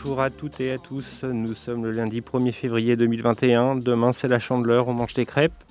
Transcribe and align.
Bonjour 0.00 0.20
à 0.20 0.30
toutes 0.30 0.60
et 0.60 0.70
à 0.70 0.78
tous, 0.78 1.24
nous 1.24 1.54
sommes 1.54 1.84
le 1.84 1.90
lundi 1.90 2.20
1er 2.20 2.52
février 2.52 2.96
2021, 2.96 3.76
demain 3.76 4.12
c'est 4.12 4.28
la 4.28 4.38
chandeleur, 4.38 4.86
on 4.86 4.94
mange 4.94 5.14
des 5.14 5.26
crêpes. 5.26 5.64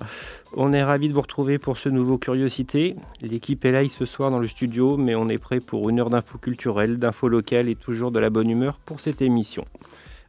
On 0.54 0.74
est 0.74 0.82
ravis 0.82 1.08
de 1.08 1.14
vous 1.14 1.22
retrouver 1.22 1.58
pour 1.58 1.78
ce 1.78 1.88
nouveau 1.88 2.18
Curiosité. 2.18 2.94
L'équipe 3.22 3.64
est 3.64 3.72
là 3.72 3.88
ce 3.88 4.04
soir 4.04 4.30
dans 4.30 4.38
le 4.38 4.46
studio, 4.46 4.98
mais 4.98 5.14
on 5.14 5.30
est 5.30 5.38
prêt 5.38 5.60
pour 5.60 5.88
une 5.88 5.98
heure 5.98 6.10
d'infos 6.10 6.36
culturelles, 6.36 6.98
d'infos 6.98 7.28
locales 7.28 7.70
et 7.70 7.74
toujours 7.74 8.10
de 8.10 8.20
la 8.20 8.28
bonne 8.28 8.50
humeur 8.50 8.78
pour 8.84 9.00
cette 9.00 9.22
émission. 9.22 9.64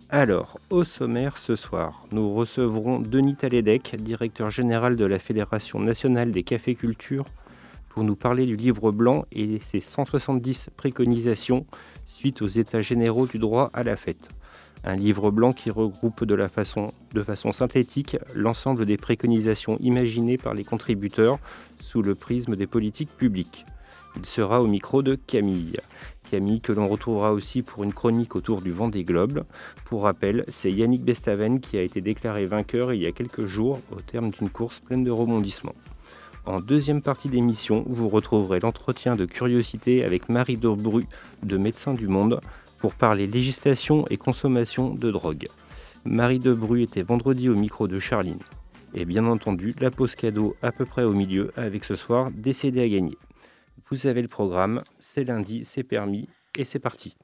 Alors, 0.10 0.60
au 0.70 0.86
sommaire 0.86 1.38
ce 1.38 1.58
soir, 1.58 2.06
nous 2.14 2.34
recevrons 2.34 3.00
Denis 3.00 3.36
Taledec, 3.36 3.98
directeur 3.98 4.50
général 4.50 4.96
de 4.96 5.06
la 5.06 5.20
Fédération 5.20 5.80
nationale 5.80 6.32
des 6.32 6.44
cafés 6.44 6.76
culture, 6.76 7.26
pour 7.90 8.06
nous 8.06 8.16
parler 8.16 8.46
du 8.46 8.56
livre 8.56 8.92
blanc 8.92 9.26
et 9.34 9.60
ses 9.60 9.82
170 9.82 10.70
préconisations 10.78 11.66
suite 12.20 12.42
aux 12.42 12.50
états 12.50 12.82
généraux 12.82 13.28
du 13.28 13.38
droit 13.38 13.70
à 13.74 13.82
la 13.82 13.96
fête. 13.96 14.28
Un 14.84 14.98
livre 14.98 15.32
blanc 15.32 15.54
qui 15.54 15.70
regroupe 15.70 16.26
de, 16.26 16.36
façon, 16.48 16.88
façon 17.24 17.54
synthétique 17.54 18.18
l'ensemble 18.36 18.86
des 18.86 18.98
préconisations 18.98 19.78
imaginées 19.80 20.38
par 20.38 20.54
les 20.54 20.66
contributeurs 20.66 21.40
sous 21.82 22.02
le 22.02 22.16
prisme 22.16 22.58
des 22.58 22.68
politiques 22.68 23.16
publiques. 23.16 23.66
Il 24.18 24.26
sera 24.26 24.62
au 24.62 24.68
micro 24.68 25.02
de 25.02 25.16
Camille. 25.16 25.78
Camille 26.30 26.60
que 26.60 26.74
l'on 26.74 26.90
retrouvera 26.90 27.32
aussi 27.32 27.62
pour 27.62 27.86
une 27.86 27.94
chronique 27.94 28.36
autour 28.36 28.62
du 28.62 28.72
vent 28.72 28.90
des 28.90 29.06
globes. 29.06 29.46
Pour 29.86 30.04
rappel, 30.04 30.44
c'est 30.50 30.72
Yannick 30.72 31.06
Bestaven 31.06 31.62
qui 31.62 31.78
a 31.78 31.84
été 31.84 32.02
déclaré 32.02 32.46
vainqueur 32.46 32.92
il 32.92 33.02
y 33.02 33.08
a 33.08 33.14
quelques 33.14 33.46
jours 33.46 33.80
au 33.92 34.02
terme 34.02 34.32
d'une 34.32 34.50
course 34.50 34.80
pleine 34.82 35.06
de 35.06 35.12
rebondissements. 35.12 35.76
En 36.50 36.60
deuxième 36.60 37.04
partie 37.04 37.30
d'émission, 37.30 37.86
vous 37.88 38.10
retrouverez 38.10 38.60
l'entretien 38.60 39.16
de 39.16 39.26
curiosité 39.26 40.04
avec 40.04 40.30
Marie 40.30 40.58
Dobru 40.58 41.06
de 41.44 41.58
Médecins 41.58 41.94
du 41.94 42.08
Monde 42.08 42.42
pour 42.80 42.96
parler 42.96 43.28
législation 43.28 44.04
et 44.10 44.18
consommation 44.18 44.96
de 44.96 45.12
drogue. 45.12 45.46
Marie 46.06 46.40
Debru 46.40 46.82
était 46.82 47.04
vendredi 47.04 47.50
au 47.50 47.56
micro 47.56 47.88
de 47.88 48.00
Charline. 48.00 48.40
Et 48.96 49.06
bien 49.06 49.26
entendu, 49.26 49.76
la 49.80 49.92
pause 49.92 50.16
cadeau 50.16 50.56
à 50.64 50.72
peu 50.72 50.86
près 50.86 51.04
au 51.04 51.14
milieu 51.14 51.52
avec 51.56 51.86
ce 51.86 51.96
soir 51.96 52.32
décédé 52.32 52.82
à 52.82 52.90
gagner. 52.90 53.20
Vous 53.92 54.08
avez 54.08 54.24
le 54.24 54.28
programme, 54.28 54.84
c'est 55.00 55.26
lundi, 55.26 55.64
c'est 55.64 55.84
permis 55.84 56.30
et 56.58 56.66
c'est 56.66 56.80
parti. 56.80 57.16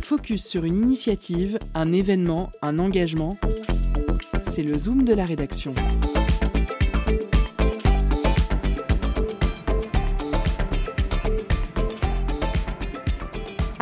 Focus 0.00 0.42
sur 0.42 0.64
une 0.64 0.84
initiative, 0.84 1.58
un 1.74 1.92
événement, 1.92 2.48
un 2.62 2.78
engagement. 2.78 3.36
C'est 4.42 4.62
le 4.62 4.78
zoom 4.78 5.04
de 5.04 5.12
la 5.12 5.26
rédaction. 5.26 5.74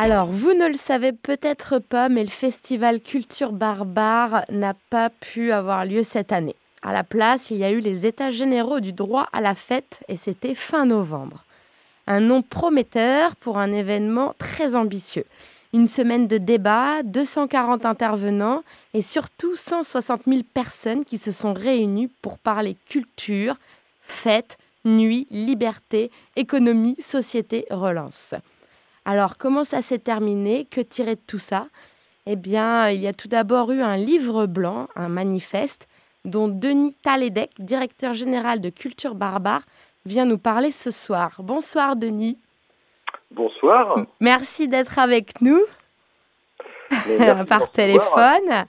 Alors, 0.01 0.27
vous 0.27 0.53
ne 0.53 0.65
le 0.65 0.77
savez 0.77 1.11
peut-être 1.11 1.77
pas, 1.77 2.07
mais 2.07 2.23
le 2.23 2.29
festival 2.29 3.01
Culture 3.01 3.51
Barbare 3.51 4.45
n'a 4.49 4.73
pas 4.89 5.09
pu 5.09 5.51
avoir 5.51 5.83
lieu 5.83 6.03
cette 6.03 6.31
année. 6.31 6.55
À 6.81 6.93
la 6.93 7.03
place, 7.03 7.51
il 7.51 7.57
y 7.57 7.65
a 7.65 7.71
eu 7.71 7.81
les 7.81 8.05
États 8.05 8.31
généraux 8.31 8.79
du 8.79 8.93
droit 8.93 9.27
à 9.33 9.41
la 9.41 9.55
fête 9.55 9.99
et 10.07 10.15
c'était 10.15 10.55
fin 10.55 10.85
novembre. 10.85 11.43
Un 12.07 12.21
nom 12.21 12.41
prometteur 12.41 13.35
pour 13.35 13.57
un 13.57 13.73
événement 13.73 14.35
très 14.37 14.73
ambitieux. 14.73 15.25
Une 15.73 15.89
semaine 15.89 16.27
de 16.27 16.37
débats, 16.37 17.03
240 17.03 17.85
intervenants 17.85 18.63
et 18.93 19.01
surtout 19.01 19.57
160 19.57 20.21
000 20.27 20.43
personnes 20.53 21.03
qui 21.03 21.17
se 21.17 21.33
sont 21.33 21.51
réunies 21.51 22.09
pour 22.21 22.37
parler 22.37 22.77
culture, 22.87 23.57
fête, 24.01 24.57
nuit, 24.85 25.27
liberté, 25.29 26.09
économie, 26.37 26.95
société, 27.01 27.65
relance. 27.69 28.33
Alors, 29.09 29.39
comment 29.39 29.63
ça 29.63 29.81
s'est 29.81 29.97
terminé? 29.97 30.65
Que 30.69 30.81
tirer 30.81 31.15
de 31.15 31.21
tout 31.25 31.39
ça? 31.39 31.65
Eh 32.27 32.35
bien, 32.35 32.91
il 32.91 33.01
y 33.01 33.07
a 33.07 33.13
tout 33.13 33.27
d'abord 33.27 33.71
eu 33.71 33.81
un 33.81 33.97
livre 33.97 34.45
blanc, 34.45 34.87
un 34.95 35.09
manifeste, 35.09 35.87
dont 36.25 36.47
Denis 36.47 36.93
Taledec, 36.93 37.49
directeur 37.57 38.13
général 38.13 38.61
de 38.61 38.69
Culture 38.69 39.15
Barbare, 39.15 39.63
vient 40.05 40.25
nous 40.25 40.37
parler 40.37 40.69
ce 40.69 40.91
soir. 40.91 41.37
Bonsoir, 41.39 41.95
Denis. 41.95 42.37
Bonsoir. 43.31 44.05
Merci 44.19 44.67
d'être 44.67 44.99
avec 44.99 45.41
nous 45.41 45.63
par 47.49 47.71
téléphone. 47.71 48.67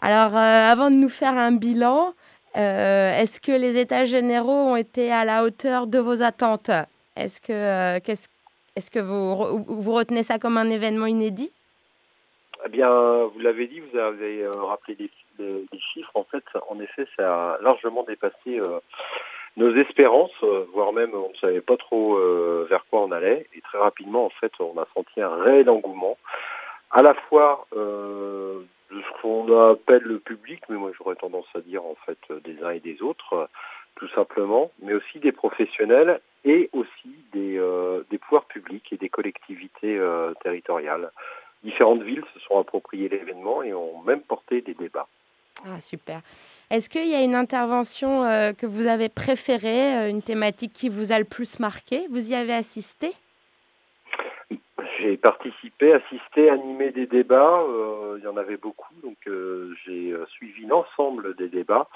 Alors, 0.00 0.36
euh, 0.36 0.72
avant 0.72 0.90
de 0.90 0.96
nous 0.96 1.08
faire 1.08 1.38
un 1.38 1.52
bilan, 1.52 2.14
euh, 2.56 3.16
est-ce 3.16 3.40
que 3.40 3.52
les 3.52 3.78
États 3.78 4.06
généraux 4.06 4.72
ont 4.72 4.76
été 4.76 5.12
à 5.12 5.24
la 5.24 5.44
hauteur 5.44 5.86
de 5.86 6.00
vos 6.00 6.20
attentes? 6.20 6.72
Est-ce 7.14 7.40
que 7.40 7.52
euh, 7.52 8.00
qu'est-ce 8.02 8.26
est-ce 8.76 8.90
que 8.90 8.98
vous, 8.98 9.64
vous 9.64 9.92
retenez 9.92 10.22
ça 10.22 10.38
comme 10.38 10.56
un 10.56 10.70
événement 10.70 11.06
inédit? 11.06 11.52
Eh 12.64 12.68
bien, 12.68 13.24
vous 13.24 13.38
l'avez 13.38 13.66
dit, 13.66 13.80
vous 13.80 13.98
avez 13.98 14.42
euh, 14.42 14.50
rappelé 14.50 14.96
des, 14.96 15.10
chiffres. 15.92 16.10
En 16.14 16.24
fait, 16.24 16.44
en 16.68 16.80
effet, 16.80 17.06
ça 17.16 17.52
a 17.52 17.62
largement 17.62 18.02
dépassé 18.02 18.58
euh, 18.58 18.80
nos 19.56 19.74
espérances, 19.76 20.32
euh, 20.42 20.64
voire 20.72 20.92
même 20.92 21.14
on 21.14 21.30
ne 21.30 21.36
savait 21.36 21.60
pas 21.60 21.76
trop 21.76 22.18
vers 22.68 22.84
quoi 22.90 23.02
on 23.02 23.12
allait. 23.12 23.46
Et 23.54 23.60
très 23.60 23.78
rapidement, 23.78 24.26
en 24.26 24.30
fait, 24.30 24.52
on 24.58 24.76
a 24.78 24.86
senti 24.94 25.20
un 25.20 25.34
réel 25.36 25.70
engouement, 25.70 26.18
à 26.90 27.02
la 27.02 27.14
fois 27.14 27.66
de 27.72 28.64
ce 28.90 29.22
qu'on 29.22 29.70
appelle 29.70 30.02
le 30.02 30.18
public, 30.18 30.62
mais 30.68 30.76
moi 30.76 30.90
j'aurais 30.98 31.16
tendance 31.16 31.46
à 31.54 31.60
dire 31.60 31.84
en 31.84 31.96
fait 32.06 32.18
des 32.42 32.62
uns 32.64 32.70
et 32.70 32.80
des 32.80 33.02
autres, 33.02 33.48
tout 33.98 34.08
simplement, 34.14 34.70
mais 34.80 34.94
aussi 34.94 35.18
des 35.18 35.32
professionnels 35.32 36.20
et 36.44 36.70
aussi 36.72 37.16
des, 37.32 37.58
euh, 37.58 38.04
des 38.10 38.18
pouvoirs 38.18 38.44
publics 38.44 38.92
et 38.92 38.96
des 38.96 39.08
collectivités 39.08 39.98
euh, 39.98 40.32
territoriales. 40.42 41.10
Différentes 41.64 42.02
villes 42.02 42.24
se 42.32 42.40
sont 42.40 42.58
appropriées 42.58 43.08
l'événement 43.08 43.62
et 43.64 43.74
ont 43.74 44.00
même 44.02 44.20
porté 44.20 44.60
des 44.60 44.74
débats. 44.74 45.08
Ah, 45.66 45.80
super. 45.80 46.20
Est-ce 46.70 46.88
qu'il 46.88 47.08
y 47.08 47.14
a 47.16 47.22
une 47.22 47.34
intervention 47.34 48.22
euh, 48.22 48.52
que 48.52 48.66
vous 48.66 48.86
avez 48.86 49.08
préférée, 49.08 50.08
une 50.08 50.22
thématique 50.22 50.72
qui 50.72 50.88
vous 50.88 51.10
a 51.10 51.18
le 51.18 51.24
plus 51.24 51.58
marqué? 51.58 52.06
Vous 52.08 52.30
y 52.30 52.36
avez 52.36 52.54
assisté? 52.54 53.12
J'ai 55.00 55.16
participé, 55.16 55.92
assisté, 55.92 56.50
animé 56.50 56.90
des 56.90 57.06
débats. 57.06 57.64
il 58.16 58.22
y 58.22 58.26
en 58.28 58.36
avait 58.36 58.56
beaucoup, 58.56 58.94
donc 59.02 59.16
j'ai 59.84 60.14
suivi 60.28 60.66
l'ensemble 60.66 61.34
des 61.34 61.48
débats. 61.48 61.88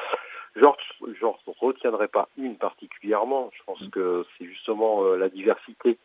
Genre, 0.56 0.76
je 1.00 1.24
ne 1.24 1.32
retiendrai 1.60 2.08
pas 2.08 2.28
une 2.36 2.56
particulièrement. 2.56 3.50
Je 3.54 3.62
pense 3.64 3.88
que 3.90 4.24
c'est 4.36 4.44
justement 4.44 5.04
euh, 5.04 5.16
la 5.16 5.28
diversité 5.30 5.98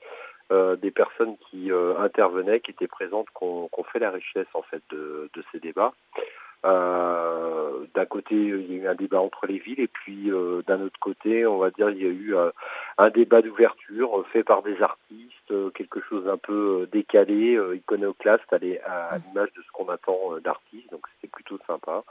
euh, 0.51 0.77
des 0.77 0.91
personnes 0.91 1.35
qui 1.49 1.71
euh, 1.71 1.99
intervenaient, 1.99 2.61
qui 2.61 2.71
étaient 2.71 2.87
présentes, 2.87 3.27
qu'on 3.33 3.69
fait 3.91 3.99
la 3.99 4.11
richesse 4.11 4.47
en 4.53 4.61
fait 4.61 4.81
de, 4.89 5.29
de 5.33 5.43
ces 5.51 5.59
débats. 5.59 5.93
d'un 6.63 8.05
côté, 8.05 8.35
il 8.35 8.71
y 8.71 8.79
a 8.79 8.83
eu 8.83 8.87
un 8.87 8.95
débat 8.95 9.19
entre 9.19 9.47
les 9.47 9.57
villes, 9.57 9.79
et 9.79 9.87
puis 9.87 10.31
d'un 10.67 10.81
autre 10.81 10.99
côté, 10.99 11.45
on 11.45 11.57
va 11.57 11.71
dire, 11.71 11.89
il 11.89 12.01
y 12.01 12.05
a 12.05 12.09
eu 12.09 12.35
un 12.97 13.09
débat 13.09 13.41
d'ouverture 13.41 14.25
fait 14.31 14.43
par 14.43 14.61
des 14.61 14.81
artistes, 14.81 15.73
quelque 15.73 15.99
chose 16.01 16.25
d'un 16.25 16.37
peu 16.37 16.87
décalé, 16.91 17.59
iconoclaste, 17.75 18.51
à 18.51 18.57
l'image 18.59 19.51
de 19.53 19.61
ce 19.61 19.71
qu'on 19.73 19.89
attend 19.89 20.37
d'artistes. 20.43 20.91
Donc 20.91 21.05
c'était 21.15 21.31
plutôt 21.31 21.59
sympa 21.65 22.03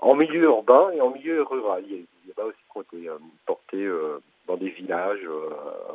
en 0.00 0.14
milieu 0.14 0.42
urbain 0.44 0.90
et 0.92 1.00
en 1.00 1.10
milieu 1.10 1.42
rural. 1.42 1.84
Il 1.88 2.06
y 2.26 2.40
a 2.40 2.44
aussi 2.44 2.58
qui 2.70 2.78
ont 2.78 2.82
été 2.82 3.08
euh, 3.08 3.18
portés 3.46 3.84
euh, 3.84 4.18
dans 4.46 4.56
des 4.56 4.70
villages, 4.70 5.24
euh, 5.24 5.50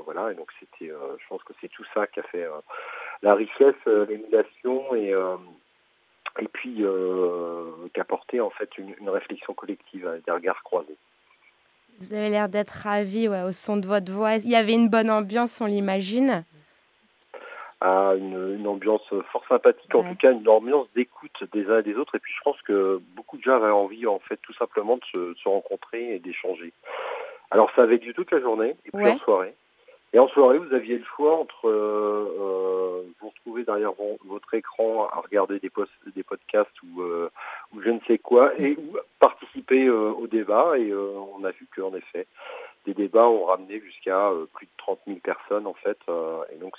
voilà. 0.06 0.32
Et 0.32 0.36
donc 0.36 0.50
c'était, 0.60 0.88
je 0.90 1.28
pense 1.28 1.44
que 1.44 1.54
c'est 1.62 1.70
tout 1.70 1.86
ça 1.94 2.08
qui 2.08 2.20
a 2.20 2.24
fait 2.24 2.48
la 3.22 3.36
richesse, 3.36 3.76
l'émulation 3.86 4.96
et 4.96 5.14
et 6.40 6.48
puis 6.48 6.84
qui 7.94 8.00
a 8.00 8.04
porté 8.06 8.40
en 8.42 8.50
fait 8.50 8.70
une, 8.78 9.10
réflexion 9.10 9.54
collective, 9.54 10.22
des 10.26 10.32
regards 10.32 10.64
croisés. 10.64 10.98
Vous 12.00 12.14
avez 12.14 12.30
l'air 12.30 12.48
d'être 12.48 12.70
ravi 12.70 13.28
au 13.28 13.52
son 13.52 13.76
de 13.76 13.86
votre 13.86 14.12
voix. 14.12 14.36
Il 14.36 14.50
y 14.50 14.56
avait 14.56 14.74
une 14.74 14.88
bonne 14.88 15.10
ambiance, 15.10 15.60
on 15.60 15.66
l'imagine 15.66 16.46
à 17.82 18.14
une, 18.18 18.56
une, 18.58 18.68
ambiance 18.68 19.08
fort 19.32 19.44
sympathique, 19.48 19.94
en 19.96 20.04
tout 20.04 20.16
cas 20.16 20.32
une 20.32 20.48
ambiance 20.50 20.88
d'écoute 20.96 21.44
des 21.54 21.70
uns 21.70 21.80
et 21.80 21.84
des 21.84 21.96
autres. 21.96 22.16
Et 22.16 22.20
puis 22.20 22.34
je 22.38 22.42
pense 22.44 22.62
que 22.64 23.00
beaucoup 23.16 23.38
de 23.38 23.44
gens 23.44 23.56
avaient 23.56 23.72
envie, 23.72 24.06
en 24.06 24.20
fait, 24.20 24.38
tout 24.38 24.54
simplement 24.54 24.98
de 24.98 25.06
se, 25.06 25.18
de 25.18 25.38
se 25.38 25.48
rencontrer 25.48 26.16
et 26.16 26.20
d'échanger. 26.20 26.74
Alors 27.52 27.72
ça 27.76 27.84
avait 27.84 27.98
lieu 27.98 28.14
toute 28.14 28.32
la 28.32 28.42
journée 28.42 28.76
et 28.86 28.92
puis 28.92 29.08
en 29.08 29.18
soirée. 29.20 29.54
Et 30.12 30.18
en 30.18 30.28
soirée, 30.30 30.58
vous 30.58 30.74
aviez 30.74 30.98
le 30.98 31.06
choix 31.06 31.38
entre 31.40 31.68
euh, 31.68 32.36
euh, 32.40 33.02
vous 33.22 33.30
retrouver 33.30 33.64
derrière 33.64 33.92
votre 34.26 34.54
écran 34.56 35.08
à 35.08 35.20
regarder 35.20 35.60
des, 35.60 35.70
des 36.16 36.24
podcasts 36.24 36.84
ou, 36.84 37.04
ou 37.04 37.82
je 37.82 37.90
ne 37.90 38.00
sais 38.08 38.18
quoi 38.18 38.52
et 38.60 38.72
ou 38.72 38.98
participer 39.20 39.90
au 39.90 40.26
débat. 40.26 40.78
Et 40.80 40.92
on 40.94 41.44
a 41.44 41.52
vu 41.52 41.68
qu'en 41.76 41.94
effet, 41.94 42.26
des 42.86 42.96
débats 42.96 43.28
ont 43.28 43.46
ramené 43.46 43.80
jusqu'à 43.82 44.32
plus 44.54 44.66
de 44.66 44.72
30 44.78 45.00
000 45.06 45.20
personnes 45.20 45.68
en 45.68 45.76
fait. 45.76 46.00
et 46.52 46.58
donc 46.58 46.74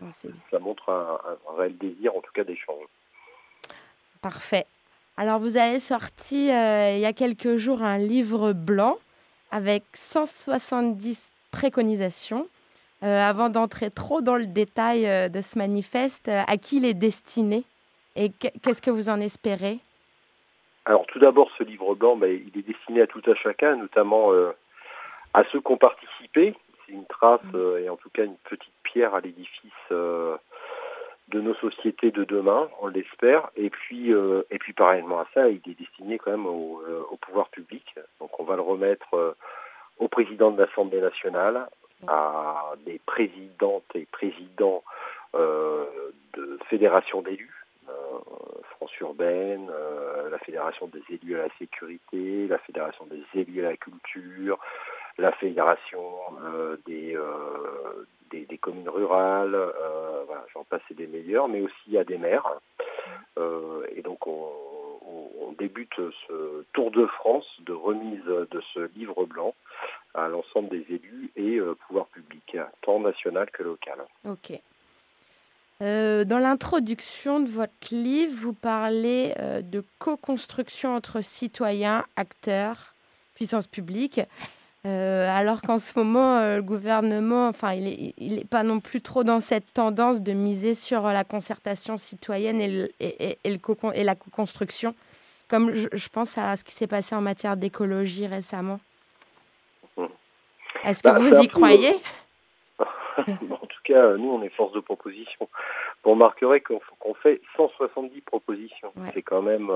ah, 0.00 0.06
ça 0.50 0.58
montre 0.58 0.88
un, 0.88 1.20
un, 1.50 1.56
réel 1.58 1.76
désir 1.76 2.16
en 2.16 2.20
tout 2.20 2.32
cas 2.32 2.44
d'échange. 2.44 2.86
Parfait. 4.22 4.64
Alors 5.18 5.38
vous 5.38 5.58
avez 5.58 5.80
sorti 5.80 6.46
il 6.46 6.98
y 6.98 7.06
a 7.06 7.12
quelques 7.12 7.56
jours 7.56 7.82
un 7.82 7.98
livre 7.98 8.54
blanc 8.54 8.96
avec 9.50 9.84
170 9.92 11.30
préconisations. 11.54 12.48
Euh, 13.04 13.20
avant 13.20 13.50
d'entrer 13.50 13.90
trop 13.90 14.22
dans 14.22 14.36
le 14.36 14.46
détail 14.46 15.06
euh, 15.06 15.28
de 15.28 15.42
ce 15.42 15.58
manifeste, 15.58 16.28
euh, 16.28 16.40
à 16.46 16.56
qui 16.56 16.78
il 16.78 16.86
est 16.86 16.94
destiné 16.94 17.64
et 18.16 18.30
qu'est-ce 18.30 18.80
que 18.80 18.90
vous 18.90 19.10
en 19.10 19.20
espérez? 19.20 19.78
Alors 20.86 21.04
tout 21.06 21.18
d'abord, 21.18 21.50
ce 21.58 21.64
livre 21.64 21.94
blanc, 21.94 22.16
ben, 22.16 22.30
il 22.30 22.58
est 22.58 22.62
destiné 22.62 23.02
à 23.02 23.06
tout 23.06 23.20
à 23.26 23.34
chacun, 23.34 23.76
notamment 23.76 24.30
à 25.32 25.42
ceux 25.50 25.60
qui 25.60 25.72
ont 25.72 25.76
participé. 25.76 26.54
C'est 26.86 26.92
une 26.92 27.06
trace 27.06 27.42
mmh. 27.52 27.78
et 27.84 27.88
en 27.88 27.96
tout 27.96 28.10
cas 28.10 28.24
une 28.24 28.36
petite 28.48 28.72
pierre 28.84 29.14
à 29.14 29.20
l'édifice 29.20 29.90
de 29.90 30.38
nos 31.40 31.54
sociétés 31.54 32.12
de 32.12 32.22
demain, 32.24 32.68
on 32.80 32.86
l'espère. 32.86 33.48
Et 33.56 33.70
puis, 33.70 34.10
et 34.10 34.58
puis 34.58 34.74
parallèlement 34.74 35.20
à 35.20 35.26
ça, 35.34 35.48
il 35.48 35.60
est 35.66 35.78
destiné 35.78 36.18
quand 36.18 36.30
même 36.30 36.46
au, 36.46 36.82
au 37.10 37.16
pouvoir 37.16 37.48
public. 37.48 37.84
Donc 38.20 38.38
on 38.38 38.44
va 38.44 38.54
le 38.54 38.62
remettre 38.62 39.34
au 39.98 40.08
président 40.08 40.50
de 40.50 40.62
l'Assemblée 40.62 41.00
nationale, 41.00 41.66
à 42.08 42.72
des 42.84 43.00
présidentes 43.06 43.84
et 43.94 44.06
présidents 44.10 44.82
euh, 45.34 45.84
de 46.34 46.58
fédérations 46.68 47.22
d'élus, 47.22 47.66
euh, 47.88 47.92
France 48.76 48.96
urbaine, 49.00 49.68
euh, 49.70 50.30
la 50.30 50.38
fédération 50.38 50.88
des 50.88 51.02
élus 51.10 51.36
à 51.36 51.42
la 51.44 51.54
sécurité, 51.58 52.46
la 52.48 52.58
fédération 52.58 53.06
des 53.06 53.22
élus 53.40 53.64
à 53.64 53.70
la 53.70 53.76
culture, 53.76 54.58
la 55.18 55.32
fédération 55.32 56.02
des, 56.86 57.16
des, 58.32 58.58
communes 58.58 58.88
rurales, 58.88 59.56
j'en 60.52 60.64
passe 60.64 60.82
des 60.90 61.06
meilleurs, 61.06 61.46
mais 61.46 61.60
aussi 61.60 61.96
à 61.96 62.02
des 62.02 62.18
maires. 62.18 62.58
et 63.36 64.02
donc 64.02 64.26
on, 64.26 64.50
on, 65.06 65.52
débute 65.56 65.94
ce 66.26 66.64
tour 66.72 66.90
de 66.90 67.06
France 67.06 67.46
de 67.60 67.72
remise 67.72 68.24
de 68.24 68.62
ce 68.74 68.90
livre 68.96 69.24
blanc 69.24 69.54
à 70.14 70.26
l'ensemble 70.26 70.68
des 70.68 70.84
élus 70.94 71.30
et 71.36 71.56
euh, 71.58 71.76
pouvoir 71.86 72.06
public, 72.06 72.56
tant 72.82 72.98
national 72.98 73.48
que 73.52 73.62
local. 73.62 73.98
Ok. 74.24 74.60
Euh, 75.82 76.24
dans 76.24 76.38
l'introduction 76.38 77.40
de 77.40 77.48
votre 77.48 77.72
livre, 77.90 78.34
vous 78.36 78.52
parlez 78.52 79.34
euh, 79.38 79.60
de 79.60 79.84
co-construction 79.98 80.94
entre 80.94 81.20
citoyens, 81.20 82.04
acteurs, 82.16 82.94
puissance 83.34 83.66
publique, 83.66 84.20
alors 84.84 85.62
qu'en 85.62 85.78
ce 85.78 85.98
moment, 85.98 86.40
le 86.40 86.62
gouvernement, 86.62 87.48
enfin, 87.48 87.72
il 87.72 88.12
n'est 88.18 88.44
pas 88.44 88.62
non 88.62 88.80
plus 88.80 89.00
trop 89.00 89.24
dans 89.24 89.40
cette 89.40 89.72
tendance 89.72 90.20
de 90.20 90.32
miser 90.32 90.74
sur 90.74 91.02
la 91.04 91.24
concertation 91.24 91.96
citoyenne 91.96 92.60
et, 92.60 92.90
et, 93.00 93.38
et, 93.42 93.50
le 93.50 93.58
et 93.94 94.04
la 94.04 94.14
co-construction, 94.14 94.94
comme 95.48 95.72
je, 95.72 95.88
je, 95.92 96.08
pense 96.08 96.36
à 96.36 96.56
ce 96.56 96.64
qui 96.64 96.72
s'est 96.72 96.86
passé 96.86 97.14
en 97.14 97.20
matière 97.22 97.56
d'écologie 97.56 98.26
récemment. 98.26 98.80
Est-ce 100.84 101.02
que 101.02 101.08
bah, 101.08 101.18
vous 101.18 101.42
y 101.42 101.48
croyez? 101.48 101.96
En 103.16 103.66
tout 103.66 103.80
cas, 103.84 104.16
nous, 104.16 104.28
on 104.28 104.42
est 104.42 104.48
force 104.48 104.72
de 104.72 104.80
proposition. 104.80 105.48
Vous 106.02 106.10
remarquerez 106.10 106.60
qu'on 106.60 107.14
fait 107.14 107.40
170 107.56 108.20
propositions. 108.22 108.92
C'est 109.14 109.22
quand 109.22 109.40
même... 109.40 109.70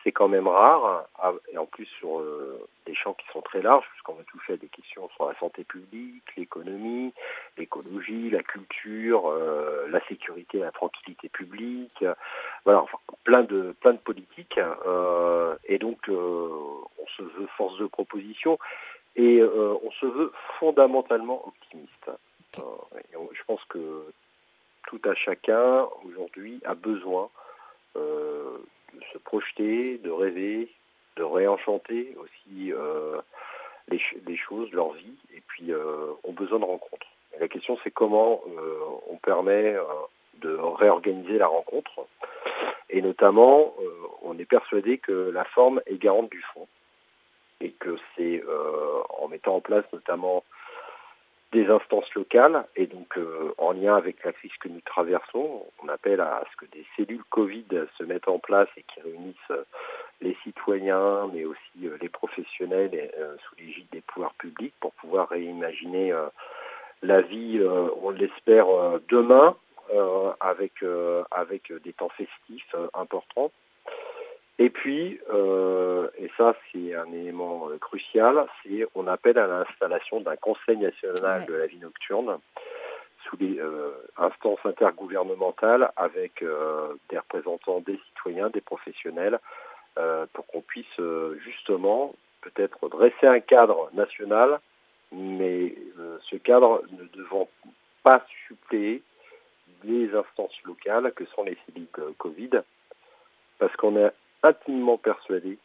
Euh, 0.00 0.04
c'est 0.04 0.12
quand 0.12 0.28
même 0.28 0.48
rare, 0.48 1.06
ah, 1.18 1.32
et 1.52 1.58
en 1.58 1.66
plus 1.66 1.86
sur 1.98 2.20
euh, 2.20 2.66
des 2.86 2.94
champs 2.94 3.14
qui 3.14 3.26
sont 3.32 3.42
très 3.42 3.62
larges, 3.62 3.84
puisqu'on 3.92 4.14
va 4.14 4.24
toucher 4.24 4.54
à 4.54 4.56
des 4.56 4.68
questions 4.68 5.08
sur 5.16 5.28
la 5.28 5.38
santé 5.38 5.64
publique, 5.64 6.24
l'économie, 6.36 7.12
l'écologie, 7.58 8.30
la 8.30 8.42
culture, 8.42 9.28
euh, 9.28 9.86
la 9.88 10.00
sécurité, 10.06 10.58
la 10.58 10.72
tranquillité 10.72 11.28
publique, 11.28 12.04
voilà, 12.64 12.80
enfin, 12.82 12.98
plein 13.24 13.42
de 13.42 13.74
plein 13.80 13.92
de 13.92 13.98
politiques, 13.98 14.58
et 15.64 15.78
donc 15.78 15.98
on 16.08 17.06
se 17.16 17.22
veut 17.22 17.48
force 17.56 17.78
de 17.78 17.86
proposition, 17.86 18.58
et 19.16 19.40
euh, 19.40 19.74
on 19.82 19.90
se 19.92 20.06
veut 20.06 20.32
fondamentalement 20.58 21.46
optimiste. 21.46 22.10
Euh, 22.58 22.62
je 23.32 23.42
pense 23.46 23.62
que 23.68 24.04
tout 24.88 25.00
à 25.04 25.14
chacun 25.14 25.86
aujourd'hui 26.04 26.60
a 26.64 26.74
besoin 26.74 27.28
euh, 27.96 28.58
se 29.12 29.18
projeter, 29.18 29.98
de 29.98 30.10
rêver, 30.10 30.68
de 31.16 31.22
réenchanter 31.22 32.14
aussi 32.18 32.72
les, 33.88 34.00
les, 34.26 34.36
choses, 34.36 34.70
leur 34.72 34.92
vie, 34.92 35.16
et 35.34 35.42
puis 35.46 35.72
ont 36.24 36.32
besoin 36.32 36.58
de 36.58 36.64
rencontres. 36.64 37.06
La 37.38 37.48
question 37.48 37.78
c'est 37.82 37.90
comment 37.90 38.40
on 39.08 39.16
permet 39.16 39.76
de 40.40 40.54
réorganiser 40.54 41.38
la 41.38 41.46
rencontre, 41.46 42.06
et 42.88 43.02
notamment 43.02 43.74
on 44.22 44.38
est 44.38 44.44
persuadé 44.44 44.98
que 44.98 45.30
la 45.30 45.44
forme 45.44 45.80
est 45.86 45.96
garante 45.96 46.30
du 46.30 46.42
fond 46.54 46.66
et 47.60 47.72
que 47.72 47.96
c'est 48.16 48.42
euh, 48.42 49.02
en 49.20 49.28
mettant 49.28 49.56
en 49.56 49.60
place 49.60 49.84
notamment 49.92 50.44
des 51.52 51.66
instances 51.66 52.12
locales 52.14 52.64
et 52.76 52.86
donc 52.86 53.18
euh, 53.18 53.52
en 53.58 53.72
lien 53.72 53.96
avec 53.96 54.22
la 54.24 54.32
crise 54.32 54.52
que 54.60 54.68
nous 54.68 54.80
traversons, 54.82 55.66
on 55.82 55.88
appelle 55.88 56.20
à 56.20 56.44
ce 56.50 56.56
que 56.56 56.70
des 56.70 56.84
cellules 56.96 57.24
Covid 57.30 57.66
se 57.98 58.04
mettent 58.04 58.28
en 58.28 58.38
place 58.38 58.68
et 58.76 58.82
qui 58.82 59.00
réunissent 59.00 59.36
euh, 59.50 59.64
les 60.20 60.36
citoyens 60.44 61.28
mais 61.32 61.44
aussi 61.44 61.88
les 62.00 62.08
professionnels 62.08 63.10
sous 63.42 63.54
l'égide 63.56 63.88
des 63.90 64.02
pouvoirs 64.02 64.34
publics 64.34 64.74
pour 64.78 64.92
pouvoir 64.92 65.30
réimaginer 65.30 66.12
la 67.02 67.22
vie, 67.22 67.58
on 68.02 68.10
l'espère, 68.10 68.66
demain 69.08 69.56
avec, 70.40 70.84
avec 71.30 71.72
des 71.82 71.94
temps 71.94 72.10
festifs 72.10 72.76
importants. 72.92 73.50
Et 74.58 74.68
puis, 74.68 75.18
euh, 75.32 76.08
et 76.18 76.30
ça 76.36 76.54
c'est 76.70 76.94
un 76.94 77.10
élément 77.12 77.70
euh, 77.70 77.78
crucial, 77.78 78.46
c'est 78.62 78.86
on 78.94 79.06
appelle 79.06 79.38
à 79.38 79.46
l'installation 79.46 80.20
d'un 80.20 80.36
Conseil 80.36 80.76
national 80.76 81.46
de 81.46 81.54
la 81.54 81.66
vie 81.66 81.78
nocturne 81.78 82.38
sous 83.24 83.36
les 83.38 83.58
euh, 83.58 83.92
instances 84.18 84.58
intergouvernementales 84.64 85.90
avec 85.96 86.44
des 87.08 87.18
représentants 87.18 87.80
des 87.80 87.98
citoyens, 88.08 88.50
des 88.50 88.60
professionnels, 88.60 89.38
pour 90.32 90.46
qu'on 90.46 90.62
puisse 90.62 91.00
justement 91.44 92.14
peut-être 92.40 92.88
dresser 92.88 93.26
un 93.26 93.40
cadre 93.40 93.90
national, 93.92 94.60
mais 95.12 95.74
ce 96.30 96.36
cadre 96.36 96.82
ne 96.92 97.04
devant 97.12 97.48
pas 98.02 98.24
suppléer 98.46 99.02
les 99.84 100.14
instances 100.14 100.56
locales 100.64 101.12
que 101.12 101.26
sont 101.26 101.44
les 101.44 101.58
cellules 101.66 102.14
Covid, 102.16 102.62
parce 103.58 103.74
qu'on 103.76 103.96
est 103.96 104.10
intimement 104.42 104.98
persuadé 104.98 105.58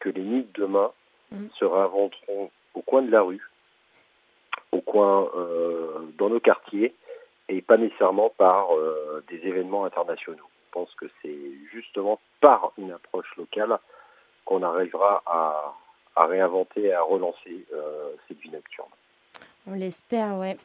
que 0.00 0.08
les 0.08 0.22
nids 0.22 0.46
de 0.54 0.62
demain 0.62 0.90
mm. 1.30 1.46
se 1.58 1.64
réinventeront 1.64 2.50
au 2.74 2.82
coin 2.82 3.02
de 3.02 3.10
la 3.10 3.22
rue, 3.22 3.48
au 4.72 4.80
coin 4.80 5.28
euh, 5.36 6.00
dans 6.18 6.28
nos 6.28 6.40
quartiers, 6.40 6.94
et 7.48 7.60
pas 7.62 7.76
nécessairement 7.76 8.30
par 8.30 8.74
euh, 8.74 9.22
des 9.28 9.36
événements 9.46 9.84
internationaux. 9.84 10.48
Je 10.66 10.72
pense 10.72 10.94
que 10.94 11.06
c'est 11.22 11.38
justement 11.72 12.18
par 12.40 12.72
une 12.78 12.90
approche 12.90 13.36
locale 13.36 13.78
qu'on 14.44 14.62
arrivera 14.62 15.22
à, 15.26 15.74
à, 16.16 16.26
réinventer 16.26 16.82
et 16.82 16.92
à 16.92 17.02
relancer 17.02 17.66
euh, 17.72 18.10
cette 18.26 18.38
vie 18.38 18.50
nocturne. 18.50 18.88
On 19.66 19.74
l'espère, 19.74 20.36
ouais. 20.36 20.56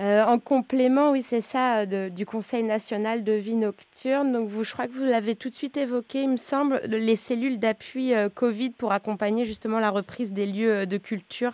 Euh, 0.00 0.24
en 0.24 0.38
complément, 0.38 1.12
oui, 1.12 1.22
c'est 1.22 1.42
ça, 1.42 1.80
euh, 1.80 2.08
du 2.08 2.24
Conseil 2.24 2.62
national 2.62 3.24
de 3.24 3.32
vie 3.32 3.54
nocturne. 3.54 4.32
Donc, 4.32 4.48
vous, 4.48 4.64
je 4.64 4.72
crois 4.72 4.86
que 4.86 4.92
vous 4.92 5.04
l'avez 5.04 5.36
tout 5.36 5.50
de 5.50 5.54
suite 5.54 5.76
évoqué, 5.76 6.22
il 6.22 6.30
me 6.30 6.36
semble, 6.36 6.80
les 6.84 7.16
cellules 7.16 7.60
d'appui 7.60 8.14
euh, 8.14 8.28
Covid 8.28 8.70
pour 8.70 8.92
accompagner 8.92 9.44
justement 9.44 9.78
la 9.78 9.90
reprise 9.90 10.32
des 10.32 10.46
lieux 10.46 10.86
de 10.86 10.98
culture. 10.98 11.52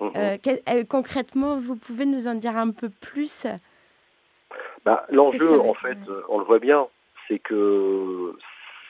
Mhm. 0.00 0.86
concrètement, 0.88 1.56
vous 1.58 1.76
pouvez 1.76 2.04
nous 2.04 2.28
en 2.28 2.34
dire 2.34 2.56
un 2.56 2.72
peu 2.72 2.90
plus? 2.90 3.46
Bah, 4.84 5.06
L'enjeu, 5.08 5.58
en 5.60 5.74
fait, 5.74 5.96
on 6.28 6.38
le 6.38 6.44
voit 6.44 6.58
bien, 6.58 6.88
c'est 7.26 7.38
que 7.38 8.36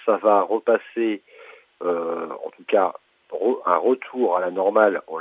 ça 0.07 0.17
va 0.17 0.43
repasser, 0.43 1.23
en 1.81 2.51
tout 2.57 2.65
cas 2.67 2.95
un 3.67 3.77
retour 3.77 4.37
à 4.37 4.41
la 4.41 4.51
normale, 4.51 5.03
on 5.09 5.21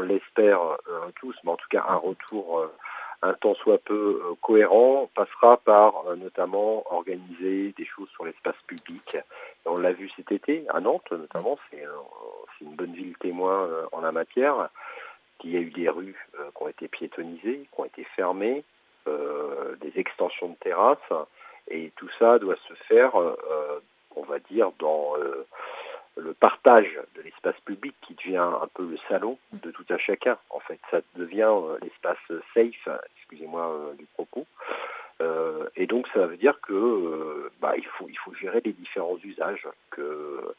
l'espère 0.00 0.60
euh, 0.62 1.10
tous, 1.20 1.36
mais 1.44 1.50
en 1.50 1.56
tout 1.56 1.68
cas 1.70 1.84
un 1.88 1.96
retour 1.96 2.60
euh, 2.60 2.72
un 3.22 3.34
tant 3.34 3.54
soit 3.54 3.78
peu 3.78 4.22
euh, 4.22 4.34
cohérent 4.42 5.08
passera 5.14 5.56
par 5.58 6.04
notamment 6.16 6.84
organiser 6.92 7.72
des 7.76 7.86
choses 7.86 8.08
sur 8.10 8.24
l'espace 8.24 8.56
public. 8.66 9.16
on 9.64 9.78
l'a 9.78 9.92
vu 9.92 10.10
cet 10.16 10.32
été 10.32 10.64
à 10.68 10.80
Nantes 10.80 11.10
notamment, 11.10 11.58
c'est 11.70 11.84
une 12.60 12.74
bonne 12.74 12.92
ville 12.92 13.16
témoin 13.18 13.68
en 13.92 14.00
la 14.00 14.12
matière. 14.12 14.68
Il 15.42 15.50
y 15.50 15.56
a 15.56 15.60
eu 15.60 15.70
des 15.70 15.90
rues 15.90 16.16
qui 16.56 16.62
ont 16.62 16.68
été 16.68 16.88
piétonnisées, 16.88 17.68
qui 17.70 17.80
ont 17.80 17.84
été 17.84 18.04
fermées. 18.16 18.64
des 19.06 19.92
extensions 19.96 20.48
de 20.48 20.56
terrasses, 20.60 21.12
et 21.68 21.92
tout 21.96 22.08
ça 22.18 22.38
doit 22.38 22.56
se 22.68 22.74
faire, 22.88 23.12
on 24.16 24.22
va 24.22 24.38
dire, 24.50 24.70
dans 24.78 25.14
le 26.16 26.34
partage 26.34 26.98
de 27.16 27.22
l'espace 27.22 27.58
public 27.64 27.94
qui 28.02 28.14
devient 28.14 28.36
un 28.36 28.68
peu 28.74 28.84
le 28.88 28.98
salon 29.08 29.38
de 29.52 29.70
tout 29.70 29.84
un 29.90 29.98
chacun. 29.98 30.38
En 30.50 30.60
fait, 30.60 30.78
ça 30.90 31.00
devient 31.16 31.52
l'espace 31.82 32.18
safe, 32.54 32.88
excusez-moi 33.16 33.92
du 33.98 34.06
propos, 34.14 34.46
euh, 35.20 35.68
et 35.76 35.86
donc 35.86 36.08
ça 36.12 36.26
veut 36.26 36.36
dire 36.36 36.60
que 36.60 36.72
euh, 36.72 37.50
bah, 37.60 37.74
il 37.76 37.86
faut 37.86 38.08
il 38.08 38.18
faut 38.18 38.34
gérer 38.34 38.60
les 38.64 38.72
différents 38.72 39.18
usages, 39.22 39.66
que 39.90 40.54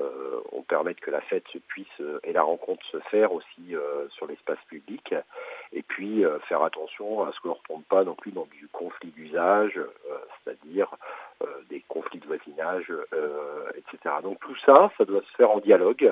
euh, 0.00 0.40
on 0.52 0.62
permette 0.62 1.00
que 1.00 1.10
la 1.10 1.20
fête 1.20 1.44
se 1.52 1.58
puisse 1.58 2.02
et 2.22 2.32
la 2.32 2.42
rencontre 2.42 2.84
se 2.86 2.98
faire 3.10 3.32
aussi 3.32 3.74
sur 4.10 4.26
l'espace 4.26 4.58
public, 4.68 5.14
et 5.72 5.82
puis 5.82 6.24
faire 6.48 6.62
attention 6.62 7.24
à 7.24 7.32
ce 7.32 7.40
qu'on 7.40 7.50
ne 7.50 7.54
retombe 7.54 7.84
pas 7.84 8.04
non 8.04 8.14
plus 8.14 8.32
dans 8.32 8.46
du 8.46 8.68
conflit 8.68 9.10
d'usage, 9.10 9.78
c'est-à-dire 10.42 10.88
des 11.68 11.82
conflits 11.88 12.18
de 12.18 12.26
voisinage, 12.26 12.92
etc. 13.76 14.16
Donc 14.22 14.40
tout 14.40 14.56
ça, 14.64 14.90
ça 14.98 15.04
doit 15.04 15.22
se 15.22 15.36
faire 15.36 15.50
en 15.50 15.60
dialogue. 15.60 16.10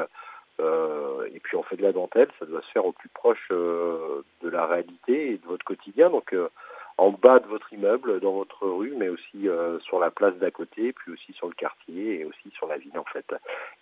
et 0.60 1.40
puis 1.40 1.56
on 1.56 1.62
fait 1.62 1.76
de 1.76 1.82
la 1.82 1.92
dentelle, 1.92 2.28
ça 2.38 2.46
doit 2.46 2.62
se 2.62 2.70
faire 2.70 2.86
au 2.86 2.92
plus 2.92 3.08
proche 3.08 3.48
de 3.50 4.48
la 4.48 4.66
réalité 4.66 5.32
et 5.32 5.38
de 5.38 5.46
votre 5.46 5.64
quotidien. 5.64 6.10
Donc 6.10 6.34
en 6.99 7.11
bas 7.11 7.38
de 7.38 7.46
votre 7.46 7.72
immeuble, 7.72 8.20
dans 8.20 8.32
votre 8.32 8.66
rue, 8.66 8.94
mais 8.96 9.08
aussi 9.08 9.49
euh, 9.49 9.78
sur 9.80 9.99
la 9.99 10.11
place 10.11 10.34
d'à 10.37 10.50
côté, 10.50 10.92
puis 10.92 11.12
aussi 11.12 11.32
sur 11.32 11.49
le 11.49 11.54
quartier 11.54 12.20
et 12.20 12.25
aussi 12.25 12.50
sur 12.50 12.66
la 12.66 12.78
ville 12.78 12.99
en 12.99 13.04
fait. 13.04 13.34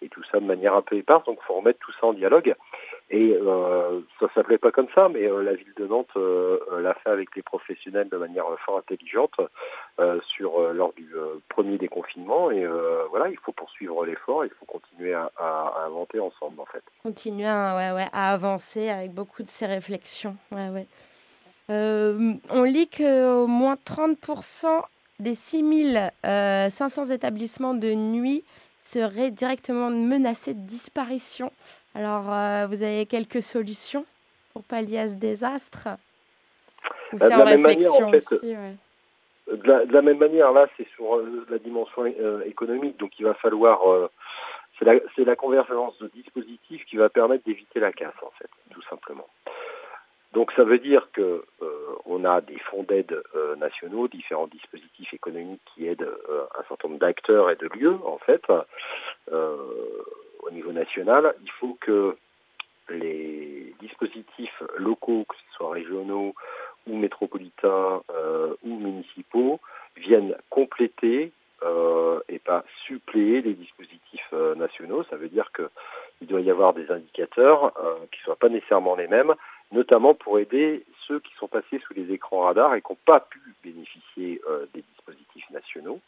Et 0.03 0.09
tout 0.09 0.23
ça 0.31 0.41
de 0.41 0.47
manière 0.47 0.75
un 0.75 0.83
peu 0.83 0.97
éparse, 0.97 1.25
donc 1.25 1.39
il 1.43 1.47
faut 1.47 1.55
remettre 1.55 1.79
tout 1.81 1.93
ça 2.01 2.07
en 2.07 2.13
dialogue. 2.13 2.55
Et 3.11 3.37
euh, 3.37 4.01
ça 4.21 4.29
s'appelait 4.35 4.59
pas 4.59 4.71
comme 4.71 4.87
ça, 4.95 5.09
mais 5.09 5.25
euh, 5.29 5.43
la 5.43 5.55
ville 5.55 5.75
de 5.77 5.87
Nantes 5.87 6.17
euh, 6.17 6.59
l'a 6.81 6.95
fait 6.95 7.11
avec 7.11 7.35
les 7.35 7.43
professionnels 7.43 8.09
de 8.09 8.17
manière 8.17 8.45
fort 8.65 8.79
intelligente 8.79 9.35
sur 10.35 10.73
lors 10.73 10.93
du 10.95 11.15
premier 11.49 11.77
déconfinement. 11.77 12.51
Et 12.51 12.67
voilà, 13.11 13.29
il 13.29 13.37
faut 13.39 13.53
poursuivre 13.53 14.05
l'effort, 14.07 14.45
il 14.45 14.51
faut 14.59 14.65
continuer 14.65 15.13
à, 15.13 15.31
inventer 15.87 16.21
ensemble 16.21 16.61
en 16.61 16.65
fait. 16.65 16.83
Continuer 17.03 17.47
à, 17.47 17.77
à 18.13 18.33
avancer 18.33 18.89
avec 18.89 19.13
beaucoup 19.13 19.43
de 19.43 19.51
ces 19.51 19.67
réflexions. 19.67 20.37
Ouais, 20.53 20.69
ouais. 20.71 20.87
Euh, 21.71 22.33
on 22.49 22.65
lit 22.65 22.89
que 22.89 23.43
au 23.43 23.47
moins 23.47 23.77
30% 23.87 24.83
des 25.21 25.35
6500 25.35 26.23
euh, 26.25 27.15
établissements 27.15 27.75
de 27.75 27.95
nuit 27.95 28.45
seraient 28.83 29.31
directement 29.31 29.91
menacés 29.91 30.55
de 30.55 30.67
disparition. 30.67 31.53
Alors, 31.95 32.33
euh, 32.33 32.67
vous 32.67 32.83
avez 32.83 33.07
quelques 33.07 33.43
solutions 33.43 34.05
pour 34.53 34.65
pallier 34.65 34.99
à 34.99 35.09
ce 35.09 35.15
désastre? 35.15 35.89
Ou 37.13 37.19
c'est 37.19 37.35
en 37.35 37.45
réflexion 37.45 38.09
aussi 38.09 38.55
de, 39.51 39.93
la, 39.93 40.03
même 40.03 40.19
manière, 40.19 40.53
là, 40.53 40.69
c'est 40.77 40.87
sur 40.95 41.21
la 41.49 41.59
dimension 41.59 42.07
économique, 42.47 42.97
donc 42.99 43.19
il 43.19 43.25
va 43.25 43.35
falloir. 43.35 43.81
c'est 44.79 44.85
la, 44.85 44.95
la, 45.17 45.35
convergence 45.35 45.99
de 45.99 46.07
dispositifs 46.15 46.85
qui 46.85 46.97
va 46.97 47.09
permettre 47.09 47.45
d'éviter 47.45 47.81
la 47.81 47.91
casse, 47.91 48.15
en 48.23 48.31
fait, 48.39 48.49
tout 48.71 48.83
simplement. 48.83 49.27
Donc 50.33 50.53
ça 50.53 50.63
veut 50.63 50.79
dire 50.79 51.09
que 51.13 51.43
euh, 51.63 51.95
on 52.05 52.25
a 52.25 52.41
des 52.41 52.59
fonds 52.71 52.85
d'aide 52.85 53.21
euh, 53.35 53.57
nationaux, 53.57 54.07
différents 54.07 54.47
dispositifs 54.47 55.13
économiques 55.13 55.63
qui 55.75 55.89
aident 55.89 56.03
euh, 56.03 56.45
un 56.57 56.63
certain 56.69 56.89
nombre 56.89 57.01
d'acteurs 57.01 57.51
et 57.51 57.57
de 57.57 57.69
lieux 57.75 57.99
en 58.05 58.19
fait 58.19 58.43
au 59.31 60.51
niveau 60.51 60.73
national. 60.73 61.35
Il 61.43 61.51
faut 61.53 61.77
que 61.81 62.17
les 62.89 63.75
dispositifs 63.81 64.63
locaux, 64.77 65.25
que 65.29 65.37
ce 65.37 65.57
soit 65.57 65.71
régionaux 65.73 66.35
ou 66.87 66.97
métropolitains 66.97 68.03
ou 68.65 68.77
municipaux, 68.77 69.61
viennent 69.97 70.37
compléter 70.49 71.33
et 72.29 72.39
pas 72.41 72.65
suppléer 72.87 73.43
les 73.43 73.55
dispositifs 73.55 74.33
nationaux. 74.57 75.05
Ça 75.05 75.17
veut 75.17 75.29
dire 75.29 75.53
qu'il 75.53 76.27
doit 76.27 76.41
y 76.41 76.51
avoir 76.51 76.73
des 76.73 76.91
indicateurs 76.91 77.73
qui 78.11 78.19
ne 78.21 78.25
soient 78.25 78.37
pas 78.37 78.49
nécessairement 78.49 78.97
les 78.97 79.09
mêmes 79.09 79.35
notamment 79.73 80.15
pour 80.15 80.39
aider 80.39 80.85
ceux 81.07 81.21
qui 81.21 81.33
sont 81.35 81.49
passés 81.49 81.81
sous 81.87 81.95
les 81.95 82.13
écrans 82.13 82.43
radars 82.43 82.75
et 82.75 82.83
qui 82.83 82.93
n'ont 82.93 82.99
pas 83.05 83.21
pu 83.21 83.41
bénéficier 83.63 84.41
euh, 84.49 84.67
des 84.75 84.83
dispositifs 84.83 85.49
nationaux. 85.51 86.01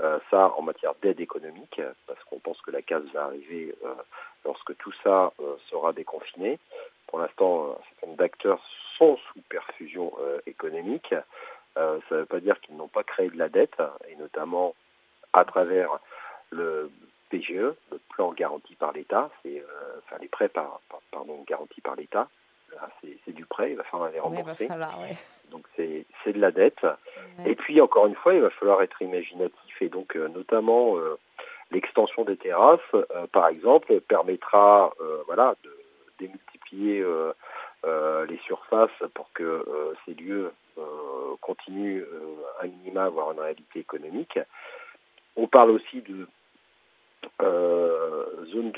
Euh, 0.00 0.18
ça 0.30 0.52
en 0.56 0.62
matière 0.62 0.94
d'aide 1.02 1.20
économique, 1.20 1.80
parce 2.06 2.22
qu'on 2.24 2.38
pense 2.38 2.60
que 2.62 2.70
la 2.70 2.82
case 2.82 3.02
va 3.12 3.24
arriver 3.24 3.74
euh, 3.84 3.94
lorsque 4.44 4.76
tout 4.76 4.92
ça 5.02 5.32
sera 5.70 5.92
déconfiné. 5.92 6.58
Pour 7.08 7.18
l'instant, 7.18 7.72
un 7.72 7.82
certain 7.88 8.06
nombre 8.06 8.18
d'acteurs 8.18 8.62
sont 8.96 9.16
sous 9.16 9.40
perfusion 9.48 10.12
économique. 10.46 11.14
ça 11.74 12.00
ne 12.10 12.16
veut 12.16 12.26
pas 12.26 12.40
dire 12.40 12.60
qu'ils 12.60 12.76
n'ont 12.76 12.88
pas 12.88 13.02
créé 13.02 13.28
de 13.30 13.38
la 13.38 13.48
dette, 13.48 13.80
et 14.08 14.16
notamment 14.16 14.74
à 15.32 15.44
travers 15.44 15.98
le 16.50 16.90
PGE, 17.30 17.74
le 17.90 18.00
plan 18.10 18.32
garanti 18.32 18.74
par 18.74 18.92
l'État, 18.92 19.30
c'est 19.42 19.62
enfin 19.98 20.16
les 20.20 20.28
prêts 20.28 20.48
par, 20.48 20.80
pardon, 21.10 21.44
garantis 21.46 21.80
par 21.80 21.96
l'État, 21.96 22.28
c'est 23.26 23.32
du 23.32 23.44
prêt, 23.44 23.70
il 23.70 23.76
va 23.76 23.84
falloir 23.84 24.10
les 24.10 24.20
rembourser. 24.20 24.68
Donc 25.50 25.64
c'est 25.76 26.32
de 26.32 26.40
la 26.40 26.50
dette. 26.50 26.86
Et 27.46 27.54
puis 27.54 27.80
encore 27.80 28.06
une 28.06 28.14
fois, 28.14 28.34
il 28.34 28.40
va 28.40 28.50
falloir 28.50 28.82
être 28.82 29.00
imaginatif 29.02 29.82
et 29.82 29.88
donc 29.88 30.16
euh, 30.16 30.28
notamment 30.28 30.96
euh, 30.98 31.18
l'extension 31.70 32.24
des 32.24 32.36
terrasses, 32.36 32.80
euh, 32.94 33.26
par 33.32 33.48
exemple, 33.48 34.00
permettra 34.00 34.92
voilà 35.26 35.54
de 35.64 35.70
démultiplier 36.18 37.04
les 37.84 38.38
surfaces 38.44 38.90
pour 39.14 39.30
que 39.32 39.94
ces 40.04 40.14
lieux 40.14 40.52
continuent 41.40 42.04
à 42.60 42.66
minima 42.66 43.02
à 43.02 43.06
avoir 43.06 43.32
une 43.32 43.40
réalité 43.40 43.80
économique. 43.80 44.38
On 45.36 45.46
parle 45.46 45.70
aussi 45.70 46.02
de 46.02 46.26
zone 48.52 48.72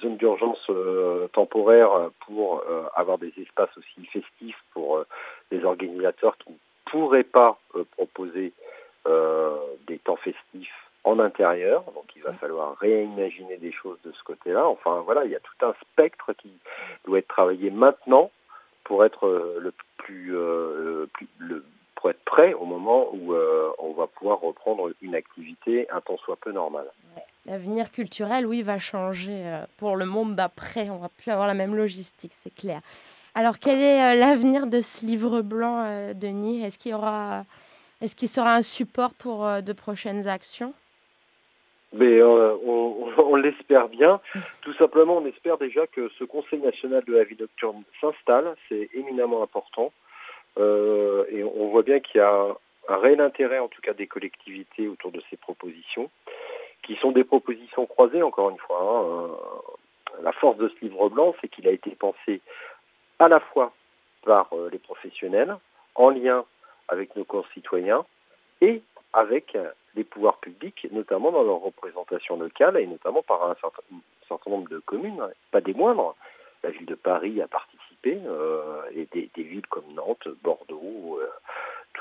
zone 0.00 0.16
d'urgence 0.16 0.64
euh, 0.70 1.28
temporaire 1.28 2.10
pour 2.26 2.62
euh, 2.68 2.84
avoir 2.94 3.18
des 3.18 3.32
espaces 3.36 3.76
aussi 3.76 4.06
festifs 4.06 4.62
pour 4.72 5.04
les 5.50 5.60
euh, 5.60 5.66
organisateurs 5.66 6.36
qui 6.38 6.50
ne 6.50 6.56
pourraient 6.90 7.22
pas 7.24 7.58
proposer 7.96 8.52
des 9.88 9.98
temps 9.98 10.16
festifs 10.16 10.90
en 11.02 11.18
intérieur. 11.18 11.82
Donc 11.94 12.04
il 12.14 12.22
va 12.22 12.32
falloir 12.34 12.76
réimaginer 12.76 13.56
des 13.56 13.72
choses 13.72 13.98
de 14.04 14.12
ce 14.12 14.22
côté-là. 14.22 14.66
Enfin 14.66 15.00
voilà, 15.00 15.24
il 15.24 15.32
y 15.32 15.34
a 15.34 15.40
tout 15.40 15.66
un 15.66 15.74
spectre 15.80 16.32
qui 16.34 16.52
doit 17.04 17.18
être 17.18 17.28
travaillé 17.28 17.70
maintenant 17.70 18.30
pour 18.84 19.04
être 19.04 19.28
le 19.58 19.72
plus, 19.96 20.30
le 20.30 21.08
plus 21.12 21.26
le, 21.38 21.64
pour 21.96 22.10
être 22.10 22.24
prêt 22.24 22.52
au 22.52 22.64
moment 22.64 23.08
où 23.12 23.34
on 23.78 23.92
va 23.94 24.06
pouvoir 24.06 24.40
reprendre 24.40 24.92
une 25.00 25.16
activité 25.16 25.90
un 25.90 26.00
temps 26.00 26.18
soit 26.18 26.36
peu 26.36 26.52
normale. 26.52 26.90
L'avenir 27.46 27.90
culturel, 27.90 28.46
oui, 28.46 28.62
va 28.62 28.78
changer 28.78 29.42
euh, 29.44 29.64
pour 29.76 29.96
le 29.96 30.04
monde 30.04 30.36
d'après. 30.36 30.88
On 30.90 30.98
va 30.98 31.08
plus 31.08 31.32
avoir 31.32 31.48
la 31.48 31.54
même 31.54 31.74
logistique, 31.74 32.30
c'est 32.34 32.54
clair. 32.54 32.80
Alors, 33.34 33.58
quel 33.58 33.80
est 33.80 34.00
euh, 34.00 34.14
l'avenir 34.14 34.68
de 34.68 34.80
ce 34.80 35.04
livre 35.04 35.42
blanc, 35.42 35.84
euh, 35.84 36.14
Denis? 36.14 36.64
Est-ce 36.64 36.78
qu'il 36.78 36.94
aura, 36.94 37.44
est-ce 38.00 38.14
qu'il 38.14 38.28
sera 38.28 38.54
un 38.54 38.62
support 38.62 39.12
pour 39.14 39.44
de 39.44 39.72
prochaines 39.72 40.28
actions? 40.28 40.72
Mais 41.94 42.22
on, 42.22 43.34
l'espère 43.34 43.88
bien. 43.88 44.20
Tout 44.60 44.72
simplement, 44.74 45.16
on 45.16 45.26
espère 45.26 45.58
déjà 45.58 45.86
que 45.88 46.08
ce 46.18 46.24
Conseil 46.24 46.60
national 46.60 47.02
de 47.04 47.12
la 47.12 47.24
vie 47.24 47.36
nocturne 47.38 47.82
s'installe. 48.00 48.54
C'est 48.68 48.88
éminemment 48.94 49.42
important. 49.42 49.92
et 50.58 51.42
on 51.42 51.68
voit 51.70 51.82
bien 51.82 51.98
qu'il 51.98 52.18
y 52.18 52.24
a 52.24 52.56
un 52.88 52.96
réel 52.96 53.20
intérêt, 53.20 53.58
en 53.58 53.68
tout 53.68 53.82
cas 53.82 53.92
des 53.92 54.06
collectivités, 54.06 54.88
autour 54.88 55.10
de 55.10 55.20
ces 55.28 55.36
propositions 55.36 56.08
qui 56.82 56.96
sont 56.96 57.12
des 57.12 57.24
propositions 57.24 57.86
croisées, 57.86 58.22
encore 58.22 58.50
une 58.50 58.58
fois. 58.58 58.80
Hein. 58.80 59.04
Euh, 59.04 60.22
la 60.22 60.32
force 60.32 60.56
de 60.58 60.68
ce 60.68 60.84
livre 60.84 61.08
blanc, 61.08 61.34
c'est 61.40 61.48
qu'il 61.48 61.66
a 61.68 61.70
été 61.70 61.90
pensé 61.90 62.40
à 63.18 63.28
la 63.28 63.40
fois 63.40 63.72
par 64.24 64.48
euh, 64.52 64.68
les 64.70 64.78
professionnels, 64.78 65.56
en 65.94 66.10
lien 66.10 66.44
avec 66.88 67.16
nos 67.16 67.24
concitoyens 67.24 68.04
et 68.60 68.82
avec 69.12 69.56
les 69.94 70.04
pouvoirs 70.04 70.38
publics, 70.38 70.86
notamment 70.90 71.32
dans 71.32 71.42
leur 71.42 71.60
représentation 71.60 72.36
locale 72.38 72.76
et 72.78 72.86
notamment 72.86 73.22
par 73.22 73.44
un 73.50 73.54
certain, 73.60 74.50
nombre 74.50 74.68
de 74.68 74.78
communes, 74.78 75.22
pas 75.50 75.60
des 75.60 75.74
moindres. 75.74 76.14
La 76.62 76.70
ville 76.70 76.86
de 76.86 76.94
Paris 76.94 77.42
a 77.42 77.48
participé 77.48 78.18
euh, 78.24 78.82
et 78.94 79.06
des, 79.12 79.42
villes 79.42 79.66
comme 79.66 79.92
Nantes, 79.94 80.28
Bordeaux, 80.42 81.20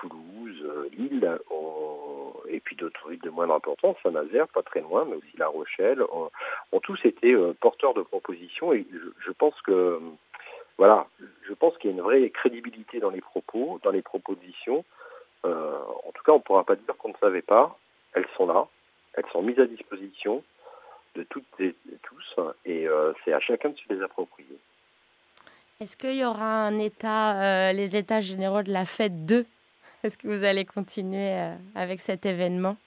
Toulouse, 0.02 0.90
Lille 0.98 1.40
et 2.52 2.60
puis 2.60 2.76
d'autres 2.76 3.10
villes 3.10 3.22
de 3.22 3.30
moindre 3.30 3.56
importance, 3.56 3.98
Saint-Nazaire, 4.04 4.48
pas 4.50 4.62
très 4.62 4.82
loin, 4.82 5.06
mais 5.06 5.16
aussi 5.16 5.38
La 5.38 5.48
Rochelle, 5.48 6.02
ont, 6.04 6.30
tous 6.82 7.00
été 7.06 7.32
euh, 7.32 7.54
porteurs 7.60 7.94
de 7.94 8.02
propositions 8.02 8.74
et 8.74 8.86
je, 9.26 9.32
pense 9.32 9.54
que 9.62 10.00
voilà, 10.78 11.08
je 11.48 11.54
pense 11.54 11.78
qu'il 11.78 11.92
y 11.92 11.94
a 11.94 11.96
une 11.96 12.02
vraie 12.02 12.30
crédibilité 12.32 13.00
dans 13.00 13.12
les 13.12 13.22
propos, 13.22 13.80
dans 13.84 13.92
les 13.92 14.02
propositions. 14.02 14.84
Euh, 15.46 15.78
en 16.06 16.12
tout 16.12 16.24
cas, 16.24 16.32
on 16.32 16.38
ne 16.38 16.42
pourra 16.42 16.64
pas 16.64 16.76
dire 16.76 16.98
qu'on 16.98 17.10
ne 17.10 17.18
savait 17.22 17.44
pas. 17.44 17.78
Elles 18.14 18.28
sont 18.36 18.48
là, 18.48 18.68
elles 19.14 19.26
sont 19.32 19.44
mises 19.44 19.60
à 19.60 19.66
disposition 19.66 20.44
de 21.16 21.24
toutes 21.24 21.46
et 21.60 21.76
tous, 22.04 22.36
et 22.66 22.88
euh, 22.88 23.14
c'est 23.24 23.34
à 23.34 23.40
chacun 23.40 23.70
de 23.70 23.78
se 23.78 23.94
les 23.94 24.02
approprier. 24.02 24.58
Est-ce 25.80 25.98
qu'il 25.98 26.16
y 26.16 26.26
aura 26.26 26.72
état, 26.74 27.74
les 27.74 27.96
états 27.96 28.22
généraux 28.22 28.64
de 28.64 28.72
la 28.72 28.86
fête 28.86 29.26
2 29.26 29.46
Est-ce 30.04 30.18
que 30.18 30.28
vous 30.28 30.44
allez 30.44 30.66
continuer 30.66 31.32
avec 31.76 32.00
cet 32.00 32.26
événement 32.26 32.78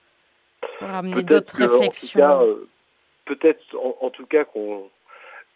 pour 0.79 0.89
amener 0.89 1.23
d'autres 1.23 1.57
réflexions 1.57 2.57
Peut-être 3.27 3.63
en, 4.03 4.11
tout 4.11 4.27
cas 4.27 4.45
qu'on 4.45 4.91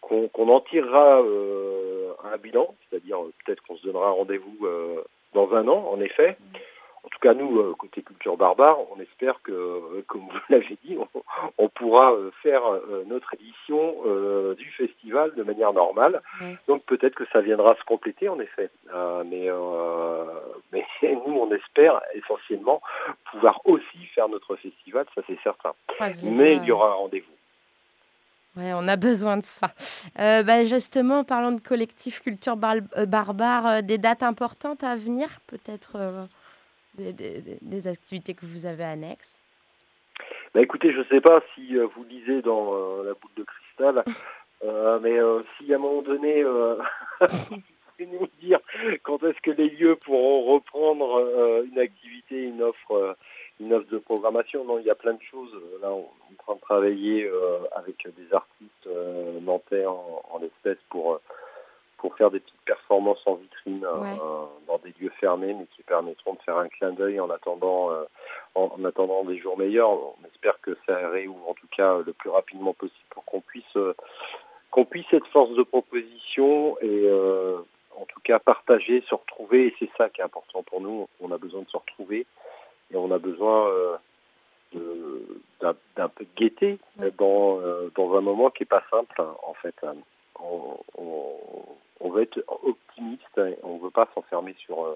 qu'on 0.01 0.49
en 0.49 0.61
tirera 0.61 1.21
euh, 1.21 2.11
un 2.23 2.37
bilan, 2.37 2.73
c'est-à-dire 2.89 3.17
peut-être 3.45 3.61
qu'on 3.63 3.77
se 3.77 3.83
donnera 3.83 4.11
rendez-vous 4.11 4.65
euh, 4.65 5.03
dans 5.33 5.53
un 5.53 5.67
an, 5.67 5.87
en 5.91 5.99
effet. 6.01 6.37
En 7.09 7.17
tout 7.19 7.19
cas, 7.21 7.33
nous, 7.33 7.59
euh, 7.59 7.73
côté 7.77 8.03
culture 8.03 8.37
barbare, 8.37 8.77
on 8.91 9.01
espère 9.01 9.41
que, 9.41 10.01
comme 10.07 10.21
vous 10.21 10.39
l'avez 10.49 10.77
dit, 10.83 10.97
on, 11.57 11.69
pourra 11.69 12.13
faire 12.43 12.61
notre 13.07 13.33
édition 13.35 13.95
du 14.57 14.69
festival 14.71 15.33
de 15.35 15.43
manière 15.43 15.71
normale. 15.71 16.21
Donc 16.67 16.83
peut-être 16.83 17.15
que 17.15 17.25
ça 17.31 17.39
viendra 17.41 17.75
se 17.75 17.83
compléter, 17.83 18.27
en 18.27 18.39
effet. 18.39 18.69
mais, 19.25 19.47
mais 20.73 20.85
nous, 21.03 21.33
on 21.33 21.51
espère 21.53 22.01
essentiellement 22.13 22.81
pouvoir 23.31 23.61
aussi 23.65 24.05
faire 24.13 24.27
notre 24.27 24.55
festival, 24.57 25.05
ça 25.15 25.21
c'est 25.27 25.39
certain. 25.41 25.73
mais 26.23 26.57
il 26.57 26.65
y 26.65 26.71
aura 26.71 26.91
un 26.91 26.95
rendez-vous 26.95 27.39
on 28.57 28.87
a 28.87 28.95
besoin 28.95 29.37
de 29.37 29.45
ça. 29.45 29.71
Euh, 30.19 30.43
bah, 30.43 30.65
justement, 30.65 31.23
parlant 31.23 31.51
de 31.51 31.61
collectif 31.61 32.21
culture 32.21 32.57
euh, 32.97 33.05
barbare, 33.05 33.67
euh, 33.67 33.81
des 33.81 33.97
dates 33.97 34.23
importantes 34.23 34.83
à 34.83 34.95
venir, 34.95 35.39
peut-être 35.47 36.27
des, 36.99 37.87
activités 37.87 38.33
que 38.33 38.45
vous 38.45 38.65
avez 38.65 38.83
annexes 38.83 39.39
bah, 40.53 40.61
Écoutez, 40.61 40.91
je 40.91 40.99
ne 40.99 41.05
sais 41.05 41.21
pas 41.21 41.41
si 41.55 41.75
vous 41.75 42.03
lisez 42.03 42.41
dans 42.41 43.03
la 43.03 43.13
boule 43.13 43.31
de 43.37 43.43
cristal, 43.43 44.03
mais 45.01 45.17
si 45.57 45.73
à 45.73 45.77
un 45.77 45.79
moment 45.79 46.01
donné, 46.01 46.43
vous 47.99 48.05
nous 48.05 48.27
dire 48.41 48.59
quand 49.03 49.23
est-ce 49.23 49.41
que 49.41 49.51
les 49.51 49.69
lieux 49.69 49.95
pourront 49.95 50.53
reprendre 50.53 51.63
une 51.71 51.79
activité, 51.79 52.43
une 52.43 52.61
offre 52.61 53.15
une 53.59 53.73
offre 53.73 53.89
de 53.89 53.97
programmation. 53.97 54.63
Non, 54.63 54.79
il 54.79 54.85
y 54.85 54.89
a 54.89 54.95
plein 54.95 55.13
de 55.13 55.21
choses. 55.29 55.51
Là, 55.81 55.91
on 55.91 56.01
est 56.01 56.39
en 56.39 56.43
train 56.43 56.55
de 56.55 56.61
travailler 56.61 57.25
euh, 57.25 57.59
avec 57.75 58.07
des 58.17 58.33
artistes 58.33 58.87
euh, 58.87 59.39
nantais 59.41 59.85
en, 59.85 60.21
en 60.31 60.41
pour 60.89 61.13
euh, 61.13 61.21
pour 61.99 62.15
faire 62.15 62.31
des 62.31 62.39
petites 62.39 62.61
performances 62.65 63.21
en 63.25 63.35
vitrine 63.35 63.85
dans 64.67 64.77
des 64.83 64.93
lieux 64.99 65.11
fermés, 65.19 65.53
mais 65.53 65.65
qui 65.75 65.83
permettront 65.83 66.33
de 66.33 66.39
faire 66.39 66.57
un 66.57 66.67
clin 66.67 66.91
d'œil 66.91 67.19
en 67.19 67.29
attendant 67.29 67.89
en, 68.55 68.85
attendant 68.85 69.23
des 69.23 69.37
jours 69.37 69.57
meilleurs. 69.57 69.91
On 69.91 70.15
espère 70.25 70.59
que 70.61 70.77
ça 70.85 71.09
réouvre 71.09 71.49
en 71.49 71.53
tout 71.53 71.67
cas 71.75 71.97
le 71.97 72.13
plus 72.13 72.29
rapidement 72.29 72.73
possible 72.73 73.05
pour 73.09 73.25
qu'on 73.25 73.41
puisse 73.41 73.77
qu'on 74.71 74.85
puisse 74.85 75.11
être 75.13 75.27
force 75.27 75.51
de 75.51 75.63
proposition 75.63 76.77
et 76.81 77.09
en 77.99 78.05
tout 78.05 78.19
cas 78.23 78.39
partager, 78.39 79.03
se 79.09 79.15
retrouver. 79.15 79.67
Et 79.67 79.75
c'est 79.79 79.89
ça 79.97 80.09
qui 80.09 80.21
est 80.21 80.23
important 80.23 80.63
pour 80.63 80.81
nous. 80.81 81.07
On 81.19 81.31
a 81.31 81.37
besoin 81.37 81.61
de 81.61 81.69
se 81.69 81.77
retrouver 81.77 82.25
et 82.91 82.95
on 82.95 83.11
a 83.11 83.19
besoin 83.19 83.67
euh, 83.67 83.97
d'un 85.61 86.09
peu 86.09 86.25
de 86.25 86.29
gaieté 86.35 86.79
dans, 87.17 87.59
euh, 87.59 87.91
dans 87.95 88.15
un 88.15 88.21
moment 88.21 88.49
qui 88.49 88.63
n'est 88.63 88.67
pas 88.67 88.83
simple 88.89 89.21
en 89.21 89.53
fait. 89.55 89.75
On, 90.39 90.77
on, 90.97 91.35
veut 92.07 92.23
être 92.23 92.41
optimiste, 92.47 93.41
on 93.63 93.75
ne 93.75 93.81
veut 93.81 93.89
pas 93.89 94.07
s'enfermer 94.15 94.55
sur, 94.57 94.85
euh, 94.85 94.95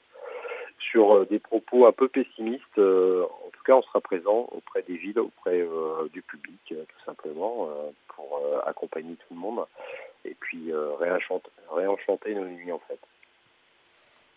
sur 0.79 1.25
des 1.25 1.39
propos 1.39 1.85
un 1.85 1.91
peu 1.91 2.07
pessimistes. 2.07 2.77
En 2.77 3.49
tout 3.51 3.63
cas, 3.65 3.75
on 3.75 3.81
sera 3.81 3.99
présent 3.99 4.47
auprès 4.51 4.83
des 4.83 4.95
villes, 4.95 5.19
auprès 5.19 5.67
du 6.13 6.21
public, 6.21 6.59
tout 6.69 7.05
simplement, 7.05 7.69
pour 8.07 8.39
accompagner 8.65 9.15
tout 9.15 9.33
le 9.33 9.39
monde 9.39 9.65
et 10.25 10.35
puis 10.39 10.71
réenchanter, 10.99 11.49
réenchanter 11.69 12.35
nos 12.35 12.45
nuits 12.45 12.71
en 12.71 12.79
fait. 12.87 12.99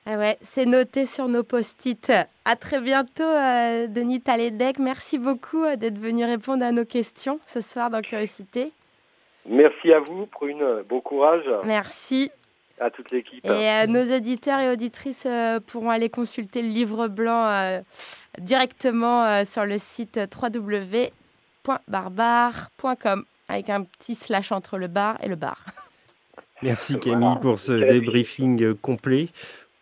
Ah 0.09 0.17
ouais, 0.19 0.39
c'est 0.41 0.67
noté 0.67 1.05
sur 1.05 1.27
nos 1.27 1.43
post-it. 1.43 2.13
À 2.45 2.55
très 2.55 2.81
bientôt, 2.81 3.25
euh, 3.25 3.89
Denis 3.89 4.21
Taledec. 4.21 4.79
Merci 4.79 5.19
beaucoup 5.19 5.65
euh, 5.65 5.75
d'être 5.75 5.99
venu 5.99 6.25
répondre 6.25 6.65
à 6.65 6.71
nos 6.71 6.85
questions 6.85 7.41
ce 7.49 7.61
soir 7.61 7.91
dans 7.91 8.02
Curiosité. 8.02 8.71
Merci 9.47 9.93
à 9.93 9.99
vous, 9.99 10.26
Prune. 10.26 10.65
Bon 10.89 11.00
courage. 11.00 11.50
Merci. 11.65 12.31
À 12.78 12.91
toute 12.91 13.10
l'équipe. 13.10 13.43
Et 13.45 13.49
euh, 13.49 13.86
nos 13.86 14.15
auditeurs 14.15 14.60
et 14.60 14.71
auditrices 14.71 15.26
pourront 15.67 15.89
aller 15.91 16.10
consulter 16.10 16.60
le 16.62 16.69
livre 16.69 17.08
blanc 17.08 17.82
directement 18.39 19.45
sur 19.45 19.65
le 19.65 19.78
site 19.78 20.21
www.barbare.com 20.43 23.25
avec 23.49 23.71
un 23.71 23.84
petit 23.84 24.15
slash 24.15 24.52
entre 24.52 24.76
le 24.76 24.89
bar 24.89 25.17
et 25.23 25.28
le 25.28 25.36
bar. 25.36 25.65
Merci 26.62 26.99
Camille 26.99 27.39
pour 27.41 27.60
ce 27.60 27.73
débriefing 27.73 28.75
complet. 28.75 29.28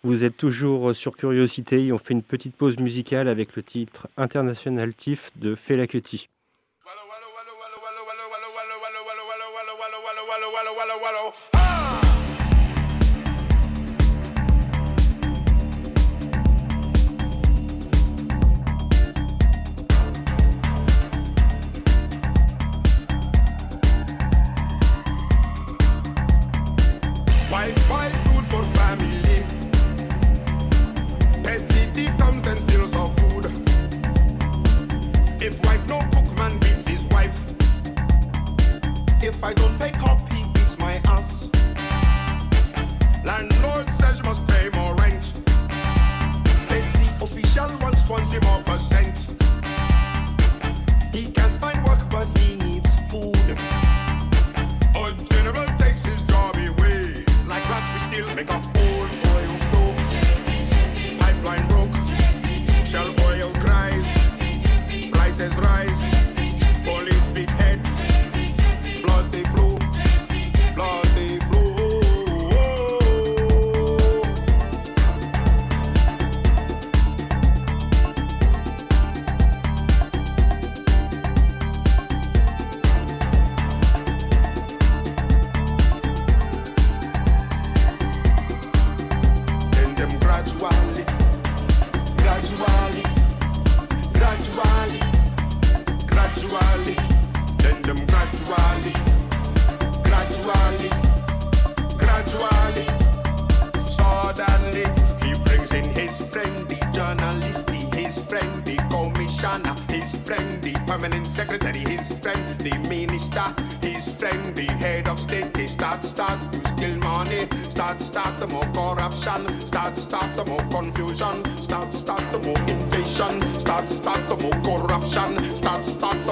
Vous 0.04 0.22
êtes 0.22 0.36
toujours 0.36 0.94
sur 0.94 1.16
Curiosité 1.16 1.86
et 1.86 1.92
on 1.92 1.98
fait 1.98 2.12
une 2.12 2.22
petite 2.22 2.54
pause 2.54 2.78
musicale 2.78 3.26
avec 3.26 3.56
le 3.56 3.62
titre 3.62 4.06
International 4.18 4.92
Tiff 4.92 5.30
de 5.36 5.54
Fela 5.54 5.86
Kuti. 5.86 6.28
I 6.86 7.13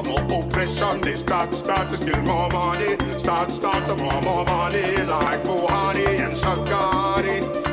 more 0.05 0.41
oppression. 0.43 1.01
They 1.01 1.17
start, 1.17 1.55
start 1.55 1.91
to 1.91 1.97
steal 1.97 2.23
more 2.23 2.49
money. 2.51 2.97
Start, 3.19 3.51
start 3.51 3.87
to 3.88 3.97
more, 3.97 4.23
more 4.23 4.45
money. 4.45 4.97
Like 5.07 5.43
Buhari 5.43 6.07
and 6.21 6.35
Shagari. 6.37 7.72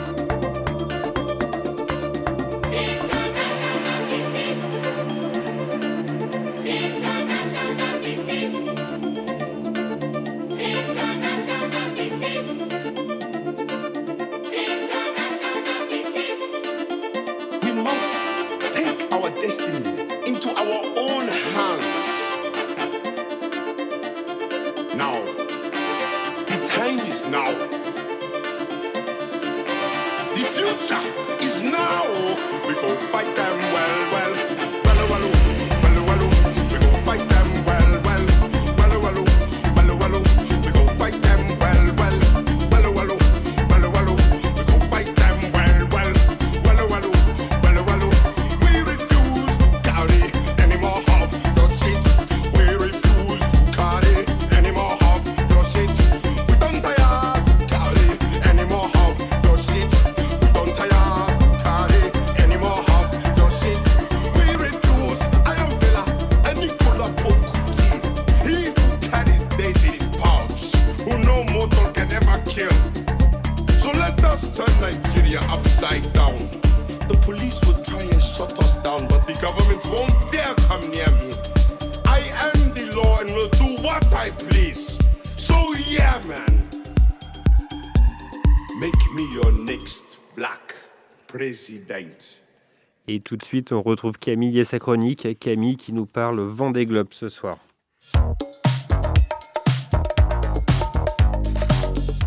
Tout 93.29 93.37
de 93.37 93.45
suite, 93.45 93.71
on 93.73 93.83
retrouve 93.83 94.17
Camille 94.17 94.57
et 94.57 94.63
sa 94.63 94.79
chronique. 94.79 95.37
Camille 95.39 95.77
qui 95.77 95.93
nous 95.93 96.07
parle 96.07 96.39
Vendée 96.39 96.87
Globe 96.87 97.09
ce 97.11 97.29
soir. 97.29 97.59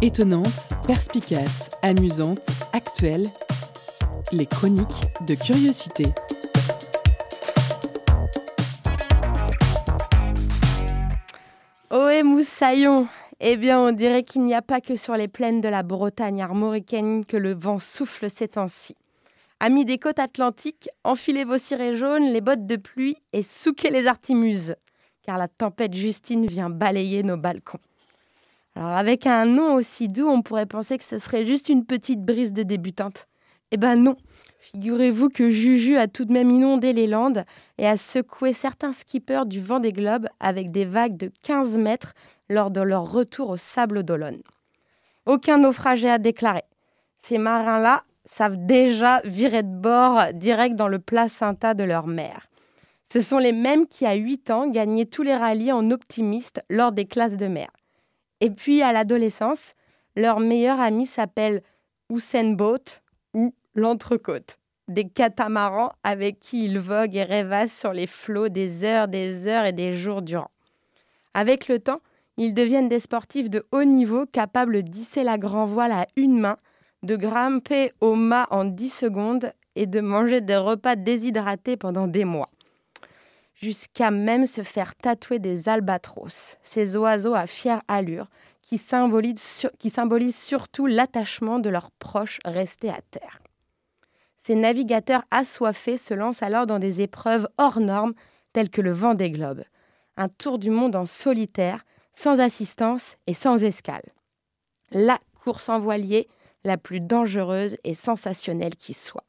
Étonnante, 0.01 0.71
perspicace, 0.87 1.71
amusante, 1.83 2.47
actuelle, 2.73 3.27
les 4.31 4.47
chroniques 4.47 4.87
de 5.27 5.35
curiosité. 5.35 6.05
Ohé 11.91 12.23
moussaillon 12.23 13.09
Eh 13.41 13.57
bien, 13.57 13.81
on 13.81 13.91
dirait 13.91 14.23
qu'il 14.23 14.43
n'y 14.43 14.55
a 14.55 14.63
pas 14.63 14.81
que 14.81 14.95
sur 14.95 15.17
les 15.17 15.27
plaines 15.27 15.61
de 15.61 15.69
la 15.69 15.83
Bretagne 15.83 16.41
armoricaine 16.41 17.25
que 17.25 17.37
le 17.37 17.55
vent 17.55 17.81
souffle 17.81 18.31
ces 18.31 18.47
temps-ci. 18.47 18.95
Amis 19.65 19.85
des 19.85 19.99
côtes 19.99 20.19
atlantiques, 20.19 20.89
enfilez 21.05 21.45
vos 21.45 21.57
cirés 21.57 21.95
jaunes, 21.95 22.25
les 22.25 22.41
bottes 22.41 22.67
de 22.67 22.75
pluie 22.75 23.19
et 23.33 23.45
souquez 23.45 23.91
les 23.91 24.09
artimuses, 24.09 24.75
car 25.23 25.39
la 25.39 25.47
tempête 25.47 25.95
Justine 25.95 26.47
vient 26.47 26.69
balayer 26.69 27.23
nos 27.23 27.37
balcons. 27.37 27.79
Alors, 28.75 28.91
avec 28.91 29.25
un 29.25 29.45
nom 29.45 29.75
aussi 29.75 30.09
doux, 30.09 30.27
on 30.27 30.43
pourrait 30.43 30.67
penser 30.67 30.99
que 30.99 31.05
ce 31.05 31.19
serait 31.19 31.47
juste 31.47 31.69
une 31.69 31.87
petite 31.87 32.25
brise 32.25 32.53
de 32.53 32.65
débutante. 32.65 33.29
Eh 33.71 33.77
ben 33.77 33.95
non 33.95 34.17
Figurez-vous 34.59 35.29
que 35.29 35.51
Juju 35.51 35.97
a 35.97 36.09
tout 36.09 36.25
de 36.25 36.33
même 36.33 36.51
inondé 36.51 36.93
les 36.93 37.07
Landes 37.07 37.45
et 37.79 37.87
a 37.87 37.97
secoué 37.97 38.53
certains 38.53 38.93
skippers 38.93 39.47
du 39.47 39.61
vent 39.61 39.79
des 39.79 39.93
globes 39.93 40.27
avec 40.41 40.73
des 40.73 40.87
vagues 40.87 41.17
de 41.17 41.31
15 41.45 41.79
mètres 41.79 42.15
lors 42.49 42.73
de 42.73 42.81
leur 42.81 43.09
retour 43.09 43.51
au 43.51 43.57
Sable 43.59 44.03
d'Olonne. 44.03 44.43
Aucun 45.25 45.59
naufragé 45.59 46.11
à 46.11 46.19
déclarer. 46.19 46.65
Ces 47.21 47.39
marins-là 47.39 48.03
savent 48.25 48.67
déjà 48.67 49.21
virer 49.25 49.63
de 49.63 49.75
bord 49.75 50.33
direct 50.33 50.77
dans 50.77 50.89
le 50.89 50.99
placenta 50.99 51.75
de 51.75 51.85
leur 51.85 52.07
mère. 52.07 52.49
Ce 53.13 53.21
sont 53.21 53.39
les 53.39 53.53
mêmes 53.53 53.87
qui, 53.87 54.07
à 54.07 54.15
8 54.15 54.51
ans, 54.51 54.69
gagnaient 54.69 55.07
tous 55.07 55.23
les 55.23 55.37
rallyes 55.37 55.73
en 55.73 55.91
optimiste 55.91 56.63
lors 56.71 56.93
des 56.93 57.05
classes 57.05 57.37
de 57.37 57.47
mer. 57.47 57.69
Et 58.41 58.51
puis, 58.51 58.81
à 58.83 58.93
l'adolescence, 58.93 59.75
leur 60.17 60.41
meilleur 60.41 60.81
ami 60.81 61.07
s'appelle 61.07 61.63
Usain 62.11 62.53
Bolt 62.53 63.03
ou 63.35 63.55
l'entrecôte. 63.75 64.59
Des 64.89 65.09
catamarans 65.09 65.93
avec 66.03 66.41
qui 66.41 66.65
ils 66.65 66.79
voguent 66.79 67.17
et 67.17 67.23
rêvassent 67.23 67.79
sur 67.79 67.93
les 67.93 68.07
flots 68.07 68.49
des 68.49 68.85
heures, 68.85 69.09
des 69.09 69.47
heures 69.47 69.65
et 69.65 69.73
des 69.73 69.93
jours 69.93 70.23
durant. 70.23 70.51
Avec 71.35 71.69
le 71.69 71.79
temps, 71.79 72.01
ils 72.37 72.55
deviennent 72.55 72.89
des 72.89 72.99
sportifs 72.99 73.51
de 73.51 73.67
haut 73.73 73.85
niveau 73.85 74.27
capables 74.27 74.83
d'hisser 74.83 75.23
la 75.23 75.39
grand 75.39 75.67
voile 75.67 75.93
à 75.93 76.07
une 76.17 76.39
main, 76.39 76.57
de 77.03 77.17
grimper 77.17 77.93
au 78.01 78.15
mât 78.15 78.47
en 78.51 78.65
10 78.65 78.91
secondes 78.91 79.53
et 79.75 79.87
de 79.87 80.01
manger 80.01 80.41
des 80.41 80.57
repas 80.57 80.97
déshydratés 80.97 81.77
pendant 81.77 82.07
des 82.07 82.25
mois. 82.25 82.51
Jusqu'à 83.55 84.11
même 84.11 84.47
se 84.47 84.63
faire 84.63 84.95
tatouer 84.97 85.39
des 85.39 85.69
albatros, 85.69 86.57
ces 86.63 86.97
oiseaux 86.97 87.35
à 87.35 87.47
fière 87.47 87.83
allure 87.89 88.27
qui 88.63 88.79
symbolisent, 88.79 89.69
qui 89.79 89.93
surtout 90.33 90.87
l'attachement 90.87 91.59
de 91.59 91.69
leurs 91.69 91.91
proches 91.93 92.41
restés 92.45 92.91
à 92.91 93.01
terre. 93.11 93.41
Ces 94.39 94.55
navigateurs 94.57 95.25
assoiffés 95.31 95.99
se 95.99 96.15
lancent 96.15 96.43
alors 96.43 96.67
dans 96.67 96.81
des 96.81 97.01
épreuves 97.01 97.49
hors 97.59 97.79
normes 97.79 98.15
telles 98.53 98.71
que 98.71 98.81
le 98.81 98.93
vent 98.93 99.15
des 99.15 99.31
globes, 99.31 99.63
un 100.17 100.29
tour 100.29 100.59
du 100.59 100.71
monde 100.71 100.97
en 100.97 101.07
solitaire, 101.07 101.85
sans 102.13 102.41
assistance 102.41 103.17
et 103.27 103.35
sans 103.35 103.63
escale. 103.63 104.05
La 104.91 105.19
course 105.45 105.69
en 105.69 105.79
voilier 105.79 106.29
la 106.65 106.77
plus 106.77 107.01
dangereuse 107.01 107.77
et 107.85 107.95
sensationnelle 107.95 108.77
qui 108.77 108.95
soit. 108.95 109.25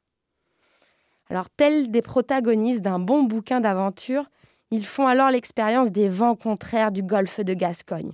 Alors, 1.29 1.49
tels 1.49 1.89
des 1.89 2.01
protagonistes 2.01 2.81
d'un 2.81 2.99
bon 2.99 3.23
bouquin 3.23 3.61
d'aventure, 3.61 4.29
ils 4.71 4.85
font 4.85 5.07
alors 5.07 5.29
l'expérience 5.29 5.91
des 5.91 6.09
vents 6.09 6.35
contraires 6.35 6.91
du 6.91 7.03
golfe 7.03 7.39
de 7.39 7.53
Gascogne, 7.53 8.11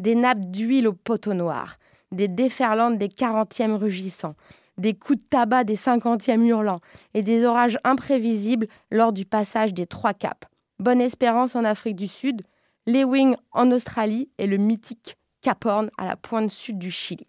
des 0.00 0.14
nappes 0.14 0.50
d'huile 0.50 0.88
au 0.88 0.92
poteau 0.92 1.34
noir, 1.34 1.78
des 2.12 2.28
déferlantes 2.28 2.98
des 2.98 3.08
40e 3.08 3.76
rugissants, 3.76 4.36
des 4.78 4.94
coups 4.94 5.18
de 5.18 5.24
tabac 5.28 5.64
des 5.64 5.76
50e 5.76 6.44
hurlants 6.44 6.80
et 7.14 7.22
des 7.22 7.44
orages 7.44 7.78
imprévisibles 7.84 8.68
lors 8.90 9.12
du 9.12 9.24
passage 9.24 9.74
des 9.74 9.86
trois 9.86 10.14
caps. 10.14 10.46
Bonne 10.78 11.00
Espérance 11.00 11.56
en 11.56 11.64
Afrique 11.64 11.96
du 11.96 12.06
Sud, 12.06 12.42
Lewing 12.86 13.36
en 13.52 13.72
Australie 13.72 14.28
et 14.38 14.46
le 14.46 14.58
mythique 14.58 15.16
Cap 15.40 15.64
Horn 15.64 15.90
à 15.98 16.06
la 16.06 16.16
pointe 16.16 16.50
sud 16.50 16.78
du 16.78 16.90
Chili. 16.90 17.26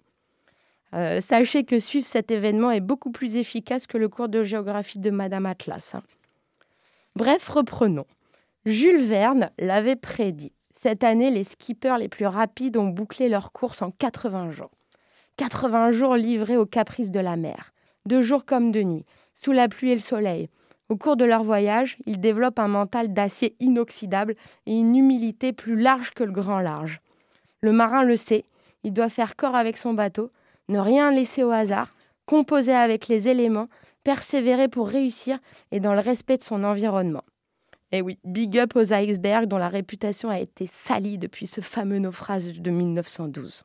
Euh, 0.93 1.21
sachez 1.21 1.63
que 1.63 1.79
suivre 1.79 2.05
cet 2.05 2.31
événement 2.31 2.71
est 2.71 2.79
beaucoup 2.79 3.11
plus 3.11 3.35
efficace 3.35 3.87
que 3.87 3.97
le 3.97 4.09
cours 4.09 4.29
de 4.29 4.43
géographie 4.43 4.99
de 4.99 5.09
Madame 5.09 5.45
Atlas. 5.45 5.95
hein. 5.95 6.03
Bref, 7.15 7.47
reprenons. 7.49 8.05
Jules 8.65 9.03
Verne 9.03 9.49
l'avait 9.59 9.95
prédit. 9.95 10.53
Cette 10.75 11.03
année, 11.03 11.31
les 11.31 11.43
skippers 11.43 11.97
les 11.97 12.09
plus 12.09 12.27
rapides 12.27 12.77
ont 12.77 12.87
bouclé 12.87 13.29
leur 13.29 13.51
course 13.51 13.81
en 13.81 13.91
80 13.91 14.51
jours. 14.51 14.71
80 15.37 15.91
jours 15.91 16.15
livrés 16.15 16.57
aux 16.57 16.65
caprices 16.65 17.11
de 17.11 17.19
la 17.19 17.35
mer, 17.35 17.73
de 18.05 18.21
jour 18.21 18.45
comme 18.45 18.71
de 18.71 18.83
nuit, 18.83 19.05
sous 19.35 19.51
la 19.51 19.67
pluie 19.67 19.91
et 19.91 19.95
le 19.95 20.01
soleil. 20.01 20.49
Au 20.89 20.95
cours 20.95 21.17
de 21.17 21.25
leur 21.25 21.43
voyage, 21.43 21.97
ils 22.05 22.19
développent 22.21 22.59
un 22.59 22.67
mental 22.67 23.13
d'acier 23.13 23.55
inoxydable 23.59 24.35
et 24.65 24.77
une 24.77 24.95
humilité 24.95 25.53
plus 25.53 25.79
large 25.79 26.11
que 26.11 26.23
le 26.23 26.31
grand 26.31 26.59
large. 26.59 27.01
Le 27.61 27.71
marin 27.71 28.03
le 28.03 28.15
sait, 28.15 28.45
il 28.83 28.93
doit 28.93 29.09
faire 29.09 29.35
corps 29.35 29.55
avec 29.55 29.77
son 29.77 29.93
bateau, 29.93 30.31
ne 30.69 30.79
rien 30.79 31.11
laisser 31.11 31.43
au 31.43 31.51
hasard, 31.51 31.91
composer 32.25 32.73
avec 32.73 33.07
les 33.07 33.27
éléments, 33.27 33.67
persévérer 34.03 34.67
pour 34.67 34.87
réussir 34.87 35.39
et 35.71 35.79
dans 35.79 35.93
le 35.93 35.99
respect 35.99 36.37
de 36.37 36.43
son 36.43 36.63
environnement. 36.63 37.23
Et 37.91 38.01
oui, 38.01 38.19
big 38.23 38.57
up 38.57 38.75
aux 38.75 38.93
icebergs 38.93 39.47
dont 39.47 39.57
la 39.57 39.69
réputation 39.69 40.29
a 40.29 40.39
été 40.39 40.67
salie 40.67 41.17
depuis 41.17 41.47
ce 41.47 41.61
fameux 41.61 41.99
naufrage 41.99 42.59
de 42.59 42.71
1912. 42.71 43.63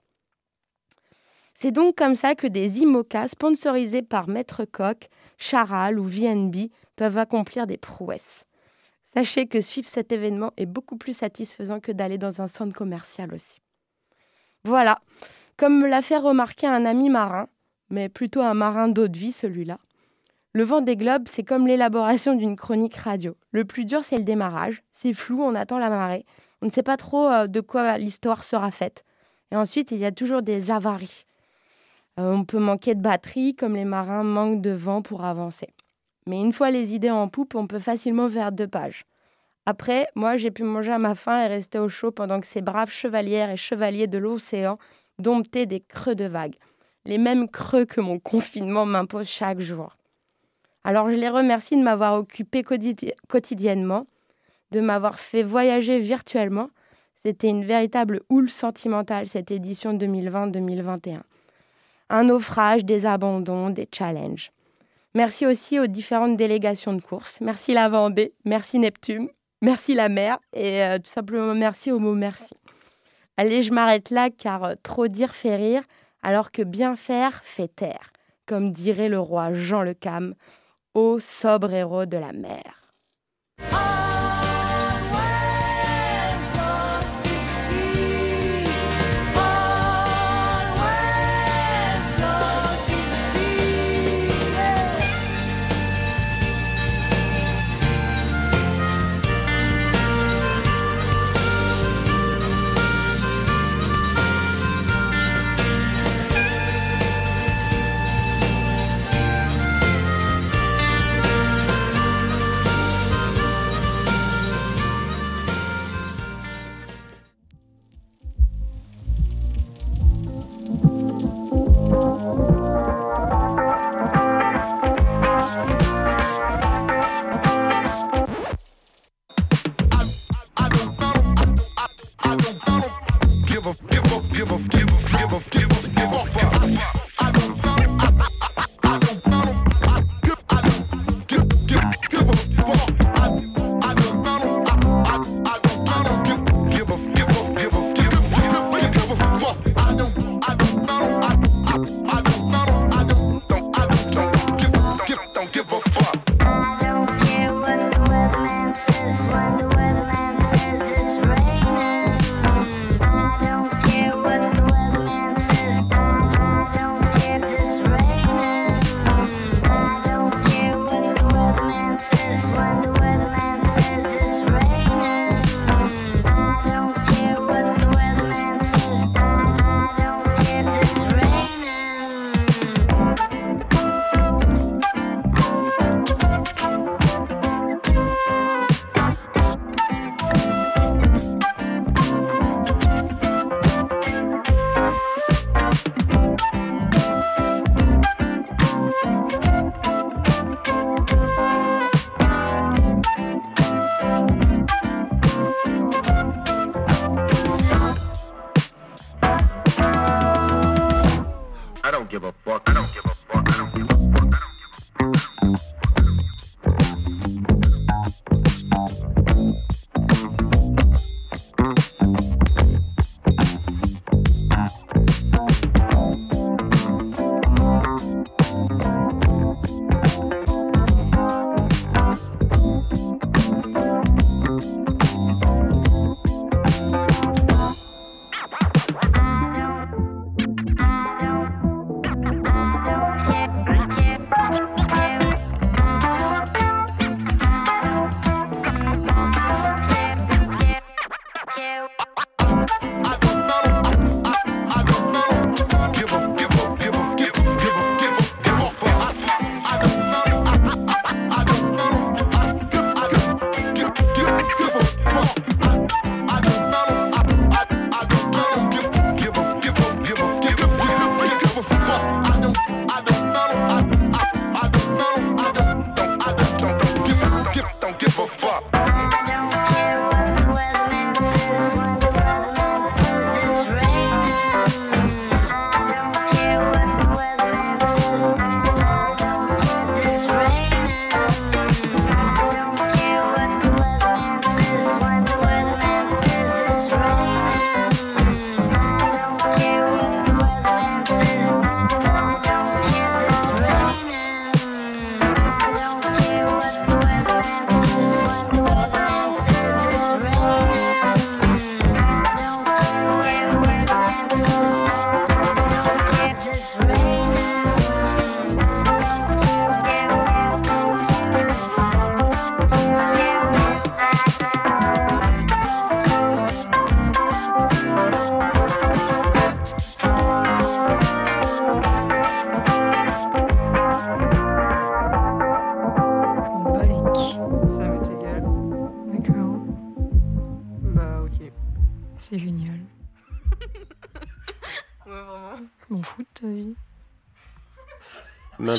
C'est 1.54 1.70
donc 1.70 1.96
comme 1.96 2.16
ça 2.16 2.34
que 2.34 2.48
des 2.48 2.80
IMOCA 2.80 3.28
sponsorisés 3.28 4.02
par 4.02 4.28
Maître 4.28 4.64
Coq, 4.64 5.08
Charal 5.38 5.98
ou 5.98 6.04
VNB 6.04 6.70
peuvent 6.96 7.18
accomplir 7.18 7.68
des 7.68 7.76
prouesses. 7.76 8.44
Sachez 9.14 9.46
que 9.46 9.60
suivre 9.60 9.88
cet 9.88 10.10
événement 10.10 10.52
est 10.56 10.66
beaucoup 10.66 10.96
plus 10.96 11.16
satisfaisant 11.16 11.78
que 11.78 11.92
d'aller 11.92 12.18
dans 12.18 12.40
un 12.40 12.48
centre 12.48 12.74
commercial 12.74 13.32
aussi. 13.32 13.62
Voilà, 14.64 15.01
comme 15.57 15.81
me 15.81 15.88
l'a 15.88 16.03
fait 16.03 16.16
remarquer 16.16 16.66
un 16.66 16.85
ami 16.85 17.11
marin, 17.11 17.48
mais 17.90 18.09
plutôt 18.09 18.40
un 18.40 18.55
marin 18.55 18.88
d'eau 18.88 19.09
de 19.09 19.18
vie 19.18 19.33
celui-là. 19.33 19.79
Le 20.55 20.64
vent 20.64 20.83
des 20.83 20.96
globes, 20.96 21.29
c'est 21.31 21.44
comme 21.44 21.66
l'élaboration 21.66 22.35
d'une 22.35 22.57
chronique 22.57 22.96
radio. 22.96 23.37
Le 23.53 23.64
plus 23.64 23.85
dur, 23.85 24.05
c'est 24.05 24.18
le 24.18 24.22
démarrage. 24.22 24.83
C'est 24.92 25.14
flou, 25.14 25.42
on 25.42 25.55
attend 25.55 25.79
la 25.79 25.88
marée. 25.88 26.27
On 26.61 26.66
ne 26.66 26.70
sait 26.70 26.83
pas 26.83 26.96
trop 26.96 27.27
euh, 27.27 27.46
de 27.46 27.61
quoi 27.61 27.96
l'histoire 27.96 28.44
sera 28.44 28.70
faite. 28.70 29.05
Et 29.51 29.57
ensuite, 29.57 29.90
il 29.90 29.98
y 29.98 30.05
a 30.05 30.12
toujours 30.12 30.42
des 30.42 30.70
avaries. 30.70 31.25
Euh, 32.20 32.33
on 32.33 32.44
peut 32.44 32.59
manquer 32.59 32.94
de 32.94 33.01
batterie, 33.01 33.57
comme 33.57 33.77
les 33.77 33.87
marins 33.87 34.25
manquent 34.25 34.61
de 34.61 34.70
vent 34.70 35.01
pour 35.01 35.25
avancer. 35.25 35.68
Mais 36.27 36.40
une 36.40 36.53
fois 36.53 36.70
les 36.70 36.94
idées 36.94 37.11
en 37.11 37.29
poupe, 37.29 37.55
on 37.55 37.66
peut 37.66 37.79
facilement 37.79 38.29
faire 38.29 38.53
deux 38.53 38.68
pages. 38.68 39.07
Après, 39.64 40.09
moi, 40.16 40.37
j'ai 40.37 40.51
pu 40.51 40.64
manger 40.64 40.92
à 40.92 40.98
ma 40.98 41.14
faim 41.14 41.44
et 41.44 41.46
rester 41.46 41.79
au 41.79 41.88
chaud 41.88 42.11
pendant 42.11 42.40
que 42.40 42.46
ces 42.46 42.62
braves 42.62 42.90
chevalières 42.90 43.51
et 43.51 43.57
chevaliers 43.57 44.09
de 44.09 44.18
l'océan 44.18 44.79
domptaient 45.18 45.66
des 45.66 45.81
creux 45.81 46.16
de 46.16 46.25
vagues. 46.25 46.57
Les 47.05 47.18
mêmes 47.18 47.48
creux 47.48 47.85
que 47.85 48.01
mon 48.01 48.18
confinement 48.18 48.87
m'impose 48.87 49.29
chaque 49.29 49.61
jour. 49.61 49.96
Alors 50.85 51.09
je 51.11 51.14
les 51.14 51.29
remercie 51.29 51.77
de 51.77 51.83
m'avoir 51.83 52.14
occupé 52.14 52.64
quotidiennement, 53.29 54.07
de 54.72 54.81
m'avoir 54.81 55.18
fait 55.20 55.44
voyager 55.44 56.01
virtuellement. 56.01 56.70
C'était 57.25 57.48
une 57.48 57.64
véritable 57.64 58.22
houle 58.31 58.51
sentimentale 58.51 59.29
cette 59.29 59.53
édition 59.53 59.96
2020-2021. 59.96 61.20
Un 62.11 62.25
naufrage, 62.25 62.85
des 62.85 63.07
abandons, 63.07 63.70
des 63.70 63.88
challenges. 63.92 64.51
Merci 65.14 65.46
aussi 65.46 65.79
aux 65.79 65.87
différentes 65.87 66.37
délégations 66.37 66.94
de 66.94 67.01
course. 67.01 67.40
Merci 67.40 67.75
la 67.75 67.88
Vendée, 67.88 68.35
merci 68.44 68.79
Neptune, 68.79 69.29
merci 69.62 69.94
la 69.94 70.09
mer 70.09 70.38
et 70.53 70.83
euh, 70.83 70.98
tout 70.98 71.11
simplement 71.11 71.55
merci 71.55 71.90
au 71.90 71.98
mot 71.98 72.14
merci. 72.14 72.55
Allez, 73.37 73.62
je 73.62 73.72
m'arrête 73.72 74.11
là 74.11 74.29
car 74.31 74.64
euh, 74.64 74.75
trop 74.83 75.09
dire 75.09 75.35
fait 75.35 75.57
rire 75.57 75.83
alors 76.22 76.51
que 76.51 76.62
bien 76.62 76.96
faire 76.96 77.42
fait 77.44 77.75
taire, 77.75 78.12
comme 78.46 78.72
dirait 78.72 79.09
le 79.09 79.18
roi 79.18 79.55
Jean 79.55 79.83
le 79.83 79.94
Cam, 79.94 80.35
ô 80.94 81.18
sobre 81.18 81.72
héros 81.72 82.07
de 82.07 82.18
la 82.18 82.33
mer. 82.33 82.82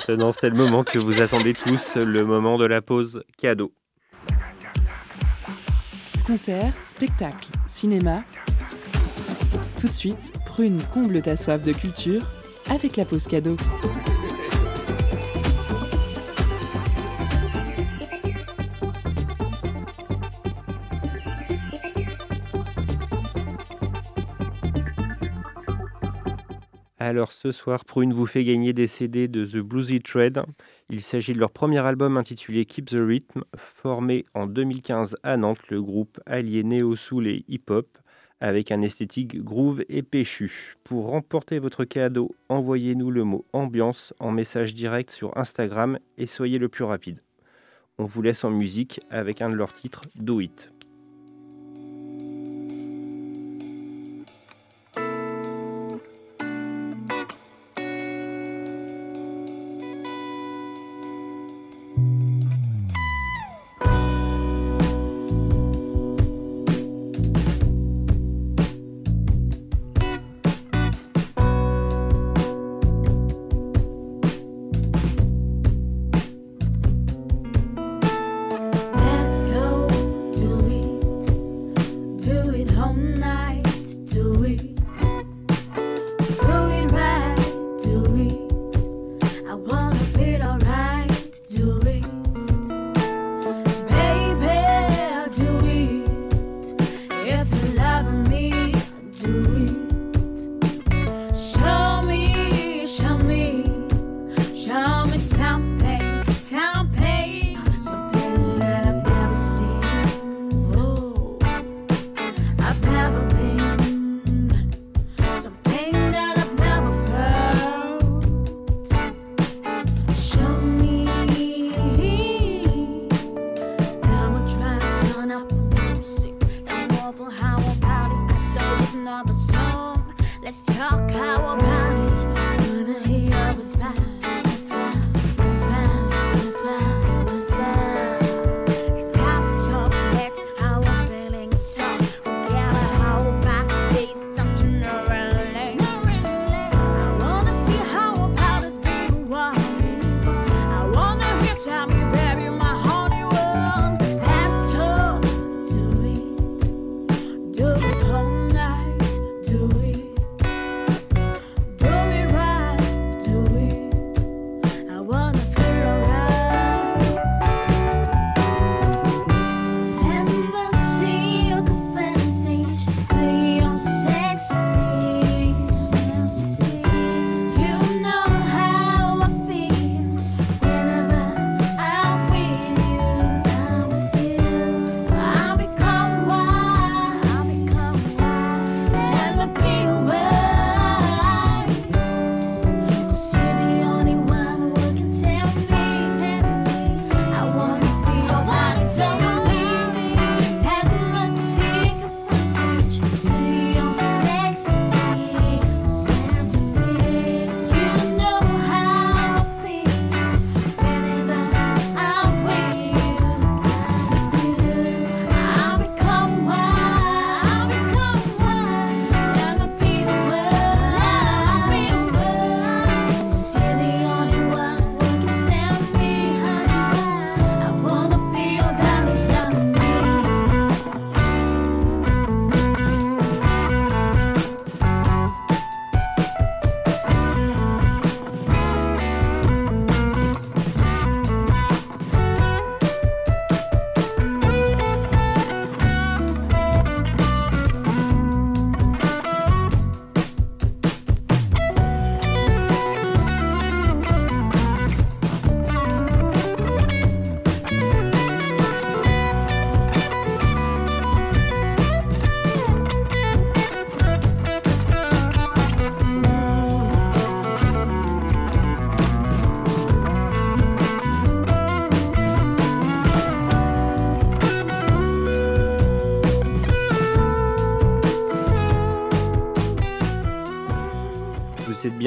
Maintenant, 0.08 0.32
c'est 0.34 0.50
le 0.50 0.56
moment 0.56 0.84
que 0.84 1.00
vous 1.00 1.22
attendez 1.22 1.54
tous, 1.54 1.96
le 1.96 2.26
moment 2.26 2.58
de 2.58 2.66
la 2.66 2.82
pause 2.82 3.24
cadeau. 3.38 3.74
Concert, 6.28 6.74
spectacle, 6.82 7.50
cinéma. 7.68 8.24
Tout 9.80 9.88
de 9.88 9.94
suite, 9.94 10.34
Prune 10.46 10.82
comble 10.94 11.22
ta 11.22 11.38
soif 11.38 11.64
de 11.64 11.72
culture 11.72 12.22
avec 12.70 12.98
la 12.98 13.06
pause 13.06 13.28
cadeau. 13.28 13.56
Alors 27.06 27.34
ce 27.34 27.52
soir, 27.52 27.84
Prune 27.84 28.14
vous 28.14 28.26
fait 28.26 28.46
gagner 28.46 28.72
des 28.72 28.88
CD 28.88 29.28
de 29.28 29.46
The 29.46 29.58
Bluesy 29.58 30.00
Thread. 30.00 30.42
Il 30.90 31.02
s'agit 31.02 31.34
de 31.34 31.38
leur 31.38 31.52
premier 31.52 31.80
album 31.80 32.16
intitulé 32.16 32.64
Keep 32.64 32.86
the 32.86 32.96
Rhythm, 32.98 33.44
formé 33.58 34.24
en 34.34 34.48
2015 34.48 35.18
à 35.22 35.36
Nantes, 35.36 35.68
le 35.68 35.82
groupe 35.82 36.22
allié 36.26 36.64
néo-soul 36.64 37.28
et 37.28 37.44
hip-hop 37.50 37.90
avec 38.40 38.72
un 38.72 38.82
esthétique 38.82 39.44
groove 39.44 39.84
et 39.90 40.02
péchu. 40.02 40.78
Pour 40.86 41.08
remporter 41.08 41.60
votre 41.60 41.84
cadeau, 41.84 42.34
envoyez-nous 42.48 43.12
le 43.12 43.26
mot 43.26 43.46
ambiance 43.52 44.14
en 44.22 44.32
message 44.32 44.74
direct 44.74 45.12
sur 45.12 45.38
Instagram 45.38 46.00
et 46.18 46.26
soyez 46.26 46.58
le 46.58 46.70
plus 46.70 46.86
rapide. 46.86 47.20
On 47.98 48.06
vous 48.06 48.22
laisse 48.22 48.46
en 48.46 48.50
musique 48.50 49.02
avec 49.10 49.42
un 49.42 49.50
de 49.50 49.56
leurs 49.56 49.74
titres, 49.74 50.04
Do 50.16 50.40
It. 50.40 50.73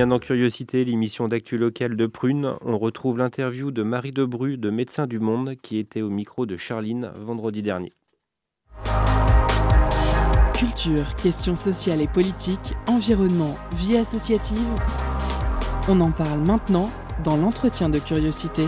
Dans 0.08 0.20
Curiosité, 0.20 0.84
l'émission 0.84 1.26
d'actu 1.26 1.58
locale 1.58 1.96
de 1.96 2.06
Prune. 2.06 2.54
On 2.64 2.78
retrouve 2.78 3.18
l'interview 3.18 3.72
de 3.72 3.82
Marie 3.82 4.12
Debru 4.12 4.56
de 4.56 4.70
Médecins 4.70 5.08
du 5.08 5.18
Monde 5.18 5.56
qui 5.60 5.78
était 5.78 6.00
au 6.00 6.10
micro 6.10 6.46
de 6.46 6.56
Charline 6.56 7.10
vendredi 7.18 7.60
dernier. 7.60 7.92
Culture, 10.54 11.16
questions 11.16 11.56
sociales 11.56 12.00
et 12.00 12.06
politiques, 12.06 12.74
environnement, 12.86 13.56
vie 13.74 13.96
associative. 13.96 14.58
On 15.88 16.00
en 16.00 16.12
parle 16.12 16.40
maintenant 16.46 16.88
dans 17.24 17.36
l'entretien 17.36 17.88
de 17.88 17.98
curiosité. 17.98 18.62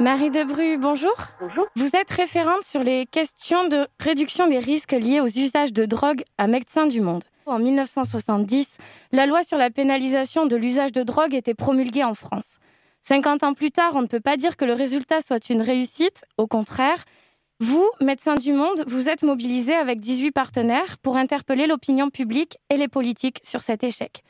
Marie 0.00 0.30
Debru, 0.30 0.78
bonjour. 0.78 1.12
Bonjour. 1.40 1.66
Vous 1.76 1.90
êtes 1.94 2.08
référente 2.08 2.62
sur 2.62 2.82
les 2.82 3.04
questions 3.04 3.68
de 3.68 3.86
réduction 3.98 4.46
des 4.46 4.58
risques 4.58 4.92
liés 4.92 5.20
aux 5.20 5.26
usages 5.26 5.74
de 5.74 5.84
drogue 5.84 6.22
à 6.38 6.46
Médecins 6.46 6.86
du 6.86 7.02
Monde. 7.02 7.22
En 7.44 7.58
1970, 7.58 8.78
la 9.12 9.26
loi 9.26 9.42
sur 9.42 9.58
la 9.58 9.68
pénalisation 9.68 10.46
de 10.46 10.56
l'usage 10.56 10.92
de 10.92 11.02
drogue 11.02 11.34
était 11.34 11.52
promulguée 11.52 12.02
en 12.02 12.14
France. 12.14 12.46
50 13.02 13.42
ans 13.42 13.52
plus 13.52 13.72
tard, 13.72 13.92
on 13.94 14.00
ne 14.00 14.06
peut 14.06 14.20
pas 14.20 14.38
dire 14.38 14.56
que 14.56 14.64
le 14.64 14.72
résultat 14.72 15.20
soit 15.20 15.50
une 15.50 15.60
réussite, 15.60 16.24
au 16.38 16.46
contraire. 16.46 17.04
Vous, 17.58 17.86
Médecins 18.00 18.36
du 18.36 18.54
Monde, 18.54 18.82
vous 18.86 19.10
êtes 19.10 19.22
mobilisés 19.22 19.74
avec 19.74 20.00
18 20.00 20.30
partenaires 20.30 20.96
pour 21.02 21.18
interpeller 21.18 21.66
l'opinion 21.66 22.08
publique 22.08 22.56
et 22.70 22.78
les 22.78 22.88
politiques 22.88 23.40
sur 23.42 23.60
cet 23.60 23.84
échec. 23.84 24.22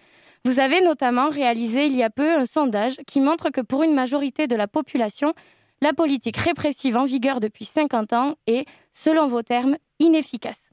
Vous 0.44 0.58
avez 0.58 0.80
notamment 0.80 1.28
réalisé 1.28 1.86
il 1.86 1.94
y 1.94 2.02
a 2.02 2.10
peu 2.10 2.34
un 2.34 2.46
sondage 2.46 2.96
qui 3.06 3.20
montre 3.20 3.50
que 3.50 3.60
pour 3.60 3.84
une 3.84 3.94
majorité 3.94 4.48
de 4.48 4.56
la 4.56 4.66
population, 4.66 5.34
la 5.82 5.92
politique 5.92 6.36
répressive 6.36 6.96
en 6.96 7.04
vigueur 7.04 7.40
depuis 7.40 7.64
50 7.64 8.12
ans 8.12 8.36
est, 8.46 8.66
selon 8.92 9.26
vos 9.26 9.42
termes, 9.42 9.76
inefficace. 9.98 10.70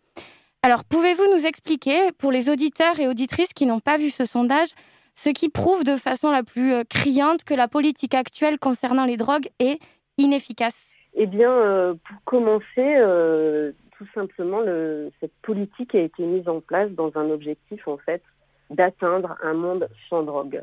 Alors, 0.63 0.83
pouvez-vous 0.83 1.33
nous 1.33 1.45
expliquer, 1.45 2.11
pour 2.17 2.31
les 2.31 2.49
auditeurs 2.49 2.99
et 2.99 3.07
auditrices 3.07 3.53
qui 3.53 3.65
n'ont 3.65 3.79
pas 3.79 3.97
vu 3.97 4.09
ce 4.09 4.25
sondage, 4.25 4.69
ce 5.13 5.29
qui 5.29 5.49
prouve 5.49 5.83
de 5.83 5.95
façon 5.95 6.29
la 6.31 6.43
plus 6.43 6.73
euh, 6.73 6.83
criante 6.87 7.43
que 7.43 7.53
la 7.53 7.67
politique 7.67 8.13
actuelle 8.13 8.59
concernant 8.59 9.05
les 9.05 9.17
drogues 9.17 9.47
est 9.59 9.79
inefficace? 10.17 10.79
Eh 11.13 11.25
bien, 11.25 11.51
euh, 11.51 11.93
pour 11.93 12.17
commencer, 12.25 12.65
euh, 12.77 13.71
tout 13.97 14.05
simplement, 14.13 14.59
le, 14.59 15.11
cette 15.19 15.33
politique 15.41 15.95
a 15.95 15.99
été 15.99 16.23
mise 16.23 16.47
en 16.47 16.59
place 16.59 16.91
dans 16.91 17.11
un 17.15 17.29
objectif, 17.29 17.87
en 17.87 17.97
fait, 17.97 18.21
d'atteindre 18.69 19.37
un 19.41 19.53
monde 19.53 19.89
sans 20.09 20.23
drogue. 20.23 20.61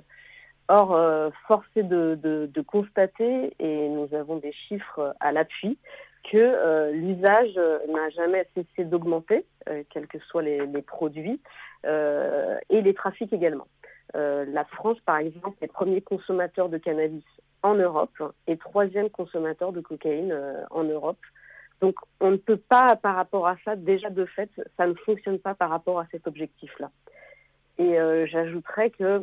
Or, 0.69 0.95
euh, 0.95 1.31
force 1.47 1.67
est 1.77 1.83
de, 1.83 2.19
de, 2.23 2.49
de, 2.53 2.61
constater, 2.63 3.55
et 3.59 3.89
nous 3.89 4.15
avons 4.15 4.37
des 4.37 4.53
chiffres 4.53 5.15
à 5.21 5.31
l'appui, 5.31 5.77
que 6.31 6.39
euh, 6.39 6.91
l'usage 6.93 7.55
n'a 7.93 8.09
jamais 8.11 8.49
cessé 8.55 8.85
d'augmenter, 8.85 9.45
euh, 9.69 9.83
quels 9.91 10.07
que 10.07 10.19
soient 10.21 10.43
les, 10.43 10.67
les 10.67 10.83
produits, 10.83 11.41
euh, 11.85 12.57
et 12.71 12.81
les 12.81 12.95
trafics 12.95 13.33
également. 13.33 13.67
Euh, 14.17 14.45
la 14.49 14.65
France, 14.65 14.99
par 15.05 15.19
exemple, 15.19 15.57
est 15.61 15.67
premier 15.67 16.01
consommateur 16.01 16.69
de 16.69 16.79
cannabis 16.79 17.25
en 17.63 17.75
Europe 17.75 18.23
et 18.47 18.57
troisième 18.57 19.11
consommateur 19.11 19.73
de 19.73 19.81
cocaïne 19.81 20.33
euh, 20.33 20.65
en 20.71 20.85
Europe. 20.85 21.19
Donc, 21.81 21.97
on 22.21 22.31
ne 22.31 22.37
peut 22.37 22.57
pas, 22.57 22.97
par 22.97 23.17
rapport 23.17 23.47
à 23.49 23.57
ça, 23.65 23.75
déjà 23.75 24.11
de 24.11 24.25
fait, 24.25 24.51
ça 24.77 24.87
ne 24.87 24.95
fonctionne 24.95 25.39
pas 25.39 25.55
par 25.55 25.71
rapport 25.71 25.99
à 25.99 26.07
cet 26.11 26.27
objectif-là. 26.27 26.91
Et 27.79 27.99
euh, 27.99 28.27
j'ajouterais 28.27 28.91
que 28.91 29.05
euh, 29.05 29.21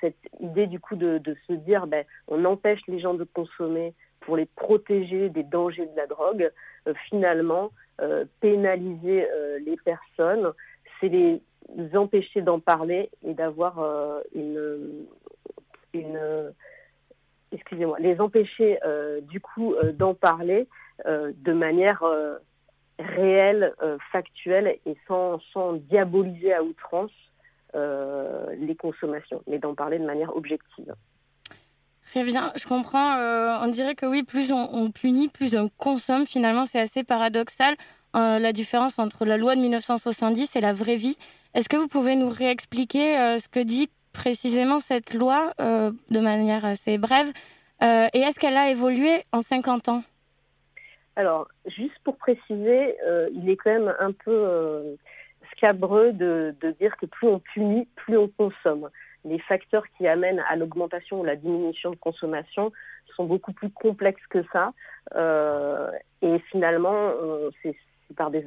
cette 0.00 0.16
idée 0.40 0.66
du 0.66 0.78
coup 0.78 0.96
de, 0.96 1.20
se 1.46 1.52
dire 1.52 1.86
ben, 1.86 2.04
on 2.28 2.44
empêche 2.44 2.80
les 2.86 3.00
gens 3.00 3.14
de 3.14 3.24
consommer 3.24 3.94
pour 4.22 4.36
les 4.36 4.46
protéger 4.46 5.28
des 5.28 5.42
dangers 5.42 5.86
de 5.86 5.96
la 5.96 6.06
drogue, 6.06 6.50
euh, 6.86 6.94
finalement, 7.08 7.72
euh, 8.00 8.24
pénaliser 8.40 9.28
euh, 9.30 9.58
les 9.58 9.76
personnes, 9.76 10.52
c'est 11.00 11.08
les 11.08 11.42
empêcher 11.94 12.42
d'en 12.42 12.60
parler 12.60 13.10
et 13.24 13.34
d'avoir 13.34 13.80
euh, 13.80 14.20
une, 14.34 14.84
excusez-moi, 17.52 17.98
les 18.00 18.20
empêcher 18.20 18.78
du 19.22 19.40
coup 19.40 19.74
d'en 19.92 20.14
parler 20.14 20.66
de 21.06 21.52
manière 21.52 22.02
réelle, 22.98 23.74
factuelle 24.10 24.78
et 24.86 24.96
sans, 25.06 25.38
diaboliser 25.74 26.54
à 26.54 26.62
outrance. 26.62 27.12
euh, 27.12 27.31
les 27.74 28.76
consommations, 28.76 29.42
mais 29.46 29.58
d'en 29.58 29.74
parler 29.74 29.98
de 29.98 30.04
manière 30.04 30.36
objective. 30.36 30.94
Très 32.12 32.24
bien, 32.24 32.52
je 32.56 32.66
comprends. 32.66 33.16
Euh, 33.16 33.56
on 33.62 33.68
dirait 33.68 33.94
que 33.94 34.04
oui, 34.04 34.22
plus 34.22 34.52
on, 34.52 34.68
on, 34.74 34.90
punit, 34.90 35.28
plus 35.28 35.56
on 35.56 35.70
consomme. 35.78 36.26
Finalement, 36.26 36.66
c'est 36.66 36.78
assez 36.78 37.04
paradoxal 37.04 37.74
euh, 38.14 38.38
la 38.38 38.52
différence 38.52 38.98
entre 38.98 39.24
la 39.24 39.38
loi 39.38 39.54
de 39.56 39.62
1970 39.62 40.54
et 40.56 40.60
la 40.60 40.74
vraie 40.74 40.96
vie. 40.96 41.16
Est-ce 41.54 41.70
que 41.70 41.78
vous 41.78 41.88
pouvez 41.88 42.14
nous 42.14 42.28
réexpliquer 42.28 43.18
euh, 43.18 43.38
ce 43.38 43.48
que 43.48 43.60
dit 43.60 43.88
précisément 44.12 44.78
cette 44.78 45.14
loi 45.14 45.54
euh, 45.58 45.90
de 46.10 46.20
manière 46.20 46.66
assez 46.66 46.98
brève 46.98 47.32
Et 47.80 48.18
est-ce 48.18 48.38
qu'elle 48.38 48.58
a 48.58 48.70
évolué 48.70 49.24
en 49.32 49.40
50 49.40 49.88
ans? 49.88 50.02
Alors, 51.16 51.48
juste 51.64 51.98
pour 52.04 52.16
préciser, 52.16 52.94
il 53.34 53.48
est 53.48 53.56
quand 53.56 53.72
même 53.72 53.94
un 53.98 54.12
peu 54.12 54.96
scabreux 55.62 56.12
de, 56.12 56.54
dire 56.80 56.96
que 56.96 57.06
plus 57.06 57.28
on 57.28 57.38
punit, 57.38 57.86
plus 57.94 58.18
on 58.18 58.28
consomme. 58.28 58.90
Les 59.24 59.38
facteurs 59.38 59.84
qui 59.96 60.08
amènent 60.08 60.42
à 60.48 60.56
l'augmentation 60.56 61.20
ou 61.20 61.24
la 61.24 61.36
diminution 61.36 61.90
de 61.90 61.96
consommation 61.96 62.72
sont 63.14 63.24
beaucoup 63.24 63.52
plus 63.52 63.70
complexes 63.70 64.26
que 64.28 64.42
ça. 64.52 64.72
Euh, 65.14 65.90
et 66.20 66.40
finalement, 66.50 67.12
c'est 67.62 67.76
par 68.16 68.30
des, 68.30 68.44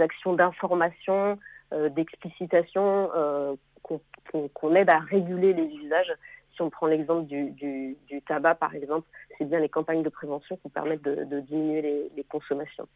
actions 0.00 0.34
d'information, 0.34 1.38
euh, 1.72 1.88
d'explicitation 1.88 3.10
euh, 3.14 3.54
qu'on 3.82 4.00
qu 4.48 4.76
aide 4.76 4.90
à 4.90 5.00
réguler 5.00 5.52
les 5.52 5.66
usages. 5.66 6.12
Si 6.54 6.62
on 6.62 6.70
prend 6.70 6.86
l'exemple 6.86 7.26
du, 7.26 7.96
tabac, 8.28 8.54
par 8.54 8.74
exemple, 8.76 9.08
c'est 9.36 9.44
bien 9.44 9.58
les 9.58 9.68
campagnes 9.68 10.04
de 10.04 10.08
prévention 10.08 10.56
qui 10.58 10.68
permettent 10.68 11.02
de, 11.02 11.40
diminuer 11.40 12.10
les 12.14 12.24
consommations. 12.24 12.86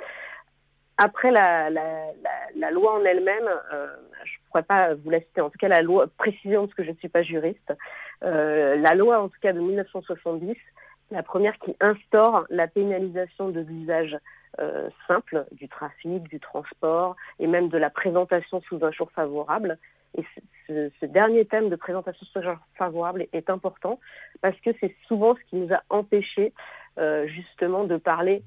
Après 0.99 1.30
la, 1.30 1.70
la, 1.70 2.07
la, 2.22 2.30
la, 2.57 2.70
loi 2.72 2.99
en 2.99 3.05
elle-même, 3.05 3.49
euh, 3.72 3.86
je 4.24 4.32
ne 4.32 4.49
pourrais 4.49 4.64
pas 4.64 4.94
vous 4.94 5.11
la 5.11 5.20
citer, 5.20 5.40
en 5.40 5.49
tout 5.49 5.59
cas 5.59 5.68
la 5.68 5.80
loi, 5.80 6.09
précision 6.18 6.66
parce 6.66 6.74
que 6.74 6.84
je 6.84 6.90
ne 6.90 6.96
suis 6.96 7.09
pas 7.09 7.22
juriste, 7.22 7.72
euh, 8.24 8.76
la 8.76 8.94
loi 8.96 9.22
en 9.22 9.28
tout 9.28 9.38
cas 9.40 9.53
de 9.53 9.61
1970, 9.61 10.57
la 11.12 11.22
première 11.22 11.57
qui 11.59 11.76
instaure 11.80 12.46
la 12.51 12.66
pénalisation 12.66 13.49
de 13.49 13.61
l'usage 13.61 14.18
euh, 14.61 14.88
simple 15.07 15.46
du 15.53 15.68
trafic, 15.68 16.24
du 16.24 16.40
transport 16.40 17.14
et 17.38 17.46
même 17.46 17.68
de 17.68 17.78
la 17.78 17.90
présentation 17.90 18.61
sous 18.62 18.84
un 18.84 18.90
jour 18.90 19.11
favorable. 19.12 19.78
Et 20.16 20.24
ce, 20.66 20.90
ce, 21.01 21.07
dernier 21.07 21.44
thème 21.44 21.68
de 21.68 21.76
présentation 21.76 22.26
sous 22.26 22.38
un 22.40 22.42
jour 22.42 22.57
favorable 22.74 23.26
est 23.32 23.51
important 23.51 24.01
parce 24.40 24.59
que 24.61 24.70
c'est 24.80 24.96
souvent 25.07 25.36
ce 25.36 25.40
qui 25.49 25.57
nous 25.57 25.72
a 25.72 25.82
empêché 25.90 26.53
euh, 26.99 27.28
justement 27.28 27.84
de 27.84 27.96
parler 27.99 28.42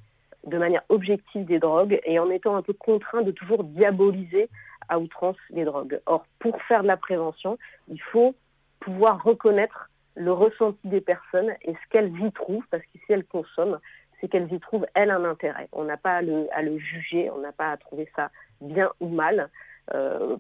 de 0.46 0.58
manière 0.58 0.84
objective 0.90 1.46
des 1.46 1.60
drogues 1.60 2.00
et 2.04 2.20
en 2.20 2.30
étant 2.30 2.56
un 2.56 2.62
peu 2.62 2.74
contraint 2.74 3.22
de 3.22 3.32
toujours 3.32 3.64
diaboliser 3.64 4.50
à 4.90 5.00
outrance 5.00 5.38
les 5.50 5.66
drogues. 5.66 6.02
Or, 6.06 6.26
pour 6.40 6.62
faire 6.64 6.82
de 6.82 6.88
la 6.88 6.98
prévention, 6.98 7.58
il 7.88 8.02
faut 8.02 8.36
pouvoir 8.80 9.24
reconnaître 9.24 9.90
le 10.16 10.32
ressenti 10.32 10.88
des 10.88 11.02
personnes 11.02 11.54
et 11.62 11.74
ce 11.74 11.90
qu'elles 11.90 12.12
y 12.20 12.32
trouvent, 12.32 12.66
parce 12.70 12.84
que 12.84 13.00
si 13.06 13.14
elles 13.14 13.26
consomment, 13.26 13.80
c'est 14.20 14.28
qu'elles 14.28 14.52
y 14.52 14.60
trouvent, 14.60 14.86
elles, 14.94 15.12
un 15.12 15.24
intérêt. 15.24 15.68
On 15.72 15.84
n'a 15.84 15.98
pas 15.98 16.18
à 16.18 16.22
le, 16.22 16.78
juger, 16.78 17.30
on 17.32 17.40
n'a 17.40 17.52
pas 17.52 17.72
à 17.72 17.78
trouver 17.78 18.10
ça 18.16 18.30
bien 18.60 18.92
ou 19.00 19.08
mal. 19.08 19.50
Euh, 19.94 20.38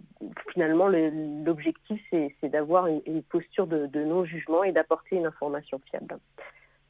finalement, 0.51 0.87
l'objectif, 0.87 2.01
c'est 2.11 2.49
d'avoir 2.49 2.87
une, 2.87 3.23
posture 3.23 3.67
de, 3.67 3.87
de 3.87 4.03
non-jugement 4.03 4.63
et 4.63 4.71
d'apporter 4.71 5.15
une 5.15 5.25
information 5.25 5.79
fiable. 5.89 6.17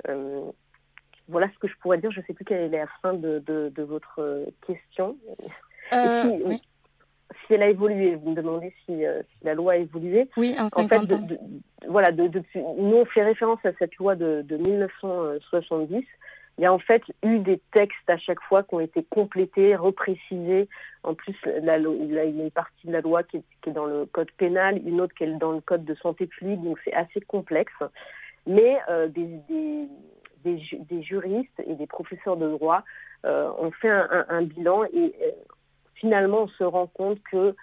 Euh, 0.09 0.51
voilà 1.31 1.47
ce 1.53 1.57
que 1.59 1.67
je 1.67 1.75
pourrais 1.81 1.97
dire. 1.97 2.11
Je 2.11 2.19
ne 2.19 2.25
sais 2.25 2.33
plus 2.33 2.45
quelle 2.45 2.73
est 2.73 2.77
la 2.77 2.87
fin 3.01 3.13
de, 3.13 3.39
de, 3.45 3.71
de 3.73 3.83
votre 3.83 4.45
question. 4.67 5.17
Euh, 5.93 6.23
si, 6.23 6.43
oui. 6.45 6.61
si, 7.45 7.53
elle 7.53 7.63
a 7.63 7.69
évolué, 7.69 8.15
vous 8.15 8.31
me 8.31 8.35
demandez 8.35 8.73
si, 8.85 9.05
euh, 9.05 9.21
si 9.21 9.45
la 9.45 9.53
loi 9.53 9.73
a 9.73 9.77
évolué. 9.77 10.29
Oui, 10.37 10.55
en 10.59 10.67
50 10.67 10.91
en 10.91 11.07
fait, 11.07 11.25
de, 11.25 11.39
voilà, 11.87 12.11
depuis, 12.11 12.59
nous 12.59 12.97
on 12.97 13.05
fait 13.05 13.23
référence 13.23 13.59
à 13.65 13.71
cette 13.79 13.95
loi 13.97 14.15
de, 14.15 14.45
1970. 14.49 16.05
Il 16.57 16.63
y 16.63 16.65
a 16.67 16.73
en 16.73 16.79
fait 16.79 17.01
eu 17.23 17.39
des 17.39 17.61
textes 17.71 18.09
à 18.09 18.17
chaque 18.17 18.41
fois 18.41 18.61
qui 18.63 18.75
ont 18.75 18.79
été 18.79 19.03
complétés, 19.09 19.75
reprécisés. 19.75 20.67
En 21.03 21.13
plus, 21.13 21.35
la, 21.45 21.77
la, 21.77 21.89
il 21.89 22.11
y 22.11 22.19
a 22.19 22.23
une 22.25 22.51
partie 22.51 22.87
de 22.87 22.91
la 22.91 23.01
loi 23.01 23.23
qui 23.23 23.37
est, 23.37 23.43
qui 23.61 23.69
est, 23.69 23.73
dans 23.73 23.85
le 23.85 24.05
code 24.05 24.31
pénal, 24.31 24.79
une 24.85 25.01
autre 25.01 25.13
qui 25.15 25.23
est 25.23 25.31
dans 25.37 25.53
le 25.53 25.61
code 25.61 25.85
de 25.85 25.95
santé 25.95 26.27
publique, 26.27 26.61
donc 26.61 26.77
c'est 26.83 26.93
assez 26.93 27.21
complexe. 27.21 27.73
Mais 28.45 28.77
euh, 28.89 29.07
des, 29.07 29.39
des 29.49 29.87
des, 30.43 31.01
juristes 31.01 31.61
et 31.65 31.75
des 31.75 31.87
professeurs 31.87 32.37
de 32.37 32.49
droit 32.49 32.83
euh, 33.25 33.51
ont 33.59 33.71
fait 33.71 33.89
un, 33.89 34.41
bilan 34.41 34.85
et 34.85 35.13
euh, 35.21 35.31
finalement 35.95 36.43
on 36.43 36.47
se 36.47 36.63
rend 36.63 36.87
compte 36.87 37.21
que 37.23 37.55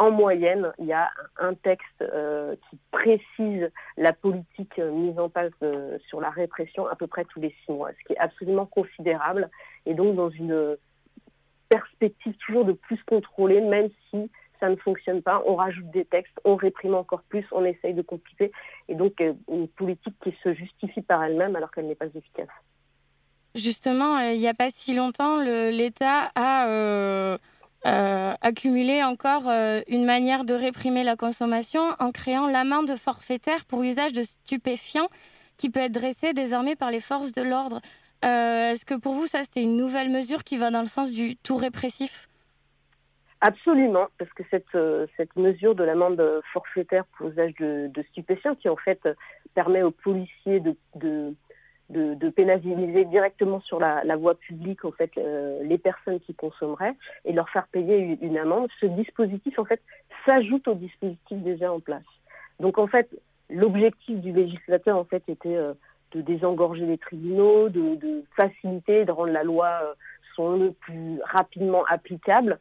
en 0.00 0.12
moyenne, 0.12 0.72
il 0.78 0.86
y 0.86 0.92
a 0.92 1.10
un 1.38 1.54
texte 1.54 2.02
euh, 2.02 2.54
qui 2.70 2.78
précise 2.92 3.68
la 3.96 4.12
politique 4.12 4.78
mise 4.78 5.18
en 5.18 5.28
place 5.28 5.50
sur 6.06 6.20
la 6.20 6.30
répression 6.30 6.86
à 6.86 6.94
peu 6.94 7.08
près 7.08 7.24
tous 7.24 7.40
les 7.40 7.52
six 7.64 7.72
mois, 7.72 7.90
ce 7.90 8.06
qui 8.06 8.12
est 8.12 8.18
absolument 8.18 8.66
considérable. 8.66 9.50
Et 9.86 9.94
donc 9.94 10.14
dans 10.14 10.30
une 10.30 10.76
perspective 11.68 12.34
toujours 12.36 12.64
de 12.64 12.74
plus 12.74 13.02
contrôler, 13.02 13.60
même 13.60 13.88
si 14.10 14.30
ça 14.60 14.68
ne 14.68 14.76
fonctionne 14.76 15.22
pas, 15.22 15.42
on 15.46 15.56
rajoute 15.56 15.90
des 15.90 16.04
textes, 16.04 16.38
on 16.44 16.56
réprime 16.56 16.94
encore 16.94 17.22
plus, 17.22 17.44
on 17.52 17.64
essaye 17.64 17.94
de 17.94 18.02
compliquer, 18.02 18.52
et 18.88 18.94
donc 18.94 19.20
euh, 19.20 19.32
une 19.50 19.68
politique 19.68 20.14
qui 20.22 20.34
se 20.42 20.54
justifie 20.54 21.02
par 21.02 21.22
elle-même 21.22 21.56
alors 21.56 21.70
qu'elle 21.70 21.86
n'est 21.86 21.94
pas 21.94 22.06
efficace. 22.06 22.48
Justement, 23.54 24.18
euh, 24.18 24.32
il 24.32 24.40
n'y 24.40 24.48
a 24.48 24.54
pas 24.54 24.70
si 24.70 24.94
longtemps, 24.94 25.40
l'État 25.40 26.30
a 26.34 26.68
euh, 26.68 27.38
accumulé 27.84 29.02
encore 29.02 29.48
une 29.88 30.04
manière 30.04 30.44
de 30.44 30.54
réprimer 30.54 31.04
la 31.04 31.16
consommation 31.16 31.80
en 31.98 32.12
créant 32.12 32.48
l'amende 32.48 32.96
forfaitaire 32.96 33.64
pour 33.64 33.82
usage 33.82 34.12
de 34.12 34.22
stupéfiants 34.22 35.08
qui 35.56 35.70
peut 35.70 35.80
être 35.80 35.92
dressée 35.92 36.32
désormais 36.34 36.76
par 36.76 36.90
les 36.90 37.00
forces 37.00 37.32
de 37.32 37.42
l'ordre. 37.42 37.80
Est-ce 38.22 38.84
que 38.84 38.94
pour 38.94 39.14
vous, 39.14 39.26
ça, 39.26 39.42
c'était 39.42 39.62
une 39.62 39.76
nouvelle 39.76 40.10
mesure 40.10 40.44
qui 40.44 40.56
va 40.56 40.70
dans 40.70 40.80
le 40.80 40.86
sens 40.86 41.10
du 41.10 41.36
tout 41.36 41.56
répressif? 41.56 42.27
Absolument, 43.40 44.08
parce 44.18 44.32
que 44.32 44.42
cette, 44.50 44.74
euh, 44.74 45.06
cette 45.16 45.36
mesure 45.36 45.74
de 45.74 45.84
l'amende 45.84 46.40
forfaitaire 46.52 47.04
pour 47.16 47.28
usage 47.28 47.54
de, 47.54 47.86
de 47.86 48.02
stupéfiants, 48.10 48.56
qui 48.56 48.68
en 48.68 48.76
fait 48.76 49.08
permet 49.54 49.82
aux 49.82 49.92
policiers 49.92 50.58
de, 50.58 50.74
de, 50.96 51.34
de, 51.90 52.14
de 52.14 52.28
pénaliser 52.28 53.04
directement 53.06 53.60
sur 53.60 53.80
la, 53.80 54.04
la 54.04 54.16
voie 54.16 54.34
publique 54.34 54.84
en 54.84 54.92
fait 54.92 55.10
euh, 55.16 55.62
les 55.62 55.78
personnes 55.78 56.20
qui 56.20 56.34
consommeraient 56.34 56.94
et 57.24 57.32
leur 57.32 57.48
faire 57.48 57.66
payer 57.68 58.18
une, 58.20 58.36
amende, 58.36 58.68
ce 58.80 58.86
dispositif 58.86 59.58
en 59.58 59.64
fait 59.64 59.80
s'ajoute 60.26 60.68
au 60.68 60.74
dispositif 60.74 61.38
déjà 61.38 61.72
en 61.72 61.80
place. 61.80 62.02
Donc 62.60 62.78
en 62.78 62.86
fait, 62.86 63.08
l'objectif 63.50 64.18
du 64.18 64.32
législateur 64.32 64.98
en 64.98 65.04
fait 65.04 65.22
était 65.28 65.56
euh, 65.56 65.72
de 66.12 66.20
désengorger 66.20 66.86
les 66.86 66.98
tribunaux, 66.98 67.68
de, 67.68 68.24
faciliter, 68.36 69.04
de 69.04 69.12
rendre 69.12 69.32
la 69.32 69.44
loi 69.44 69.80
euh, 69.82 69.94
son 70.34 70.56
le 70.56 70.72
plus 70.72 71.20
rapidement 71.24 71.84
applicable. 71.88 72.58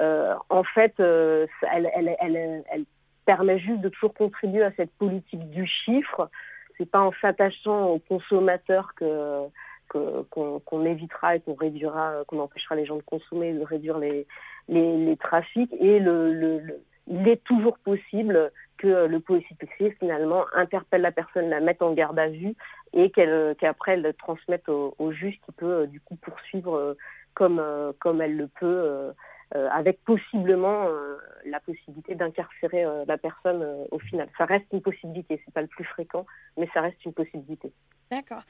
Euh, 0.00 0.34
en 0.48 0.64
fait, 0.64 0.98
euh, 1.00 1.46
elle, 1.72 2.84
permet 3.26 3.58
juste 3.58 3.80
de 3.80 3.88
toujours 3.90 4.14
contribuer 4.14 4.62
à 4.62 4.72
cette 4.72 4.92
politique 4.92 5.50
du 5.50 5.66
chiffre. 5.66 6.30
C'est 6.78 6.90
pas 6.90 7.00
en 7.00 7.12
s'attachant 7.20 7.86
aux 7.88 7.98
consommateurs 7.98 8.94
que 8.94 9.46
qu'on 9.88 10.84
évitera 10.84 11.34
et 11.34 11.40
qu'on 11.40 11.54
réduira, 11.54 12.22
qu'on 12.28 12.38
empêchera 12.38 12.76
les 12.76 12.86
gens 12.86 12.96
de 12.96 13.02
consommer, 13.02 13.52
de 13.52 13.64
réduire 13.64 13.98
les 13.98 14.26
les, 14.68 15.16
trafics. 15.16 15.72
Et 15.80 15.98
le, 15.98 16.32
le, 16.32 16.80
il 17.08 17.26
est 17.26 17.42
toujours 17.42 17.76
possible 17.78 18.52
que 18.78 19.06
le 19.06 19.20
policier 19.20 19.90
finalement 19.98 20.44
interpelle 20.54 21.02
la 21.02 21.10
personne, 21.10 21.50
la 21.50 21.60
mette 21.60 21.82
en 21.82 21.92
garde 21.92 22.18
à 22.20 22.28
vue 22.28 22.54
et 22.92 23.10
qu'après 23.10 23.92
elle 23.94 24.02
le 24.02 24.12
transmette 24.12 24.68
au, 24.68 24.94
au 24.98 25.10
juge 25.10 25.40
qui 25.44 25.52
peut 25.52 25.82
euh, 25.82 25.86
du 25.86 26.00
coup 26.00 26.14
poursuivre 26.16 26.96
comme 27.34 27.62
comme 27.98 28.22
elle 28.22 28.36
le 28.36 28.46
peut. 28.46 29.12
Euh, 29.56 29.68
avec 29.72 30.04
possiblement 30.04 30.86
euh, 30.86 31.16
la 31.44 31.58
possibilité 31.58 32.14
d'incarcérer 32.14 32.84
euh, 32.84 33.04
la 33.08 33.18
personne 33.18 33.66
au 33.90 33.98
final. 33.98 34.28
Ça 34.38 34.44
reste 34.44 34.66
une 34.72 34.80
possibilité, 34.80 35.42
c'est 35.44 35.52
pas 35.52 35.60
le 35.60 35.66
plus 35.66 35.82
fréquent, 35.82 36.24
mais 36.56 36.68
ça 36.72 36.80
reste 36.80 37.04
une 37.04 37.12
possibilité. 37.12 37.72
D'accord. 38.12 38.42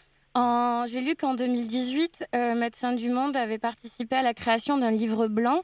J'ai 0.86 1.00
lu 1.00 1.16
qu'en 1.16 1.34
2018, 1.34 2.26
euh, 2.34 2.54
Médecins 2.54 2.92
du 2.92 3.08
Monde 3.08 3.34
avait 3.34 3.58
participé 3.58 4.14
à 4.16 4.22
la 4.22 4.34
création 4.34 4.76
d'un 4.76 4.90
livre 4.90 5.26
blanc 5.26 5.62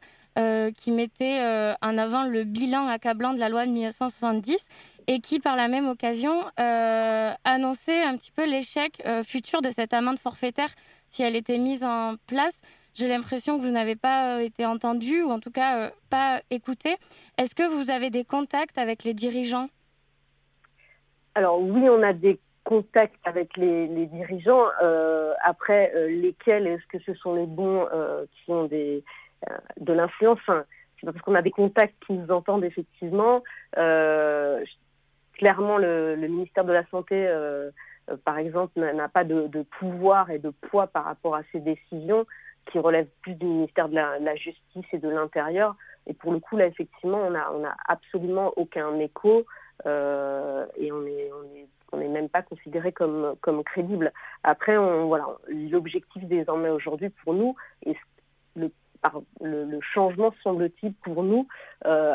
qui 0.77 0.93
mettait 0.93 1.41
en 1.81 1.97
avant 1.97 2.25
le 2.25 2.45
bilan 2.45 2.89
accablant 2.89 3.33
de 3.33 3.39
la 3.39 3.49
loi 3.49 3.65
de 3.65 3.71
1970 3.71 4.69
et 5.07 5.21
qui, 5.21 5.41
par 5.41 5.57
la 5.57 5.67
même 5.67 5.89
occasion, 5.89 6.43
annonçait 6.59 8.03
un 8.03 8.19
petit 8.19 8.33
peu 8.33 8.45
l'échec 8.45 9.03
futur 9.25 9.63
de 9.63 9.71
cette 9.71 9.95
amende 9.95 10.19
forfaitaire 10.19 10.69
si 11.09 11.23
elle 11.23 11.37
était 11.37 11.57
mise 11.57 11.85
en 11.85 12.17
place. 12.27 12.61
J'ai 12.97 13.09
l'impression 13.09 13.59
que 13.59 13.63
vous 13.63 13.73
n'avez 13.73 13.95
pas 13.95 14.37
euh, 14.37 14.39
été 14.39 14.65
entendu 14.65 15.23
ou 15.23 15.31
en 15.31 15.39
tout 15.39 15.51
cas 15.51 15.79
euh, 15.79 15.91
pas 16.09 16.41
écouté. 16.51 16.97
Est-ce 17.37 17.55
que 17.55 17.69
vous 17.69 17.91
avez 17.91 18.09
des 18.09 18.25
contacts 18.25 18.79
avec 18.79 19.05
les 19.05 19.13
dirigeants? 19.13 19.69
Alors 21.35 21.61
oui, 21.61 21.91
on 21.91 22.03
a 22.03 22.15
des 22.15 22.41
contacts 22.65 23.21
avec 23.27 23.55
les, 23.59 23.87
dirigeants. 24.07 24.65
Euh, 24.83 25.35
après, 25.43 25.93
lesquels 26.09 26.67
est-ce 26.67 26.87
que 26.87 26.99
ce 27.05 27.13
sont 27.15 27.35
les 27.35 27.45
bons 27.45 27.87
qui 28.33 28.51
ont 28.51 28.65
de 28.65 29.93
l'influence? 29.93 30.39
Enfin, 30.41 30.65
C'est 30.99 31.05
parce 31.05 31.21
qu'on 31.21 31.35
a 31.35 31.43
des 31.43 31.51
contacts 31.51 32.03
qui 32.07 32.15
nous 32.15 32.33
entendent 32.33 32.65
effectivement. 32.65 33.43
Clairement, 33.75 35.77
le, 35.77 36.17
ministère 36.17 36.65
de 36.65 36.73
la 36.73 36.87
Santé, 36.87 37.31
par 38.25 38.39
exemple, 38.39 38.81
n'a 38.81 38.95
n'a 38.95 39.09
pas 39.09 39.25
de, 39.25 39.49
de 39.49 39.63
pouvoir 39.79 40.31
et 40.31 40.39
de 40.39 40.49
poids 40.49 40.87
par 40.87 41.05
rapport 41.05 41.37
à 41.37 41.43
ces 41.53 41.61
décisions 41.61 42.25
qui 42.67 42.79
relèvent 42.79 43.09
plus 43.23 43.35
du 43.35 43.47
ministère 43.47 43.89
de 43.89 43.95
la, 43.95 44.37
Justice 44.37 44.85
et 44.93 44.99
de 44.99 45.09
l'Intérieur. 45.09 45.77
Et 46.07 46.15
pour 46.15 46.33
le 46.33 46.39
coup, 46.39 46.57
là, 46.57 46.67
effectivement, 46.67 47.19
on 47.19 47.35
a, 47.35 47.51
on 47.53 47.65
a 47.65 47.75
absolument 47.89 48.53
aucun 48.57 48.99
écho 48.99 49.45
euh, 49.87 50.67
et 50.77 50.93
on 50.93 51.05
est, 51.07 51.31
on 51.33 51.57
est, 51.57 51.67
on 51.93 51.97
n'est 51.99 52.09
même 52.09 52.29
pas 52.29 52.43
considéré 52.43 52.93
comme, 52.93 53.37
comme 53.41 53.63
crédible. 53.65 54.13
Après, 54.43 54.77
voilà, 54.77 55.27
l'objectif 55.49 56.25
désormais 56.25 56.69
aujourd'hui 56.69 57.11
pour 57.11 57.35
nous, 57.35 57.55
et 57.85 57.97
le, 58.55 58.71
le, 59.41 59.81
changement, 59.81 60.35
semble-t-il, 60.43 60.93
pour 60.95 61.23
nous, 61.23 61.47
euh, 61.87 62.15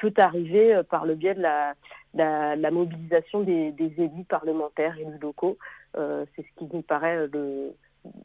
peut 0.00 0.14
arriver 0.16 0.80
par 0.88 1.04
le 1.04 1.14
biais 1.14 1.34
de 1.34 1.42
la, 1.42 1.74
la, 2.14 2.70
mobilisation 2.70 3.40
des, 3.40 3.72
des 3.72 3.92
élus 3.98 4.24
parlementaires, 4.24 4.96
élus 4.98 5.18
locaux. 5.20 5.58
Euh, 5.96 6.24
C'est 6.34 6.42
ce 6.42 6.58
qui 6.58 6.68
nous 6.72 6.82
paraît 6.82 7.26
le, 7.26 7.74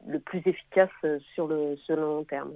le 0.08 0.20
plus 0.20 0.42
efficace 0.46 0.90
euh, 1.04 1.20
sur 1.34 1.48
le, 1.48 1.76
sur 1.86 1.96
long 1.96 2.24
terme. 2.24 2.54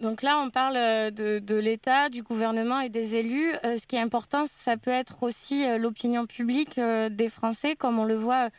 Donc 0.00 0.22
là, 0.22 0.38
on 0.38 0.50
parle 0.50 0.76
euh, 0.76 1.10
de, 1.10 1.54
l'État, 1.56 2.08
du 2.08 2.22
gouvernement 2.22 2.80
et 2.80 2.88
des 2.88 3.16
élus. 3.16 3.52
Euh, 3.64 3.76
ce 3.76 3.86
qui 3.86 3.96
est 3.96 4.00
important, 4.00 4.44
ça 4.44 4.76
peut 4.76 4.90
être 4.90 5.22
aussi 5.22 5.66
euh, 5.66 5.78
l'opinion 5.78 6.26
publique 6.26 6.78
euh, 6.78 7.08
des 7.08 7.28
Français, 7.28 7.74
comme 7.74 7.98
on 7.98 8.04
le 8.04 8.14
voit, 8.14 8.50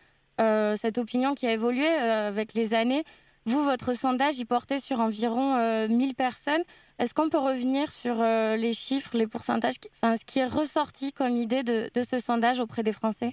euh, 0.41 0.75
cette 0.75 0.97
opinion 0.97 1.33
qui 1.33 1.47
a 1.47 1.53
évolué 1.53 1.87
euh, 1.87 2.27
avec 2.27 2.53
les 2.53 2.73
années. 2.73 3.03
Vous, 3.45 3.63
votre 3.63 3.93
sondage, 3.93 4.37
il 4.37 4.45
portait 4.45 4.77
sur 4.77 4.99
environ 4.99 5.55
euh, 5.55 5.87
1000 5.87 6.15
personnes. 6.15 6.63
Est-ce 6.99 7.13
qu'on 7.13 7.29
peut 7.29 7.39
revenir 7.39 7.91
sur 7.91 8.21
euh, 8.21 8.55
les 8.55 8.73
chiffres, 8.73 9.17
les 9.17 9.25
pourcentages, 9.25 9.75
enfin, 10.01 10.17
ce 10.17 10.25
qui 10.25 10.39
est 10.39 10.45
ressorti 10.45 11.11
comme 11.13 11.37
idée 11.37 11.63
de 11.63 11.89
ce 12.03 12.19
sondage 12.19 12.59
auprès 12.59 12.83
des 12.83 12.93
Français? 12.93 13.31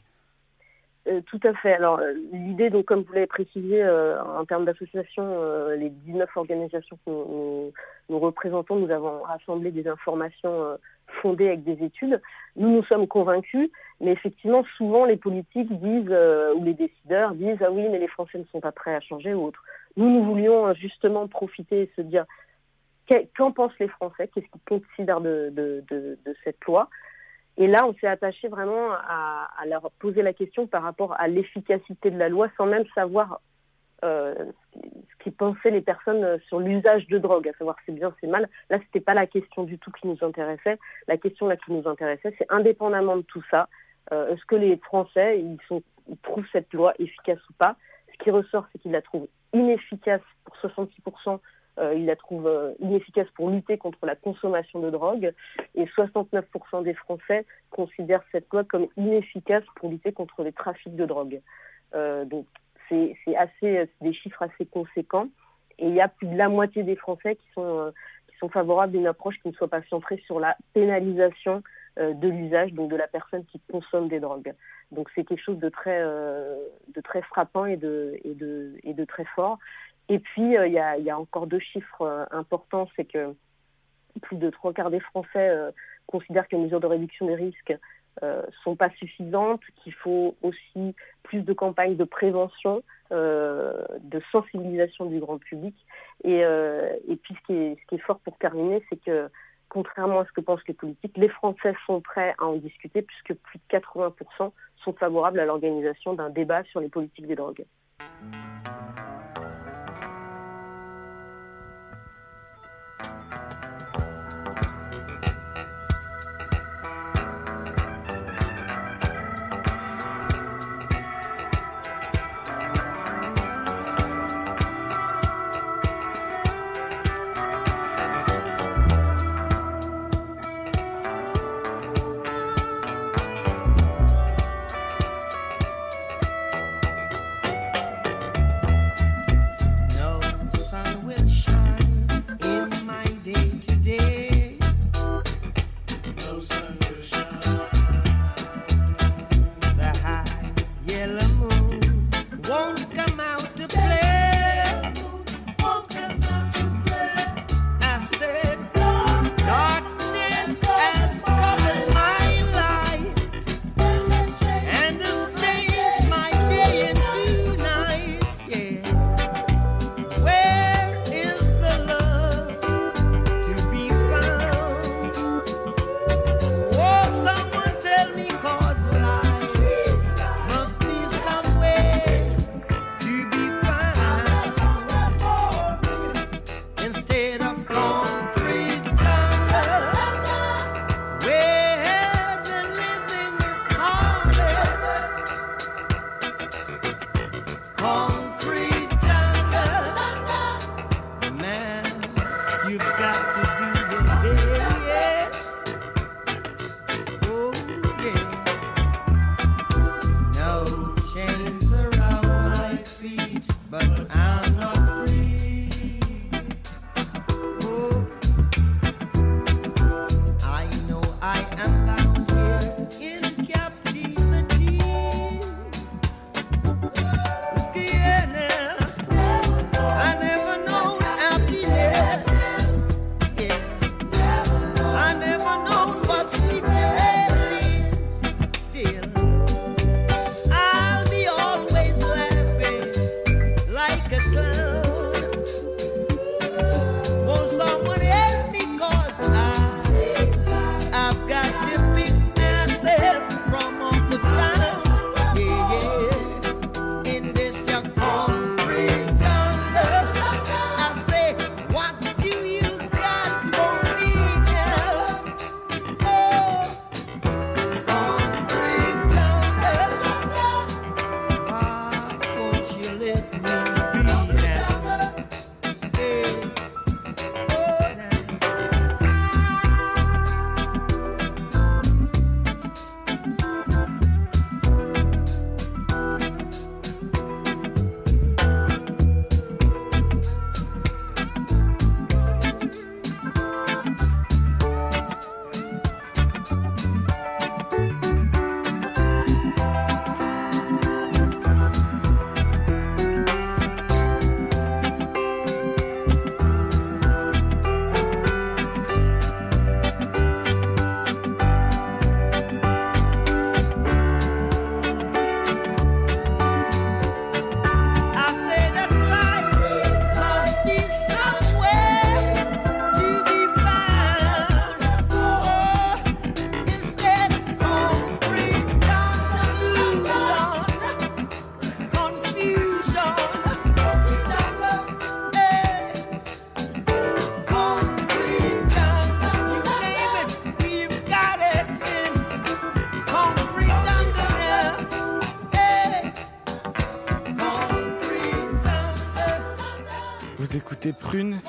Euh, 1.09 1.21
tout 1.23 1.41
à 1.45 1.55
fait. 1.55 1.73
Alors 1.73 2.01
euh, 2.01 2.13
l'idée, 2.33 2.71
donc 2.71 2.87
comme 2.87 3.03
vous 3.03 3.13
l'avez 3.13 3.27
précisé, 3.27 3.83
euh, 3.83 4.23
en 4.23 4.45
termes 4.45 4.65
d'association, 4.65 5.25
les 5.77 5.91
19 5.91 6.29
organisations 6.37 6.99
que 7.07 7.11
nous, 7.11 8.19
représentons, 8.19 8.77
nous 8.77 8.91
avons 8.91 9.23
rassemblé 9.23 9.71
des 9.71 9.89
informations 9.89 10.79
fondées 11.23 11.49
avec 11.49 11.65
des 11.65 11.83
études. 11.85 12.21
Nous 12.57 12.69
nous 12.69 12.83
sommes 12.85 13.07
convaincus, 13.07 13.71
mais 14.01 14.13
effectivement, 14.13 14.65
souvent 14.77 15.05
les 15.05 15.17
politiques 15.17 15.73
disent 15.81 16.15
ou 16.57 16.65
les 16.65 16.75
décideurs 16.75 17.33
disent 17.35 17.63
ah 17.63 17.71
oui, 17.71 17.87
mais 17.91 17.99
les 17.99 18.09
Français 18.09 18.39
ne 18.39 18.45
sont 18.45 18.61
pas 18.61 18.73
prêts 18.73 18.95
à 18.95 19.01
changer 19.01 19.35
ou 19.35 19.47
autre. 19.47 19.63
Nous, 19.97 20.11
nous 20.11 20.25
voulions 20.25 20.73
justement 20.75 21.27
profiter 21.27 21.83
et 21.83 21.93
se 21.97 22.03
dire 22.03 22.25
qu'en 23.37 23.53
pensent 23.53 23.79
les 23.81 23.89
Français, 23.89 24.29
qu'est-ce 24.29 24.47
qu'ils 24.47 24.81
considèrent 24.81 25.21
de 25.23 25.83
cette 26.45 26.65
loi? 26.67 26.89
Et 27.59 27.67
là, 27.67 27.87
on 27.87 27.95
s'est 27.95 28.07
attaché 28.07 28.49
vraiment 28.49 28.93
à, 28.93 29.49
leur 29.67 29.91
poser 29.99 30.23
la 30.23 30.33
question 30.33 30.67
par 30.67 30.83
rapport 30.83 31.15
à 31.21 31.27
l'efficacité 31.29 32.11
de 32.11 32.19
la 32.19 32.29
loi, 32.29 32.49
sans 32.57 32.67
même 32.67 32.85
savoir 32.95 33.41
euh, 34.05 34.33
ce 34.37 34.79
qui- 34.81 34.91
ce 35.11 35.25
qu'ils 35.25 35.33
pensaient 35.33 35.73
les 35.73 35.81
personnes 35.81 36.23
euh, 36.23 36.39
sur 36.47 36.61
l'usage 36.61 37.09
de 37.09 37.19
drogue, 37.19 37.49
à 37.49 37.53
savoir 37.59 37.75
c'est 37.85 37.91
bien, 37.93 38.15
c'est 38.21 38.29
mal. 38.29 38.49
Là, 38.71 38.79
c'était 38.79 39.01
pas 39.01 39.13
la 39.15 39.27
question 39.27 39.65
du 39.65 39.77
tout 39.77 39.91
qui 39.91 40.07
nous 40.07 40.19
intéressait. 40.23 40.79
La 41.09 41.17
question 41.17 41.49
là 41.49 41.57
qui 41.57 41.73
nous 41.73 41.89
intéressait, 41.89 42.33
c'est 42.39 42.47
indépendamment 42.49 43.17
de 43.17 43.23
tout 43.23 43.43
ça, 43.51 43.69
euh, 44.13 44.29
est-ce 44.33 44.45
que 44.45 44.55
les 44.55 44.77
Français 44.77 45.41
ils 45.41 45.59
trouvent 46.23 46.47
cette 46.53 46.73
loi 46.73 46.95
efficace 47.01 47.41
ou 47.51 47.53
pas? 47.55 47.75
Ce 48.13 48.19
qui 48.23 48.31
ressort, 48.31 48.67
c'est 48.71 48.79
qu'ils 48.79 48.93
la 48.93 49.03
trouvent 49.03 49.27
inefficace 49.53 50.23
pour 50.45 50.57
66%. 50.59 51.41
Euh, 51.79 51.95
ils 51.95 52.07
la 52.07 52.17
trouvent 52.17 52.47
euh, 52.47 52.73
inefficace 52.81 53.29
pour 53.35 53.51
lutter 53.51 53.79
contre 53.79 54.05
la 54.05 54.17
consommation 54.17 54.81
de 54.81 54.91
drogue 54.91 55.33
et 55.75 55.85
69% 55.85 56.83
des 56.83 56.95
Français 56.95 57.45
considèrent 57.71 58.25
cette 58.33 58.51
loi 58.53 58.65
comme 58.65 58.89
inefficace 58.97 59.63
pour 59.77 59.91
lutter 59.91 60.13
contre 60.13 60.43
les 60.43 60.53
trafics 60.53 60.97
de 60.97 61.07
drogue. 61.07 61.41
Euh, 61.95 62.25
donc 62.25 62.47
c'est 62.89 63.15
des 64.01 64.13
chiffres 64.13 64.43
assez 64.43 64.67
conséquents 64.67 65.29
et 65.79 65.87
il 65.87 65.95
y 65.95 66.01
a 66.01 66.09
plus 66.09 66.27
de 66.27 66.37
la 66.37 66.49
moitié 66.49 66.83
des 66.83 66.97
Français 66.97 67.37
qui 67.37 67.47
sont 67.55 67.93
sont 68.41 68.49
favorables 68.49 68.97
à 68.97 69.01
une 69.01 69.07
approche 69.09 69.35
qui 69.43 69.49
ne 69.49 69.53
soit 69.53 69.69
pas 69.69 69.83
centrée 69.91 70.23
sur 70.25 70.39
la 70.39 70.57
pénalisation 70.73 71.63
de 71.97 72.29
l'usage 72.29 72.73
donc 72.73 72.89
de 72.89 72.95
la 72.95 73.09
personne 73.09 73.45
qui 73.47 73.61
consomme 73.71 74.09
des 74.09 74.21
drogues. 74.21 74.55
Donc 74.93 75.11
c'est 75.15 75.25
quelque 75.25 75.43
chose 75.43 75.59
de 75.59 75.69
très 75.69 76.01
de 76.01 77.01
très 77.03 77.21
frappant 77.23 77.67
et 77.67 77.77
de 77.77 78.17
et 78.25 78.35
de 78.35 78.77
et 78.85 78.95
de 78.95 79.05
très 79.05 79.25
fort. 79.25 79.59
Et 80.09 80.19
puis 80.19 80.57
euh, 80.57 80.67
il 80.67 80.73
y, 80.73 81.11
a, 81.11 81.19
encore 81.19 81.47
deux 81.47 81.59
chiffres 81.59 82.03
euh, 82.03 82.25
importants, 82.31 82.89
c'est 82.97 83.05
que 83.05 83.35
plus 84.23 84.37
de 84.37 84.51
trois 84.51 84.73
quarts 84.73 84.91
des 84.91 85.01
Français 85.01 85.49
euh, 85.51 85.71
considèrent 86.07 86.49
que 86.49 86.57
les 86.57 86.63
mesures 86.63 86.81
de 86.81 86.87
réduction 86.87 87.27
des 87.27 87.35
risques 87.35 87.77
euh, 88.23 88.43
sont 88.65 88.75
pas 88.75 88.91
suffisantes, 88.99 89.61
qu'il 89.77 89.93
faut 89.93 90.35
aussi 90.43 90.95
plus 91.23 91.43
de 91.43 91.53
campagnes 91.53 91.97
de 91.97 92.05
prévention, 92.05 92.83
de 93.11 94.21
sensibilisation 94.33 95.07
du 95.07 95.19
grand 95.19 95.39
public. 95.39 95.75
Et, 96.25 96.41
et 96.41 97.17
puis 97.17 97.35
ce 97.35 97.47
qui, 97.47 97.53
est, 97.55 97.77
ce 97.81 97.87
qui 97.87 97.95
est 97.95 98.05
fort 98.05 98.19
pour 98.19 98.37
terminer, 98.37 98.83
c'est 98.91 99.03
que 99.03 99.31
contrairement 99.69 100.21
à 100.21 100.27
ce 100.27 100.33
que 100.33 100.41
pensent 100.41 100.67
les 100.67 100.75
politiques, 100.75 101.17
les 101.17 101.29
Français 101.29 101.75
sont 101.87 102.01
prêts 102.01 102.35
à 102.39 102.47
en 102.47 102.57
discuter 102.57 103.03
puisque 103.03 103.35
plus 103.35 103.59
de 103.59 103.79
80% 103.79 104.53
sont 104.85 104.93
favorables 104.93 105.41
à 105.41 105.47
l'organisation 105.47 106.15
d'un 106.15 106.31
débat 106.31 106.65
sur 106.65 106.81
les 106.81 106.89
politiques 106.89 107.27
des 107.27 107.37
drogues. 107.37 107.65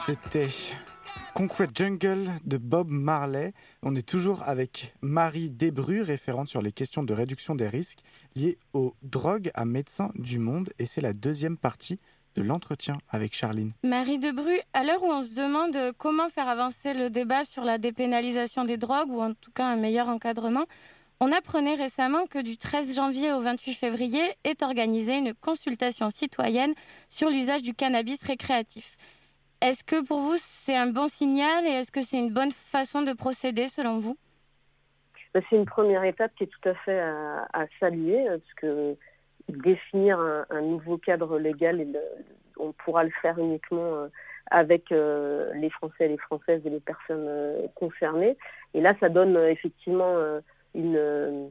C'était 0.09 0.47
Concrete 1.35 1.77
Jungle 1.77 2.31
de 2.43 2.57
Bob 2.57 2.89
Marley. 2.89 3.53
On 3.83 3.93
est 3.95 4.07
toujours 4.07 4.41
avec 4.41 4.95
Marie 5.01 5.51
Desbru, 5.51 6.01
référente 6.01 6.47
sur 6.47 6.63
les 6.63 6.71
questions 6.71 7.03
de 7.03 7.13
réduction 7.13 7.53
des 7.53 7.67
risques 7.67 7.99
liés 8.35 8.57
aux 8.73 8.95
drogues 9.03 9.51
à 9.53 9.65
Médecins 9.65 10.09
du 10.15 10.39
Monde. 10.39 10.71
Et 10.79 10.87
c'est 10.87 11.01
la 11.01 11.13
deuxième 11.13 11.57
partie 11.57 11.99
de 12.33 12.41
l'entretien 12.41 12.97
avec 13.09 13.35
Charline. 13.35 13.73
Marie 13.83 14.17
Debru, 14.17 14.59
à 14.73 14.83
l'heure 14.83 15.03
où 15.03 15.11
on 15.11 15.21
se 15.21 15.35
demande 15.35 15.77
comment 15.99 16.29
faire 16.29 16.47
avancer 16.47 16.95
le 16.95 17.11
débat 17.11 17.43
sur 17.43 17.63
la 17.63 17.77
dépénalisation 17.77 18.65
des 18.65 18.77
drogues, 18.77 19.11
ou 19.11 19.21
en 19.21 19.35
tout 19.35 19.51
cas 19.51 19.67
un 19.67 19.75
meilleur 19.75 20.09
encadrement, 20.09 20.65
on 21.19 21.31
apprenait 21.31 21.75
récemment 21.75 22.25
que 22.25 22.39
du 22.39 22.57
13 22.57 22.95
janvier 22.95 23.31
au 23.31 23.41
28 23.41 23.73
février 23.73 24.23
est 24.43 24.63
organisée 24.63 25.19
une 25.19 25.35
consultation 25.35 26.09
citoyenne 26.09 26.73
sur 27.09 27.29
l'usage 27.29 27.61
du 27.61 27.75
cannabis 27.75 28.23
récréatif. 28.23 28.97
Est-ce 29.61 29.83
que 29.83 30.05
pour 30.05 30.19
vous 30.19 30.35
c'est 30.39 30.75
un 30.75 30.87
bon 30.87 31.07
signal 31.07 31.65
et 31.65 31.69
est-ce 31.69 31.91
que 31.91 32.01
c'est 32.01 32.17
une 32.17 32.31
bonne 32.31 32.51
façon 32.51 33.01
de 33.01 33.13
procéder 33.13 33.67
selon 33.67 33.97
vous? 33.97 34.17
Ben, 35.33 35.43
C'est 35.49 35.57
une 35.57 35.65
première 35.65 36.03
étape 36.03 36.31
qui 36.35 36.45
est 36.45 36.47
tout 36.47 36.69
à 36.69 36.73
fait 36.75 36.99
à, 36.99 37.65
saluer, 37.79 38.27
euh, 38.29 38.37
parce 38.37 38.53
que 38.55 38.95
définir 39.49 40.19
un, 40.19 40.61
nouveau 40.61 40.97
cadre 40.97 41.37
légal, 41.39 41.81
et 41.81 41.85
le- 41.85 41.99
on 42.57 42.71
pourra 42.71 43.03
le 43.03 43.11
faire 43.21 43.37
uniquement 43.37 43.95
euh, 43.95 44.07
avec 44.51 44.91
euh, 44.91 45.51
les 45.55 45.69
Français, 45.69 46.07
les 46.07 46.17
Françaises 46.17 46.61
et 46.65 46.69
les 46.69 46.79
personnes 46.79 47.25
euh, 47.27 47.67
concernées. 47.75 48.37
Et 48.73 48.81
là, 48.81 48.93
ça 48.99 49.09
donne 49.09 49.35
euh, 49.37 49.49
effectivement 49.51 50.15
euh, 50.17 50.39
une, 50.73 50.95
euh, 50.97 51.47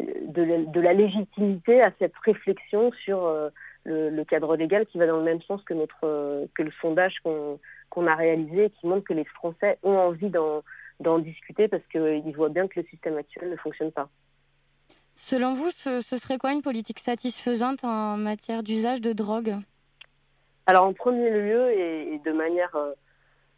de, 0.00 0.80
la- 0.80 0.94
légitimité 0.94 1.82
à 1.82 1.92
cette 1.98 2.16
réflexion 2.24 2.92
sur 3.04 3.24
euh, 3.24 3.50
le, 3.84 4.10
le 4.10 4.24
cadre 4.24 4.56
légal 4.56 4.86
qui 4.86 4.98
va 4.98 5.06
dans 5.06 5.16
le 5.18 5.24
même 5.24 5.42
sens 5.42 5.62
que, 5.64 5.74
notre, 5.74 6.04
euh, 6.04 6.46
que 6.54 6.62
le 6.62 6.72
sondage 6.80 7.20
qu'on 7.20 8.06
a 8.06 8.14
réalisé 8.14 8.64
et 8.64 8.70
qui 8.70 8.86
montre 8.86 9.04
que 9.04 9.14
les 9.14 9.24
Français 9.24 9.78
ont 9.82 9.96
envie 9.96 10.30
d'en 10.30 10.62
d'en 11.00 11.18
discuter 11.18 11.66
parce 11.68 11.82
qu'ils 11.90 12.32
voient 12.36 12.48
bien 12.48 12.68
que 12.68 12.78
le 12.78 12.86
système 12.86 13.16
actuel 13.16 13.50
ne 13.50 13.56
fonctionne 13.56 13.90
pas. 13.90 14.08
Selon 15.14 15.52
vous, 15.52 15.70
ce, 15.74 16.00
ce 16.00 16.16
serait 16.16 16.38
quoi 16.38 16.52
une 16.52 16.62
politique 16.62 17.00
satisfaisante 17.00 17.84
en 17.84 18.16
matière 18.16 18.62
d'usage 18.62 19.00
de 19.00 19.12
drogue? 19.12 19.56
Alors 20.66 20.84
en 20.86 20.92
premier 20.92 21.28
lieu 21.30 21.70
et, 21.72 22.14
et 22.14 22.18
de 22.20 22.32
manière 22.32 22.74
euh, 22.76 22.92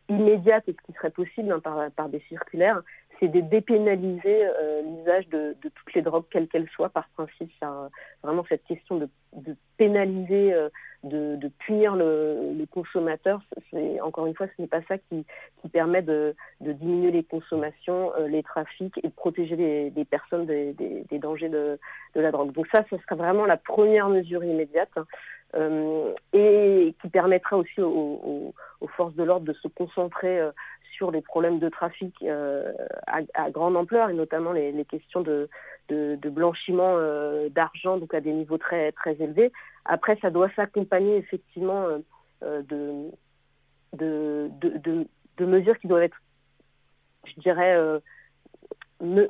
immédiate 0.08 0.64
et 0.68 0.72
ce 0.72 0.86
qui 0.86 0.96
serait 0.96 1.10
possible 1.10 1.52
hein, 1.52 1.60
par, 1.60 1.90
par 1.92 2.08
des 2.08 2.20
circulaires, 2.28 2.82
c'est 3.20 3.28
de 3.28 3.40
dépénaliser 3.40 4.46
euh, 4.46 4.82
l'usage 4.82 5.28
de, 5.28 5.56
toutes 5.62 5.94
les 5.94 6.02
drogues, 6.02 6.24
quelles 6.30 6.48
qu'elles 6.48 6.68
soient, 6.70 6.88
par 6.88 7.08
principe. 7.10 7.50
Ça, 7.60 7.88
vraiment 8.22 8.44
cette 8.48 8.64
question 8.64 8.96
de, 8.96 9.56
pénaliser, 9.76 10.52
euh, 10.52 10.68
de, 11.02 11.50
punir 11.66 11.94
le, 11.96 12.64
consommateur, 12.70 13.40
c'est, 13.70 14.00
encore 14.00 14.26
une 14.26 14.34
fois, 14.34 14.46
ce 14.56 14.62
n'est 14.62 14.68
pas 14.68 14.82
ça 14.88 14.98
qui, 14.98 15.24
permet 15.72 16.02
de, 16.02 16.34
diminuer 16.60 17.10
les 17.10 17.24
consommations, 17.24 18.12
euh, 18.18 18.26
les 18.26 18.42
trafics 18.42 18.98
et 18.98 19.08
de 19.08 19.12
protéger 19.12 19.56
les, 19.56 20.04
personnes 20.04 20.46
des, 20.46 20.74
dangers 21.18 21.48
de, 21.48 21.78
la 22.14 22.30
drogue. 22.30 22.52
Donc 22.52 22.66
ça, 22.72 22.84
ce 22.90 22.96
serait 22.98 23.16
vraiment 23.16 23.46
la 23.46 23.56
première 23.56 24.08
mesure 24.08 24.44
immédiate. 24.44 24.90
hein, 24.96 25.06
et 26.32 26.96
qui 27.00 27.08
permettra 27.08 27.56
aussi 27.56 27.80
aux, 27.80 28.52
forces 28.96 29.14
de 29.14 29.22
l'ordre 29.22 29.46
de 29.46 29.52
se 29.54 29.68
concentrer 29.68 30.40
sur 30.96 31.10
les 31.10 31.20
problèmes 31.20 31.58
de 31.58 31.68
trafic 31.68 32.14
euh, 32.22 32.72
à, 33.06 33.50
grande 33.50 33.76
ampleur 33.76 34.10
et 34.10 34.14
notamment 34.14 34.52
les, 34.52 34.84
questions 34.84 35.20
de, 35.20 35.48
blanchiment 36.30 36.94
euh, 36.96 37.48
d'argent 37.48 37.98
donc 37.98 38.14
à 38.14 38.20
des 38.20 38.32
niveaux 38.32 38.58
très 38.58 38.92
très 38.92 39.16
élevés. 39.20 39.52
Après, 39.84 40.16
ça 40.22 40.30
doit 40.30 40.50
s'accompagner 40.56 41.16
effectivement 41.16 41.86
euh, 42.42 42.62
de, 42.62 43.10
de, 43.92 44.50
de, 44.60 45.06
de- 45.36 45.44
mesures 45.44 45.78
qui 45.78 45.88
doivent 45.88 46.02
être, 46.02 46.20
je 47.26 47.40
dirais, 47.40 47.76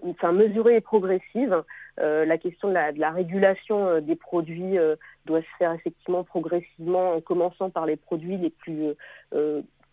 enfin, 0.07 0.33
mesurées 0.33 0.77
et 0.77 0.81
progressives. 0.81 1.63
La 1.97 2.39
question 2.39 2.69
de 2.69 2.75
la, 2.75 3.11
régulation 3.11 4.01
des 4.01 4.17
produits 4.17 4.77
doit 5.27 5.43
se 5.43 5.57
faire 5.59 5.73
effectivement 5.73 6.25
progressivement 6.25 7.15
en 7.15 7.21
commençant 7.21 7.71
par 7.71 7.87
les 7.87 7.97
produits 7.97 8.37
les 8.37 8.51
plus 8.51 8.95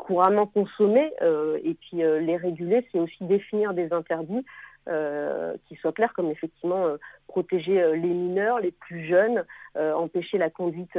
couramment 0.02 0.48
consommés 0.48 1.14
euh, 1.22 1.60
et 1.64 1.76
puis 1.76 2.04
euh, 2.04 2.20
les 2.20 2.36
réguler, 2.36 2.88
c'est 2.92 3.00
aussi 3.00 3.24
définir 3.24 3.76
des 3.76 3.94
interdits 3.94 4.44
euh, 4.90 5.56
qui 5.68 5.76
soient 5.76 5.92
clairs 5.92 6.14
comme 6.14 6.32
effectivement 6.32 6.88
protéger 7.28 7.96
les 7.96 8.08
mineurs, 8.08 8.60
les 8.60 8.72
plus 8.72 9.06
jeunes, 9.06 9.46
empêcher 9.76 10.38
la 10.38 10.50
conduite 10.50 10.98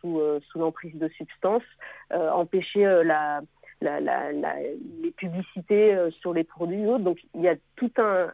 sous, 0.00 0.22
sous 0.48 0.58
l'emprise 0.58 0.94
de 0.94 1.08
substances, 1.08 1.68
empêcher 2.10 3.02
la, 3.04 3.42
les 3.82 5.10
publicités 5.10 5.94
sur 6.20 6.32
les 6.32 6.44
produits 6.44 6.84
et 6.84 6.86
autres. 6.86 7.04
Donc 7.04 7.18
il 7.34 7.42
y 7.42 7.48
a 7.48 7.56
tout 7.76 7.90
un 7.98 8.30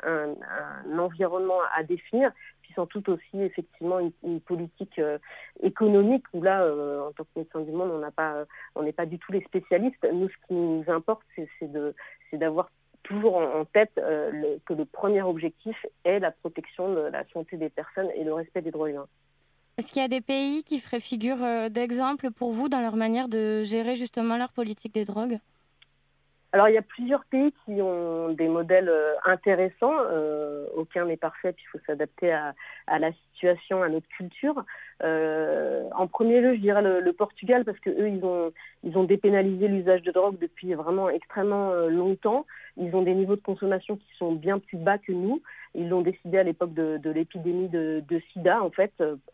environnement 0.96 1.58
à 1.74 1.82
définir, 1.82 2.30
puis 2.74 2.80
sans 2.80 2.86
tout 2.86 3.10
aussi 3.10 3.40
effectivement 3.40 3.98
une, 4.22 4.40
politique 4.40 4.98
euh, 4.98 5.18
économique 5.62 6.24
où 6.32 6.42
là, 6.42 6.62
euh, 6.62 7.08
en 7.08 7.12
tant 7.12 7.24
que 7.24 7.40
médecin 7.40 7.60
du 7.60 7.72
monde, 7.72 7.90
on 7.92 7.98
n'a 7.98 8.10
pas, 8.10 8.44
on 8.74 8.82
n'est 8.82 8.92
pas 8.92 9.06
du 9.06 9.18
tout 9.18 9.32
les 9.32 9.42
spécialistes. 9.42 10.06
Nous, 10.12 10.28
ce 10.28 10.46
qui 10.46 10.54
nous 10.54 10.84
importe, 10.88 11.22
c'est 11.36 11.72
de, 11.72 11.94
c'est 12.30 12.38
d'avoir 12.38 12.70
toujours 13.02 13.36
en, 13.36 13.64
tête 13.66 13.92
euh, 13.98 14.56
que 14.66 14.74
le 14.74 14.84
premier 14.84 15.22
objectif 15.22 15.76
est 16.04 16.18
la 16.18 16.30
protection 16.30 16.92
de 16.92 17.00
la 17.00 17.24
santé 17.32 17.56
des 17.56 17.68
personnes 17.68 18.08
et 18.16 18.24
le 18.24 18.34
respect 18.34 18.62
des 18.62 18.70
droits 18.70 18.90
humains. 18.90 19.06
Est-ce 19.76 19.92
qu'il 19.92 20.02
y 20.02 20.04
a 20.04 20.08
des 20.08 20.20
pays 20.20 20.62
qui 20.62 20.78
feraient 20.78 21.00
figure 21.00 21.42
euh, 21.42 21.68
d'exemple 21.68 22.30
pour 22.30 22.50
vous 22.50 22.68
dans 22.68 22.80
leur 22.80 22.96
manière 22.96 23.28
de 23.28 23.62
gérer 23.62 23.96
justement 23.96 24.36
leur 24.36 24.52
politique 24.52 24.94
des 24.94 25.04
drogues? 25.04 25.38
Alors 26.54 26.68
il 26.68 26.74
y 26.76 26.78
a 26.78 26.82
plusieurs 26.82 27.24
pays 27.24 27.52
qui 27.64 27.82
ont 27.82 28.28
des 28.28 28.46
modèles 28.46 28.88
euh, 28.88 29.14
intéressants. 29.24 29.96
Euh, 30.08 30.66
aucun 30.76 31.04
n'est 31.04 31.16
parfait, 31.16 31.52
puis 31.52 31.64
il 31.66 31.70
faut 31.70 31.84
s'adapter 31.84 32.30
à, 32.30 32.54
la 33.00 33.10
situation, 33.12 33.82
à 33.82 33.88
notre 33.88 34.06
culture. 34.06 34.64
Euh, 35.02 35.82
en 35.96 36.06
premier 36.06 36.40
lieu, 36.40 36.54
je 36.54 36.60
dirais 36.60 36.80
le, 36.80 37.12
Portugal 37.12 37.64
parce 37.64 37.80
que 37.80 37.90
eux, 37.90 38.08
ils 38.08 38.24
ont, 38.94 39.02
dépénalisé 39.02 39.66
l'usage 39.66 40.02
de 40.02 40.12
drogue 40.12 40.38
depuis 40.38 40.74
vraiment 40.74 41.10
extrêmement 41.10 41.74
longtemps. 41.88 42.46
Ils 42.76 42.94
ont 42.94 43.02
des 43.02 43.14
niveaux 43.14 43.34
de 43.34 43.40
consommation 43.42 43.96
qui 43.96 44.16
sont 44.16 44.30
bien 44.30 44.60
plus 44.60 44.78
bas 44.78 44.98
que 44.98 45.10
nous. 45.10 45.42
Ils 45.74 45.88
l'ont 45.88 46.02
décidé 46.02 46.38
à 46.38 46.44
l'époque 46.44 46.72
de, 46.72 47.10
l'épidémie 47.10 47.68
de, 47.68 48.00
de 48.08 48.22
SIDA, 48.32 48.62
en 48.62 48.70
fait, 48.70 48.92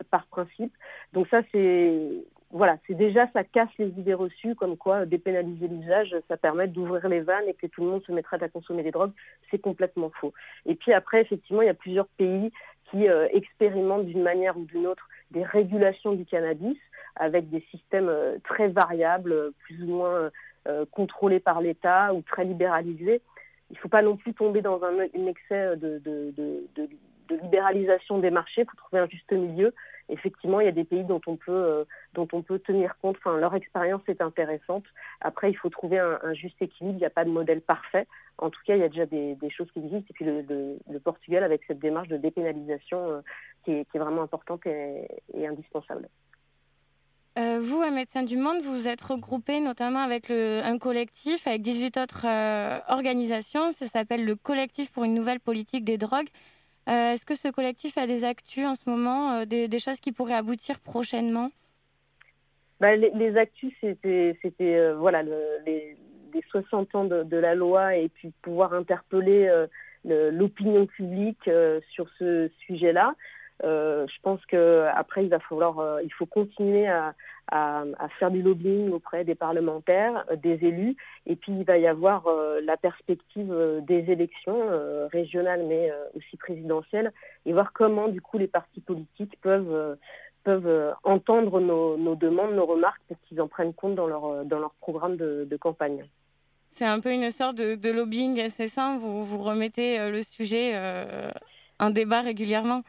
par 0.09 0.25
principe. 0.25 0.73
Donc 1.13 1.27
ça, 1.27 1.41
c'est 1.51 2.25
voilà, 2.53 2.77
c'est 2.85 2.93
déjà 2.93 3.27
ça 3.31 3.43
casse 3.43 3.69
les 3.77 3.87
idées 3.87 4.13
reçues, 4.13 4.55
comme 4.55 4.77
quoi 4.77 5.05
dépénaliser 5.05 5.67
l'usage, 5.67 6.15
ça 6.27 6.37
permet 6.37 6.67
d'ouvrir 6.67 7.07
les 7.07 7.21
vannes 7.21 7.45
et 7.47 7.53
que 7.53 7.67
tout 7.67 7.81
le 7.81 7.89
monde 7.89 8.03
se 8.03 8.11
mettra 8.11 8.37
à 8.41 8.49
consommer 8.49 8.83
des 8.83 8.91
drogues. 8.91 9.13
C'est 9.49 9.59
complètement 9.59 10.11
faux. 10.19 10.33
Et 10.65 10.75
puis 10.75 10.93
après, 10.93 11.21
effectivement, 11.21 11.61
il 11.61 11.67
y 11.67 11.69
a 11.69 11.73
plusieurs 11.73 12.07
pays 12.07 12.51
qui 12.89 13.07
euh, 13.09 13.27
expérimentent 13.31 14.05
d'une 14.05 14.21
manière 14.21 14.57
ou 14.57 14.65
d'une 14.65 14.85
autre 14.87 15.07
des 15.31 15.43
régulations 15.43 16.13
du 16.13 16.25
cannabis 16.25 16.77
avec 17.15 17.49
des 17.49 17.63
systèmes 17.71 18.09
euh, 18.09 18.37
très 18.43 18.67
variables, 18.67 19.53
plus 19.63 19.81
ou 19.83 19.87
moins 19.87 20.31
euh, 20.67 20.85
contrôlés 20.91 21.39
par 21.39 21.61
l'État 21.61 22.13
ou 22.13 22.21
très 22.21 22.43
libéralisés. 22.43 23.21
Il 23.69 23.75
ne 23.75 23.79
faut 23.79 23.89
pas 23.89 24.01
non 24.01 24.17
plus 24.17 24.33
tomber 24.33 24.61
dans 24.61 24.83
un, 24.83 24.99
excès 25.27 25.77
de- 25.77 26.01
de- 27.31 27.41
libéralisation 27.43 28.19
des 28.19 28.31
marchés 28.31 28.65
pour 28.65 28.75
trouver 28.77 29.01
un 29.01 29.07
juste 29.07 29.31
milieu. 29.31 29.73
Effectivement, 30.09 30.59
il 30.59 30.65
y 30.65 30.69
a 30.69 30.73
des 30.73 30.83
pays 30.83 31.03
dont 31.05 31.21
on 31.25 31.37
peut, 31.37 31.51
euh, 31.51 31.85
dont 32.13 32.27
on 32.33 32.41
peut 32.41 32.59
tenir 32.59 32.97
compte. 33.01 33.17
Enfin, 33.17 33.37
leur 33.37 33.55
expérience 33.55 34.01
est 34.07 34.21
intéressante. 34.21 34.83
Après, 35.21 35.49
il 35.49 35.55
faut 35.55 35.69
trouver 35.69 35.99
un, 35.99 36.19
un 36.21 36.33
juste 36.33 36.61
équilibre. 36.61 36.97
Il 36.97 37.01
n'y 37.01 37.05
a 37.05 37.09
pas 37.09 37.23
de 37.23 37.29
modèle 37.29 37.61
parfait. 37.61 38.07
En 38.37 38.49
tout 38.49 38.59
cas, 38.65 38.75
il 38.75 38.81
y 38.81 38.83
a 38.83 38.89
déjà 38.89 39.05
des, 39.05 39.37
choses 39.49 39.71
qui 39.71 39.79
existent. 39.79 40.07
Et 40.09 40.13
puis 40.13 40.25
le, 40.25 40.99
Portugal 40.99 41.43
avec 41.43 41.61
cette 41.67 41.79
démarche 41.79 42.09
de 42.09 42.17
dépénalisation 42.17 43.09
euh, 43.09 43.21
qui, 43.63 43.71
est, 43.71 43.97
vraiment 43.97 44.23
importante 44.23 44.65
et, 44.65 45.07
indispensable. 45.47 46.09
Euh, 47.37 47.59
vous, 47.61 47.81
à 47.81 47.91
Médecins 47.91 48.23
du 48.23 48.35
Monde, 48.35 48.61
vous 48.61 48.89
êtes 48.89 49.01
regroupé 49.01 49.61
notamment 49.61 49.99
avec 49.99 50.27
le- 50.27 50.61
un 50.63 50.77
collectif, 50.77 51.47
avec 51.47 51.61
18 51.61 51.95
autres 51.97 52.25
organisations. 52.89 53.71
Ça 53.71 53.85
s'appelle 53.85 54.25
le 54.25 54.35
Collectif 54.35 54.91
pour 54.91 55.05
une 55.05 55.13
nouvelle 55.13 55.39
politique 55.39 55.85
des 55.85 55.97
drogues. 55.97 56.29
Euh, 56.91 57.13
Est-ce 57.13 57.25
que 57.25 57.35
ce 57.35 57.47
collectif 57.47 57.97
a 57.97 58.05
des 58.05 58.23
actus 58.25 58.65
en 58.65 58.75
ce 58.75 58.89
moment, 58.89 59.31
euh, 59.33 59.45
des, 59.45 59.79
choses 59.79 59.99
qui 60.01 60.11
pourraient 60.11 60.33
aboutir 60.35 60.79
prochainement? 60.79 61.49
Bah, 62.81 62.95
les, 62.95 63.11
les 63.11 63.37
actus, 63.37 63.73
c'était, 63.81 64.35
euh, 64.75 64.95
voilà, 64.97 65.23
le- 65.23 65.59
les, 65.65 65.95
les 66.33 66.43
60 66.49 66.95
ans 66.95 67.05
de, 67.05 67.37
la 67.37 67.55
loi 67.55 67.95
et 67.95 68.09
puis 68.09 68.33
pouvoir 68.41 68.73
interpeller 68.73 69.49
le- 70.03 70.31
l'opinion 70.31 70.85
publique 70.85 71.49
sur 71.91 72.09
ce 72.19 72.49
sujet-là. 72.65 73.15
Euh, 73.63 74.07
je 74.07 74.19
pense 74.21 74.43
que 74.45 74.87
après 74.93 75.23
il 75.23 75.29
va 75.29 75.39
falloir, 75.39 75.79
euh, 75.79 76.01
il 76.03 76.11
faut 76.13 76.25
continuer 76.25 76.87
à, 76.87 77.13
faire 78.17 78.31
du 78.31 78.41
lobbying 78.41 78.91
auprès 78.91 79.25
des 79.25 79.35
parlementaires, 79.35 80.25
euh, 80.31 80.37
des 80.37 80.65
élus, 80.65 80.95
et 81.25 81.35
puis 81.35 81.51
il 81.51 81.65
va 81.65 81.77
y 81.77 81.85
avoir 81.85 82.25
la 82.63 82.77
perspective 82.77 83.53
des 83.81 84.09
élections 84.09 84.61
régionales 85.11 85.65
mais 85.67 85.91
aussi 86.15 86.37
présidentielles, 86.37 87.11
et 87.45 87.51
voir 87.53 87.73
comment 87.73 88.07
du 88.07 88.21
coup 88.21 88.37
les 88.37 88.47
partis 88.47 88.79
politiques 88.81 89.39
peuvent 89.41 89.97
peuvent 90.43 90.95
entendre 91.03 91.59
nos, 91.59 92.15
demandes, 92.15 92.55
nos 92.55 92.65
remarques 92.65 93.01
pour 93.07 93.17
qu'ils 93.27 93.41
en 93.41 93.47
prennent 93.47 93.73
compte 93.73 93.95
dans 93.95 94.07
leur, 94.07 94.45
dans 94.45 94.59
leur 94.59 94.73
programme 94.75 95.17
de, 95.17 95.57
campagne. 95.59 96.05
C'est 96.71 96.85
un 96.85 96.99
peu 96.99 97.11
une 97.11 97.29
sorte 97.31 97.57
de, 97.57 97.91
lobbying 97.91 98.39
incessant. 98.39 98.97
Vous, 98.97 99.25
vous 99.25 99.43
remettez 99.43 100.09
le 100.09 100.23
sujet 100.23 100.71
euh, 100.73 101.29
en 101.79 101.89
débat 101.89 102.21
régulièrement? 102.21 102.83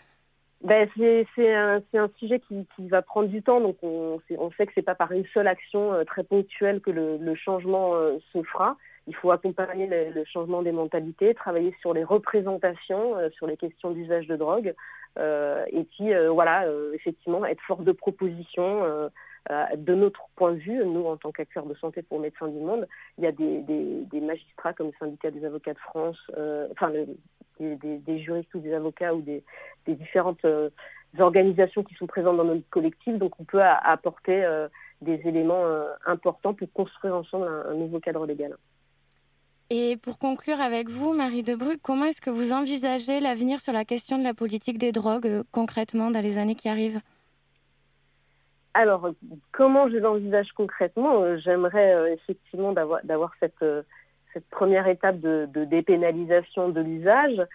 Ben, 0.63 0.89
c'est 0.95 1.55
un, 1.55 1.83
un 1.95 2.11
sujet 2.19 2.39
qui, 2.39 2.67
qui 2.77 2.89
va 2.89 3.03
prendre 3.03 3.29
du 3.29 3.43
temps, 3.43 3.61
donc 3.61 3.77
on, 3.83 4.21
on 4.39 4.51
sait 4.53 4.67
que 4.67 4.73
c'est 4.75 4.83
pas 4.83 4.95
par 4.95 5.11
une 5.11 5.27
seule 5.35 5.49
action 5.49 5.93
euh, 5.93 6.05
très 6.05 6.23
ponctuelle 6.23 6.81
que 6.81 6.93
le, 6.93 7.17
le 7.17 7.35
changement 7.35 7.97
euh, 7.97 8.19
se 8.33 8.43
fera. 8.45 8.77
Il 9.09 9.17
faut 9.17 9.33
accompagner 9.33 9.89
le, 9.89 10.11
le 10.15 10.25
changement 10.25 10.63
des 10.63 10.71
mentalités, 10.71 11.35
travailler 11.35 11.75
sur 11.81 11.93
les 11.93 12.05
représentations, 12.05 13.17
euh, 13.17 13.29
sur 13.31 13.49
les 13.49 13.57
questions 13.57 13.91
d'usage 13.91 14.29
de 14.29 14.37
drogue, 14.37 14.75
euh, 15.19 15.65
et 15.73 15.83
puis 15.83 16.15
euh, 16.15 16.31
voilà, 16.31 16.67
euh, 16.67 16.93
effectivement, 16.95 17.45
être 17.45 17.63
fort 17.63 17.83
de 17.83 17.93
proposition. 17.93 19.11
Euh, 19.51 19.65
de 19.77 19.95
notre 19.95 20.29
point 20.37 20.53
de 20.53 20.59
vue, 20.59 20.85
nous 20.85 21.05
en 21.07 21.17
tant 21.17 21.33
qu'acteurs 21.33 21.67
de 21.67 21.75
santé 21.75 22.03
pour 22.03 22.21
Médecins 22.21 22.49
du 22.49 22.61
Monde, 22.61 22.87
il 23.19 23.25
y 23.25 23.27
a 23.27 23.33
des, 23.33 24.21
magistrats 24.21 24.73
comme 24.73 24.89
le 24.89 24.93
syndicat 24.99 25.31
des 25.31 25.45
avocats 25.45 25.75
de 25.75 25.79
France, 25.79 26.19
euh, 26.37 26.69
enfin 26.71 26.93
des, 27.59 28.19
juristes 28.21 28.55
ou 28.55 28.61
des 28.61 28.73
avocats 28.73 29.15
ou 29.15 29.21
des, 29.21 29.43
différentes 29.87 30.45
euh, 30.45 30.71
organisations 31.19 31.83
qui 31.83 31.95
sont 31.95 32.07
présentes 32.07 32.37
dans 32.37 32.45
notre 32.45 32.69
collectif. 32.71 33.19
Donc 33.19 33.33
on 33.41 33.45
peut 33.45 33.63
apporter 33.63 34.47
des 35.01 35.21
éléments 35.25 35.67
importants 36.07 36.55
pour 36.55 36.73
construire 36.73 37.17
ensemble 37.17 37.49
un, 37.49 37.75
nouveau 37.75 38.01
cadre 38.01 38.25
légal. 38.27 38.57
Et 39.71 39.97
pour 39.97 40.19
conclure 40.19 40.61
avec 40.61 40.89
vous, 40.89 41.13
Marie 41.13 41.43
Debru, 41.43 41.79
comment 41.83 42.07
est-ce 42.07 42.21
que 42.21 42.31
vous 42.31 42.53
envisagez 42.53 43.21
l'avenir 43.21 43.61
sur 43.61 43.73
la 43.73 43.85
question 43.85 44.19
de 44.19 44.25
la 44.25 44.35
politique 44.35 44.79
des 44.79 44.93
drogues 44.93 45.43
concrètement 45.51 46.11
dans 46.11 46.21
les 46.21 46.39
années 46.39 46.55
qui 46.55 46.69
arrivent? 46.69 47.01
Alors, 48.75 49.11
comment 49.51 49.89
je 49.89 49.99
l'envisage 49.99 50.53
concrètement 50.53 51.23
Euh, 51.23 51.37
J'aimerais 51.39 51.95
euh, 51.95 52.13
effectivement 52.13 52.73
d'avoir 52.73 53.33
euh, 53.63 53.83
cette 54.33 54.47
première 54.49 54.87
étape 54.87 55.21
de, 55.21 55.47
dépénalisation 55.65 56.71
de 56.71 56.81
l'usage 56.81 57.47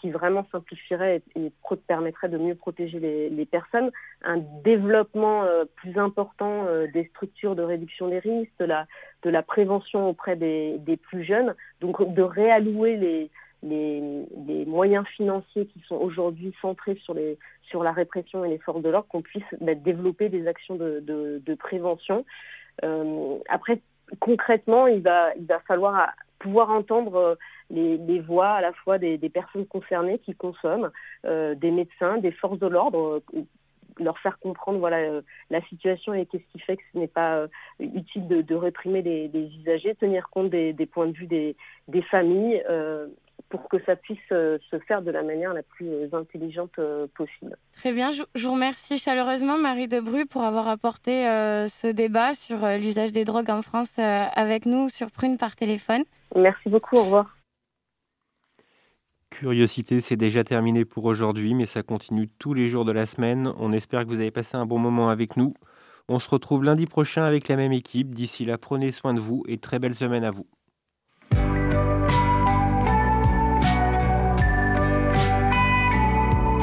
qui, 0.00 0.10
vraiment 0.10 0.46
simplifierait 0.52 1.22
et, 1.36 1.52
permettrait 1.86 2.28
de 2.28 2.36
mieux 2.36 2.54
protéger 2.54 2.98
les, 3.30 3.46
personnes, 3.46 3.90
un 4.22 4.38
développement 4.62 5.44
plus 5.76 5.96
important 5.98 6.66
des 6.92 7.04
structures 7.14 7.54
de 7.54 7.62
réduction 7.62 8.08
des 8.08 8.18
risques, 8.18 8.52
de 8.58 9.30
la, 9.30 9.42
prévention 9.42 10.08
auprès 10.08 10.36
des 10.36 10.98
plus 11.00 11.24
jeunes, 11.24 11.54
donc 11.80 12.12
de 12.12 12.22
réallouer 12.22 12.96
les, 12.96 13.30
les, 13.62 14.64
moyens 14.66 15.06
financiers 15.08 15.66
qui 15.66 15.80
sont 15.86 15.96
aujourd'hui 15.96 16.54
centrés 16.60 16.96
sur, 17.04 17.14
les, 17.14 17.38
sur 17.62 17.82
la 17.82 17.92
répression 17.92 18.44
et 18.44 18.48
les 18.48 18.58
forces 18.58 18.82
de 18.82 18.88
l'ordre, 18.88 19.08
qu'on 19.08 19.22
puisse 19.22 19.44
bah, 19.60 19.74
développer 19.74 20.28
des 20.28 20.46
actions 20.46 20.76
de, 20.76 21.02
de, 21.04 21.54
prévention. 21.54 22.24
Euh, 22.84 23.36
après, 23.48 23.80
concrètement, 24.18 24.86
il 24.86 25.02
va, 25.02 25.34
il 25.36 25.46
va 25.46 25.60
falloir 25.60 25.94
à- 25.94 26.14
pouvoir 26.38 26.70
entendre 26.70 27.16
euh, 27.16 27.34
les, 27.68 27.98
les 27.98 28.18
voix 28.18 28.48
à 28.48 28.60
la 28.60 28.72
fois 28.72 28.98
des, 28.98 29.18
des 29.18 29.28
personnes 29.28 29.66
concernées 29.66 30.18
qui 30.18 30.34
consomment, 30.34 30.90
euh, 31.26 31.54
des 31.54 31.70
médecins, 31.70 32.16
des 32.16 32.32
forces 32.32 32.58
de 32.58 32.66
l'ordre, 32.66 33.22
euh, 33.34 33.42
leur 33.98 34.18
faire 34.18 34.38
comprendre 34.38 34.78
voilà 34.78 34.98
euh, 34.98 35.22
la 35.50 35.60
situation 35.62 36.14
et 36.14 36.26
qu'est-ce 36.26 36.50
qui 36.52 36.58
fait 36.60 36.76
que 36.76 36.82
ce 36.92 36.98
n'est 36.98 37.08
pas 37.08 37.36
euh, 37.36 37.48
utile 37.78 38.26
de, 38.26 38.54
réprimer 38.54 39.02
les, 39.02 39.28
les 39.28 39.54
usagers, 39.56 39.94
tenir 39.94 40.28
compte 40.30 40.50
des, 40.50 40.72
points 40.90 41.08
de 41.08 41.12
vue 41.12 41.26
des, 41.26 41.56
des 41.88 42.02
familles 42.02 42.62
euh, 42.68 43.08
pour 43.50 43.68
que 43.68 43.76
ça 43.84 43.96
puisse 43.96 44.18
euh, 44.32 44.58
se 44.70 44.78
faire 44.78 45.02
de 45.02 45.10
la 45.10 45.22
manière 45.22 45.52
la 45.52 45.62
plus 45.62 45.88
euh, 45.88 46.08
intelligente 46.12 46.78
euh, 46.78 47.06
possible. 47.14 47.56
Très 47.72 47.92
bien, 47.92 48.10
je, 48.10 48.22
je 48.34 48.46
vous 48.46 48.54
remercie 48.54 48.98
chaleureusement 48.98 49.58
Marie 49.58 49.88
Debru 49.88 50.24
pour 50.24 50.44
avoir 50.44 50.68
apporté 50.68 51.28
euh, 51.28 51.66
ce 51.66 51.88
débat 51.88 52.32
sur 52.32 52.64
euh, 52.64 52.78
l'usage 52.78 53.12
des 53.12 53.24
drogues 53.24 53.50
en 53.50 53.60
France 53.60 53.96
euh, 53.98 54.24
avec 54.34 54.66
nous 54.66 54.88
sur 54.88 55.10
Prune 55.10 55.36
par 55.36 55.56
téléphone. 55.56 56.04
Merci 56.34 56.68
beaucoup, 56.68 56.96
au 56.96 57.02
revoir. 57.02 57.36
Curiosité, 59.30 60.00
c'est 60.00 60.16
déjà 60.16 60.44
terminé 60.44 60.84
pour 60.84 61.04
aujourd'hui, 61.04 61.54
mais 61.54 61.66
ça 61.66 61.82
continue 61.82 62.28
tous 62.38 62.54
les 62.54 62.68
jours 62.68 62.84
de 62.84 62.92
la 62.92 63.06
semaine. 63.06 63.52
On 63.58 63.72
espère 63.72 64.04
que 64.04 64.08
vous 64.08 64.20
avez 64.20 64.30
passé 64.30 64.56
un 64.56 64.66
bon 64.66 64.78
moment 64.78 65.08
avec 65.08 65.36
nous. 65.36 65.54
On 66.08 66.18
se 66.18 66.28
retrouve 66.28 66.64
lundi 66.64 66.86
prochain 66.86 67.24
avec 67.24 67.48
la 67.48 67.56
même 67.56 67.72
équipe. 67.72 68.14
D'ici 68.14 68.44
là, 68.44 68.58
prenez 68.58 68.90
soin 68.90 69.14
de 69.14 69.20
vous 69.20 69.44
et 69.46 69.58
très 69.58 69.78
belle 69.78 69.94
semaine 69.94 70.24
à 70.24 70.30
vous. 70.30 70.46